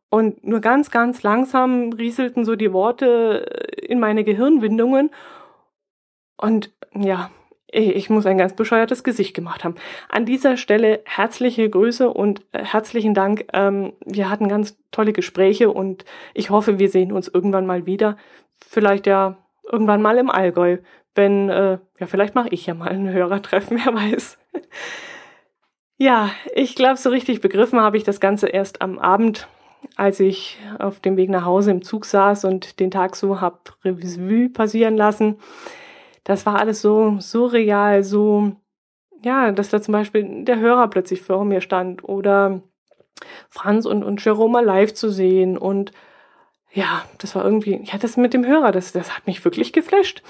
Und 0.10 0.46
nur 0.46 0.60
ganz, 0.60 0.92
ganz 0.92 1.24
langsam 1.24 1.94
rieselten 1.94 2.44
so 2.44 2.58
die 2.58 2.74
Worte 2.74 3.46
in 3.82 4.00
meine 4.00 4.26
Gehirnwindungen. 4.26 5.10
Und 6.36 6.72
ja, 6.94 7.32
ich 7.74 8.10
muss 8.10 8.26
ein 8.26 8.38
ganz 8.38 8.54
bescheuertes 8.54 9.04
Gesicht 9.04 9.34
gemacht 9.34 9.64
haben. 9.64 9.76
An 10.10 10.26
dieser 10.26 10.58
Stelle 10.58 11.02
herzliche 11.06 11.70
Grüße 11.70 12.10
und 12.10 12.42
äh, 12.52 12.66
herzlichen 12.66 13.14
Dank. 13.14 13.46
Ähm, 13.54 13.94
wir 14.06 14.30
hatten 14.30 14.50
ganz 14.50 14.78
tolle 14.92 15.14
Gespräche 15.14 15.72
und 15.72 16.04
ich 16.34 16.50
hoffe, 16.50 16.80
wir 16.80 16.90
sehen 16.90 17.14
uns 17.14 17.30
irgendwann 17.30 17.66
mal 17.66 17.86
wieder. 17.86 18.18
Vielleicht 18.68 19.08
ja 19.08 19.38
irgendwann 19.70 20.02
mal 20.02 20.18
im 20.18 20.30
Allgäu. 20.30 20.78
Wenn, 21.14 21.50
äh, 21.50 21.80
ja, 22.00 22.08
vielleicht 22.08 22.36
mache 22.36 22.50
ich 22.50 22.66
ja 22.66 22.74
mal 22.74 22.90
ein 22.90 23.10
Hörertreffen, 23.10 23.80
wer 23.84 23.94
weiß. 23.94 24.38
ja, 25.98 26.30
ich 26.56 26.76
glaube, 26.76 26.98
so 26.98 27.10
richtig 27.10 27.42
begriffen 27.42 27.80
habe 27.80 27.98
ich 27.98 28.04
das 28.04 28.20
Ganze 28.20 28.48
erst 28.48 28.82
am 28.82 28.98
Abend, 28.98 29.48
als 29.96 30.20
ich 30.20 30.58
auf 30.80 31.00
dem 31.00 31.18
Weg 31.18 31.30
nach 31.30 31.46
Hause 31.46 31.72
im 31.72 31.82
Zug 31.82 32.06
saß 32.06 32.46
und 32.46 32.80
den 32.80 32.92
Tag 32.92 33.16
so 33.16 33.42
hab 33.42 33.76
Revue 33.84 34.50
passieren 34.50 34.96
lassen 34.96 35.38
das 36.24 36.46
war 36.46 36.60
alles 36.60 36.82
so 36.82 37.18
surreal, 37.20 38.04
so, 38.04 38.52
ja, 39.24 39.52
dass 39.52 39.70
da 39.70 39.82
zum 39.82 39.94
Beispiel 39.94 40.46
der 40.46 40.60
Hörer 40.60 40.88
plötzlich 40.90 41.22
vor 41.22 41.46
mir 41.46 41.62
stand 41.62 42.04
oder 42.04 42.62
Franz 43.50 43.86
und, 43.86 44.04
und 44.04 44.24
Jerome 44.24 44.62
live 44.62 44.94
zu 44.94 45.10
sehen 45.10 45.58
und 45.58 45.92
ja, 46.74 47.04
das 47.18 47.36
war 47.36 47.44
irgendwie, 47.44 47.82
ja, 47.84 47.98
das 47.98 48.18
mit 48.18 48.34
dem 48.34 48.46
Hörer, 48.46 48.72
das, 48.72 48.92
das 48.92 49.16
hat 49.16 49.28
mich 49.28 49.44
wirklich 49.44 49.74
geflasht. 49.74 50.24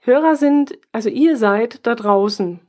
Hörer 0.00 0.36
sind, 0.36 0.78
also 0.92 1.08
ihr 1.08 1.36
seid 1.36 1.86
da 1.86 1.94
draußen 1.94 2.60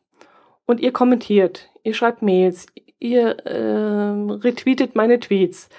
und 0.66 0.80
ihr 0.80 0.92
kommentiert, 0.92 1.70
ihr 1.84 1.94
schreibt 1.94 2.22
Mails, 2.22 2.68
ihr 3.00 3.38
äh, 3.46 4.34
retweetet 4.44 4.96
meine 4.96 5.20
Tweets, 5.20 5.70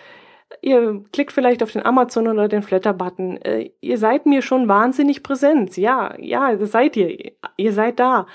Ihr 0.62 1.04
klickt 1.12 1.32
vielleicht 1.32 1.62
auf 1.62 1.72
den 1.72 1.84
Amazon 1.84 2.26
oder 2.26 2.48
den 2.48 2.62
Flatter-Button. 2.62 3.36
Äh, 3.42 3.70
ihr 3.80 3.98
seid 3.98 4.26
mir 4.26 4.42
schon 4.42 4.66
wahnsinnig 4.66 5.22
präsent. 5.22 5.76
Ja, 5.76 6.14
ja, 6.18 6.56
das 6.56 6.72
seid 6.72 6.96
ihr. 6.96 7.32
Ihr 7.56 7.72
seid 7.72 7.98
da. 7.98 8.26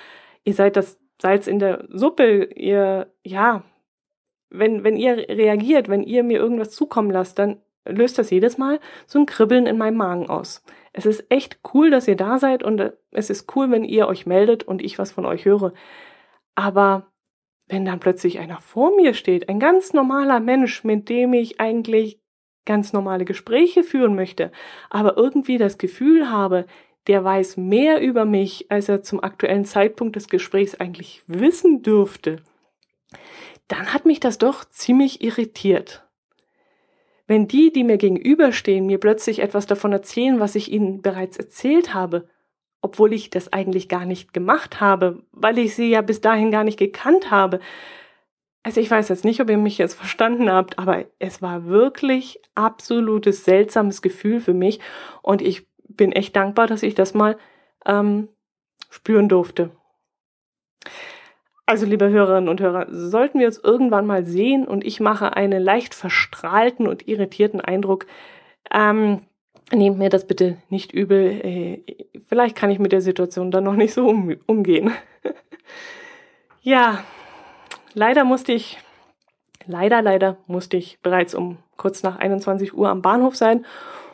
Ihr 0.43 0.53
seid 0.53 0.75
das 0.75 0.99
Salz 1.21 1.47
in 1.47 1.59
der 1.59 1.85
Suppe. 1.89 2.49
Ihr, 2.55 3.11
ja, 3.23 3.63
wenn, 4.49 4.83
wenn 4.83 4.95
ihr 4.95 5.17
reagiert, 5.27 5.89
wenn 5.89 6.03
ihr 6.03 6.23
mir 6.23 6.39
irgendwas 6.39 6.71
zukommen 6.71 7.09
lasst, 7.09 7.39
dann 7.39 7.57
löst 7.85 8.17
das 8.17 8.29
jedes 8.29 8.57
Mal 8.57 8.79
so 9.05 9.19
ein 9.19 9.25
Kribbeln 9.25 9.65
in 9.65 9.77
meinem 9.77 9.97
Magen 9.97 10.29
aus. 10.29 10.63
Es 10.93 11.05
ist 11.05 11.25
echt 11.29 11.59
cool, 11.73 11.89
dass 11.89 12.07
ihr 12.07 12.15
da 12.15 12.39
seid 12.39 12.63
und 12.63 12.79
äh, 12.79 12.91
es 13.11 13.29
ist 13.29 13.55
cool, 13.55 13.71
wenn 13.71 13.83
ihr 13.83 14.07
euch 14.07 14.25
meldet 14.25 14.63
und 14.63 14.81
ich 14.81 14.99
was 14.99 15.11
von 15.11 15.25
euch 15.25 15.45
höre. 15.45 15.73
Aber 16.55 17.11
wenn 17.67 17.85
dann 17.85 17.99
plötzlich 17.99 18.39
einer 18.39 18.59
vor 18.59 18.95
mir 18.95 19.13
steht, 19.13 19.49
ein 19.49 19.59
ganz 19.59 19.93
normaler 19.93 20.39
Mensch, 20.39 20.83
mit 20.83 21.09
dem 21.09 21.33
ich 21.33 21.59
eigentlich 21.59 22.19
ganz 22.65 22.93
normale 22.93 23.25
Gespräche 23.25 23.83
führen 23.83 24.15
möchte, 24.15 24.51
aber 24.89 25.17
irgendwie 25.17 25.57
das 25.57 25.77
Gefühl 25.77 26.29
habe, 26.29 26.65
der 27.07 27.23
weiß 27.23 27.57
mehr 27.57 27.99
über 28.01 28.25
mich, 28.25 28.71
als 28.71 28.87
er 28.87 29.01
zum 29.01 29.21
aktuellen 29.21 29.65
Zeitpunkt 29.65 30.15
des 30.15 30.29
Gesprächs 30.29 30.75
eigentlich 30.75 31.21
wissen 31.27 31.81
dürfte, 31.81 32.37
dann 33.67 33.93
hat 33.93 34.05
mich 34.05 34.19
das 34.19 34.37
doch 34.37 34.63
ziemlich 34.65 35.21
irritiert. 35.21 36.07
Wenn 37.33 37.47
die, 37.47 37.73
die 37.73 37.83
mir 37.83 37.97
gegenüberstehen, 37.97 38.85
mir 38.85 38.99
plötzlich 38.99 39.39
etwas 39.39 39.65
davon 39.65 39.91
erzählen, 39.91 40.39
was 40.39 40.53
ich 40.53 40.71
ihnen 40.71 41.01
bereits 41.01 41.35
erzählt 41.35 41.95
habe, 41.95 42.29
obwohl 42.79 43.11
ich 43.11 43.31
das 43.31 43.51
eigentlich 43.51 43.89
gar 43.89 44.05
nicht 44.05 44.33
gemacht 44.33 44.79
habe, 44.79 45.23
weil 45.31 45.57
ich 45.57 45.73
sie 45.73 45.89
ja 45.89 46.01
bis 46.01 46.21
dahin 46.21 46.51
gar 46.51 46.63
nicht 46.63 46.77
gekannt 46.77 47.31
habe. 47.31 47.59
Also 48.61 48.81
ich 48.81 48.91
weiß 48.91 49.09
jetzt 49.09 49.25
nicht, 49.25 49.41
ob 49.41 49.49
ihr 49.49 49.57
mich 49.57 49.79
jetzt 49.79 49.95
verstanden 49.95 50.51
habt, 50.51 50.77
aber 50.77 51.05
es 51.17 51.41
war 51.41 51.65
wirklich 51.65 52.39
absolutes 52.53 53.45
seltsames 53.45 54.03
Gefühl 54.03 54.39
für 54.39 54.53
mich 54.53 54.79
und 55.23 55.41
ich 55.41 55.67
bin 55.87 56.11
echt 56.11 56.35
dankbar, 56.35 56.67
dass 56.67 56.83
ich 56.83 56.93
das 56.93 57.15
mal 57.15 57.39
ähm, 57.87 58.27
spüren 58.91 59.27
durfte. 59.27 59.71
Also, 61.65 61.85
liebe 61.85 62.09
Hörerinnen 62.09 62.49
und 62.49 62.59
Hörer, 62.59 62.87
sollten 62.89 63.39
wir 63.39 63.47
uns 63.47 63.57
irgendwann 63.57 64.05
mal 64.05 64.25
sehen 64.25 64.67
und 64.67 64.83
ich 64.83 64.99
mache 64.99 65.35
einen 65.35 65.63
leicht 65.63 65.95
verstrahlten 65.95 66.87
und 66.87 67.07
irritierten 67.07 67.61
Eindruck, 67.61 68.05
ähm, 68.71 69.21
Nehmt 69.71 69.97
mir 69.97 70.09
das 70.09 70.27
bitte 70.27 70.57
nicht 70.69 70.91
übel. 70.91 71.41
Äh, 71.43 71.81
vielleicht 72.27 72.55
kann 72.55 72.69
ich 72.69 72.79
mit 72.79 72.91
der 72.91 73.01
Situation 73.01 73.49
dann 73.49 73.63
noch 73.63 73.75
nicht 73.75 73.93
so 73.93 74.07
um, 74.07 74.35
umgehen. 74.45 74.91
ja, 76.61 77.03
leider 77.93 78.23
musste 78.23 78.51
ich, 78.51 78.77
leider, 79.65 80.01
leider 80.01 80.37
musste 80.47 80.77
ich 80.77 80.99
bereits 81.01 81.33
um 81.33 81.57
kurz 81.77 82.03
nach 82.03 82.17
21 82.17 82.73
Uhr 82.75 82.89
am 82.89 83.01
Bahnhof 83.01 83.35
sein, 83.35 83.65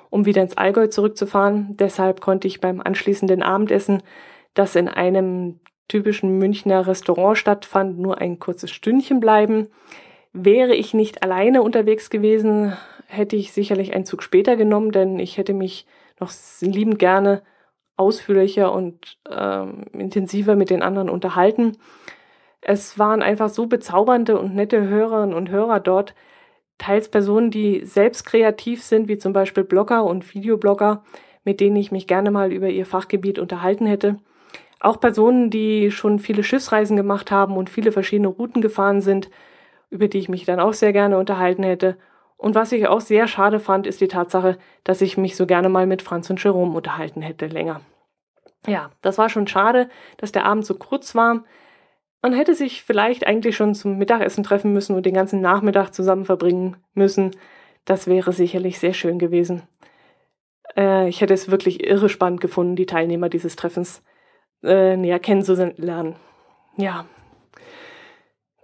um 0.10 0.26
wieder 0.26 0.42
ins 0.42 0.56
Allgäu 0.56 0.88
zurückzufahren. 0.88 1.76
Deshalb 1.78 2.22
konnte 2.22 2.48
ich 2.48 2.62
beim 2.62 2.80
anschließenden 2.80 3.44
Abendessen, 3.44 4.02
das 4.54 4.76
in 4.76 4.88
einem 4.88 5.60
typischen 5.90 6.38
Münchner 6.38 6.88
Restaurant 6.88 7.38
stattfand, 7.38 8.00
nur 8.00 8.20
ein 8.20 8.40
kurzes 8.40 8.72
Stündchen 8.72 9.20
bleiben. 9.20 9.68
Wäre 10.32 10.76
ich 10.76 10.94
nicht 10.94 11.24
alleine 11.24 11.62
unterwegs 11.62 12.10
gewesen, 12.10 12.74
hätte 13.08 13.36
ich 13.36 13.52
sicherlich 13.52 13.94
einen 13.94 14.06
Zug 14.06 14.24
später 14.24 14.56
genommen, 14.56 14.92
denn 14.92 15.20
ich 15.20 15.38
hätte 15.38 15.54
mich 15.54 15.86
noch 16.20 16.32
liebend 16.62 17.00
gerne 17.00 17.42
ausführlicher 17.98 18.72
und 18.72 19.18
ähm, 19.30 19.86
intensiver 19.92 20.56
mit 20.56 20.70
den 20.70 20.82
anderen 20.82 21.10
unterhalten. 21.10 21.78
Es 22.62 23.00
waren 23.00 23.22
einfach 23.22 23.50
so 23.50 23.66
bezaubernde 23.66 24.40
und 24.40 24.56
nette 24.56 24.88
Hörerinnen 24.88 25.36
und 25.36 25.50
Hörer 25.50 25.80
dort, 25.80 26.14
teils 26.78 27.10
Personen, 27.10 27.52
die 27.52 27.86
selbst 27.86 28.26
kreativ 28.26 28.84
sind, 28.84 29.08
wie 29.08 29.18
zum 29.18 29.34
Beispiel 29.34 29.64
Blogger 29.64 30.06
und 30.06 30.34
Videoblogger, 30.34 31.04
mit 31.44 31.60
denen 31.60 31.76
ich 31.76 31.92
mich 31.92 32.08
gerne 32.08 32.32
mal 32.32 32.54
über 32.54 32.70
ihr 32.70 32.86
Fachgebiet 32.86 33.40
unterhalten 33.40 33.86
hätte. 33.86 34.18
Auch 34.80 35.00
Personen, 35.00 35.50
die 35.50 35.92
schon 35.92 36.20
viele 36.20 36.44
Schiffsreisen 36.44 36.96
gemacht 36.96 37.32
haben 37.32 37.58
und 37.58 37.70
viele 37.70 37.92
verschiedene 37.92 38.30
Routen 38.30 38.62
gefahren 38.62 39.02
sind, 39.02 39.30
über 39.90 40.08
die 40.08 40.20
ich 40.20 40.30
mich 40.30 40.46
dann 40.46 40.60
auch 40.60 40.74
sehr 40.74 40.94
gerne 40.94 41.18
unterhalten 41.18 41.64
hätte. 41.64 41.98
Und 42.38 42.56
was 42.56 42.72
ich 42.72 42.88
auch 42.88 43.02
sehr 43.02 43.28
schade 43.28 43.60
fand, 43.60 43.86
ist 43.86 44.00
die 44.00 44.08
Tatsache, 44.08 44.58
dass 44.86 45.02
ich 45.02 45.18
mich 45.18 45.36
so 45.36 45.46
gerne 45.46 45.68
mal 45.68 45.86
mit 45.86 46.02
Franz 46.02 46.30
und 46.30 46.42
Jerome 46.42 46.76
unterhalten 46.76 47.22
hätte 47.22 47.48
länger. 47.48 47.82
Ja, 48.66 48.92
das 49.02 49.18
war 49.18 49.30
schon 49.30 49.48
schade, 49.48 49.90
dass 50.18 50.32
der 50.32 50.46
Abend 50.46 50.66
so 50.66 50.76
kurz 50.76 51.16
war. 51.16 51.44
Man 52.22 52.34
hätte 52.34 52.56
sich 52.56 52.84
vielleicht 52.84 53.28
eigentlich 53.28 53.56
schon 53.56 53.76
zum 53.76 53.98
Mittagessen 53.98 54.44
treffen 54.44 54.72
müssen 54.72 54.96
und 54.96 55.06
den 55.06 55.14
ganzen 55.14 55.42
Nachmittag 55.42 55.92
zusammen 55.92 56.26
verbringen 56.26 56.78
müssen. 56.94 57.32
Das 57.86 58.08
wäre 58.08 58.32
sicherlich 58.32 58.80
sehr 58.80 58.94
schön 58.94 59.20
gewesen. 59.20 59.64
Äh, 60.78 61.10
ich 61.10 61.22
hätte 61.22 61.34
es 61.34 61.52
wirklich 61.52 61.86
irre 61.86 62.10
spannend 62.10 62.42
gefunden, 62.42 62.76
die 62.76 62.86
Teilnehmer 62.86 63.30
dieses 63.30 63.56
Treffens 63.56 64.04
äh, 64.64 64.98
näher 64.98 65.20
kennenzulernen. 65.20 66.16
Ja, 66.78 67.06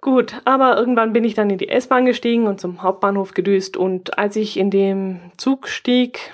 Gut, 0.05 0.39
aber 0.45 0.77
irgendwann 0.77 1.13
bin 1.13 1.23
ich 1.23 1.33
dann 1.33 1.49
in 1.49 1.57
die 1.57 1.67
S-Bahn 1.67 2.05
gestiegen 2.05 2.45
und 2.45 2.61
zum 2.61 2.83
Hauptbahnhof 2.83 3.33
gedüst 3.33 3.75
und 3.75 4.19
als 4.19 4.35
ich 4.35 4.55
in 4.55 4.69
dem 4.69 5.31
Zug 5.35 5.67
stieg, 5.67 6.31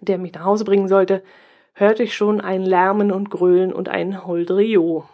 der 0.00 0.16
mich 0.16 0.32
nach 0.32 0.44
Hause 0.44 0.64
bringen 0.64 0.88
sollte, 0.88 1.22
hörte 1.74 2.02
ich 2.02 2.16
schon 2.16 2.40
ein 2.40 2.62
Lärmen 2.62 3.12
und 3.12 3.28
Grölen 3.28 3.74
und 3.74 3.90
ein 3.90 4.24
Holdrio. 4.24 5.04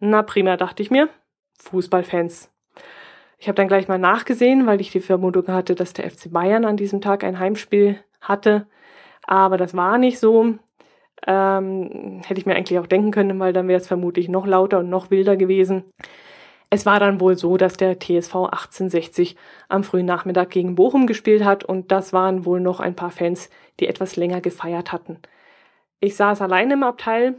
Na 0.00 0.22
prima, 0.22 0.56
dachte 0.56 0.82
ich 0.82 0.90
mir. 0.90 1.10
Fußballfans. 1.58 2.50
Ich 3.36 3.46
habe 3.46 3.56
dann 3.56 3.68
gleich 3.68 3.88
mal 3.88 3.98
nachgesehen, 3.98 4.66
weil 4.66 4.80
ich 4.80 4.90
die 4.90 5.00
Vermutung 5.00 5.48
hatte, 5.48 5.74
dass 5.74 5.92
der 5.92 6.10
FC 6.10 6.32
Bayern 6.32 6.64
an 6.64 6.78
diesem 6.78 7.02
Tag 7.02 7.24
ein 7.24 7.38
Heimspiel 7.38 8.02
hatte. 8.22 8.66
Aber 9.24 9.58
das 9.58 9.76
war 9.76 9.98
nicht 9.98 10.18
so. 10.18 10.54
Ähm, 11.26 12.22
hätte 12.24 12.40
ich 12.40 12.46
mir 12.46 12.54
eigentlich 12.54 12.78
auch 12.78 12.86
denken 12.86 13.10
können, 13.10 13.38
weil 13.40 13.52
dann 13.52 13.68
wäre 13.68 13.80
es 13.80 13.88
vermutlich 13.88 14.28
noch 14.28 14.46
lauter 14.46 14.78
und 14.78 14.88
noch 14.88 15.10
wilder 15.10 15.36
gewesen. 15.36 15.84
Es 16.70 16.84
war 16.84 17.00
dann 17.00 17.20
wohl 17.20 17.36
so, 17.36 17.56
dass 17.56 17.76
der 17.76 17.98
TSV 17.98 18.34
1860 18.34 19.36
am 19.68 19.84
frühen 19.84 20.06
Nachmittag 20.06 20.50
gegen 20.50 20.74
Bochum 20.74 21.06
gespielt 21.06 21.44
hat 21.44 21.64
und 21.64 21.90
das 21.90 22.12
waren 22.12 22.44
wohl 22.44 22.60
noch 22.60 22.80
ein 22.80 22.94
paar 22.94 23.10
Fans, 23.10 23.48
die 23.80 23.88
etwas 23.88 24.16
länger 24.16 24.40
gefeiert 24.40 24.92
hatten. 24.92 25.18
Ich 26.00 26.14
saß 26.16 26.42
allein 26.42 26.70
im 26.70 26.82
Abteil, 26.82 27.36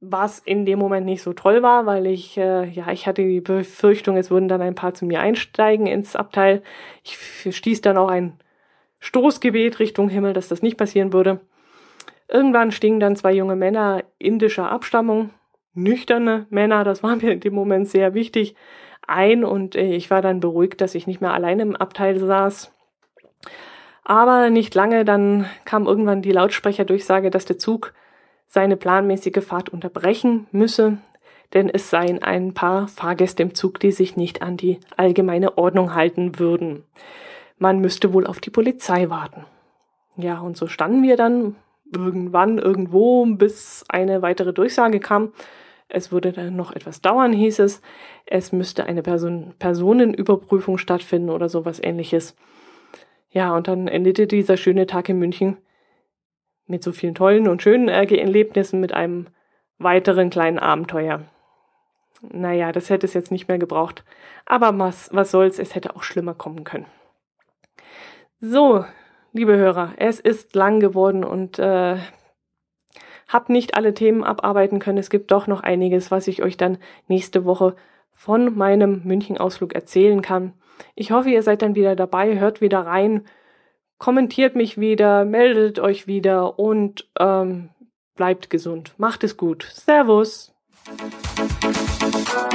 was 0.00 0.38
in 0.38 0.64
dem 0.64 0.78
Moment 0.78 1.06
nicht 1.06 1.22
so 1.22 1.32
toll 1.32 1.62
war, 1.62 1.86
weil 1.86 2.06
ich, 2.06 2.36
äh, 2.36 2.68
ja, 2.68 2.92
ich 2.92 3.06
hatte 3.06 3.22
die 3.22 3.40
Befürchtung, 3.40 4.16
es 4.16 4.30
würden 4.30 4.48
dann 4.48 4.62
ein 4.62 4.74
paar 4.74 4.94
zu 4.94 5.06
mir 5.06 5.20
einsteigen 5.20 5.86
ins 5.86 6.14
Abteil. 6.14 6.62
Ich 7.02 7.18
stieß 7.56 7.80
dann 7.80 7.96
auch 7.96 8.08
ein 8.08 8.38
Stoßgebet 9.00 9.78
Richtung 9.80 10.08
Himmel, 10.08 10.34
dass 10.34 10.48
das 10.48 10.62
nicht 10.62 10.76
passieren 10.76 11.12
würde. 11.12 11.40
Irgendwann 12.28 12.72
stiegen 12.72 13.00
dann 13.00 13.16
zwei 13.16 13.32
junge 13.32 13.56
Männer 13.56 14.04
indischer 14.18 14.70
Abstammung, 14.70 15.30
nüchterne 15.74 16.46
Männer, 16.50 16.84
das 16.84 17.02
war 17.02 17.16
mir 17.16 17.32
in 17.32 17.40
dem 17.40 17.54
Moment 17.54 17.88
sehr 17.88 18.14
wichtig, 18.14 18.54
ein 19.06 19.44
und 19.44 19.74
äh, 19.74 19.94
ich 19.94 20.10
war 20.10 20.22
dann 20.22 20.40
beruhigt, 20.40 20.80
dass 20.80 20.94
ich 20.94 21.06
nicht 21.06 21.20
mehr 21.20 21.32
allein 21.32 21.60
im 21.60 21.74
Abteil 21.74 22.18
saß. 22.18 22.72
Aber 24.04 24.50
nicht 24.50 24.74
lange, 24.74 25.04
dann 25.04 25.46
kam 25.64 25.86
irgendwann 25.86 26.22
die 26.22 26.32
Lautsprecherdurchsage, 26.32 27.30
dass 27.30 27.44
der 27.44 27.58
Zug 27.58 27.92
seine 28.46 28.76
planmäßige 28.76 29.44
Fahrt 29.44 29.68
unterbrechen 29.68 30.46
müsse, 30.50 30.98
denn 31.52 31.68
es 31.68 31.90
seien 31.90 32.22
ein 32.22 32.54
paar 32.54 32.88
Fahrgäste 32.88 33.42
im 33.42 33.54
Zug, 33.54 33.80
die 33.80 33.92
sich 33.92 34.16
nicht 34.16 34.42
an 34.42 34.56
die 34.56 34.80
allgemeine 34.96 35.56
Ordnung 35.58 35.94
halten 35.94 36.38
würden. 36.38 36.84
Man 37.58 37.80
müsste 37.80 38.12
wohl 38.12 38.26
auf 38.26 38.40
die 38.40 38.50
Polizei 38.50 39.10
warten. 39.10 39.44
Ja, 40.16 40.40
und 40.40 40.56
so 40.56 40.66
standen 40.66 41.02
wir 41.02 41.16
dann 41.16 41.56
irgendwann 41.92 42.58
irgendwo, 42.58 43.24
bis 43.26 43.84
eine 43.88 44.22
weitere 44.22 44.52
Durchsage 44.52 45.00
kam. 45.00 45.32
Es 45.88 46.12
würde 46.12 46.32
dann 46.32 46.54
noch 46.54 46.72
etwas 46.72 47.00
dauern, 47.00 47.32
hieß 47.32 47.60
es. 47.60 47.80
Es 48.26 48.52
müsste 48.52 48.84
eine 48.84 49.02
Person 49.02 49.54
Personenüberprüfung 49.58 50.76
stattfinden 50.76 51.30
oder 51.30 51.48
sowas 51.48 51.80
ähnliches. 51.82 52.36
Ja, 53.30 53.54
und 53.54 53.68
dann 53.68 53.88
endete 53.88 54.26
dieser 54.26 54.56
schöne 54.56 54.86
Tag 54.86 55.08
in 55.08 55.18
München 55.18 55.56
mit 56.66 56.82
so 56.82 56.92
vielen 56.92 57.14
tollen 57.14 57.48
und 57.48 57.62
schönen 57.62 57.88
Erlebnissen 57.88 58.80
mit 58.80 58.92
einem 58.92 59.26
weiteren 59.78 60.28
kleinen 60.28 60.58
Abenteuer. 60.58 61.22
Naja, 62.20 62.72
das 62.72 62.90
hätte 62.90 63.06
es 63.06 63.14
jetzt 63.14 63.30
nicht 63.30 63.48
mehr 63.48 63.58
gebraucht. 63.58 64.04
Aber 64.44 64.76
was, 64.78 65.08
was 65.12 65.30
soll's, 65.30 65.58
es 65.58 65.74
hätte 65.74 65.96
auch 65.96 66.02
schlimmer 66.02 66.34
kommen 66.34 66.64
können. 66.64 66.86
So, 68.40 68.84
liebe 69.32 69.56
Hörer, 69.56 69.94
es 69.96 70.20
ist 70.20 70.54
lang 70.54 70.80
geworden 70.80 71.24
und 71.24 71.58
äh, 71.58 71.96
hab 73.28 73.48
nicht 73.50 73.74
alle 73.74 73.94
Themen 73.94 74.24
abarbeiten 74.24 74.78
können. 74.78 74.98
Es 74.98 75.10
gibt 75.10 75.30
doch 75.30 75.46
noch 75.46 75.60
einiges, 75.60 76.10
was 76.10 76.28
ich 76.28 76.42
euch 76.42 76.56
dann 76.56 76.78
nächste 77.06 77.44
Woche 77.44 77.76
von 78.10 78.56
meinem 78.56 79.02
München-Ausflug 79.04 79.74
erzählen 79.74 80.22
kann. 80.22 80.54
Ich 80.94 81.12
hoffe, 81.12 81.30
ihr 81.30 81.42
seid 81.42 81.62
dann 81.62 81.74
wieder 81.74 81.94
dabei, 81.94 82.38
hört 82.38 82.60
wieder 82.60 82.80
rein, 82.80 83.24
kommentiert 83.98 84.56
mich 84.56 84.78
wieder, 84.78 85.24
meldet 85.24 85.78
euch 85.78 86.06
wieder 86.06 86.58
und 86.58 87.08
ähm, 87.18 87.70
bleibt 88.16 88.50
gesund. 88.50 88.94
Macht 88.96 89.24
es 89.24 89.36
gut. 89.36 89.68
Servus. 89.72 90.54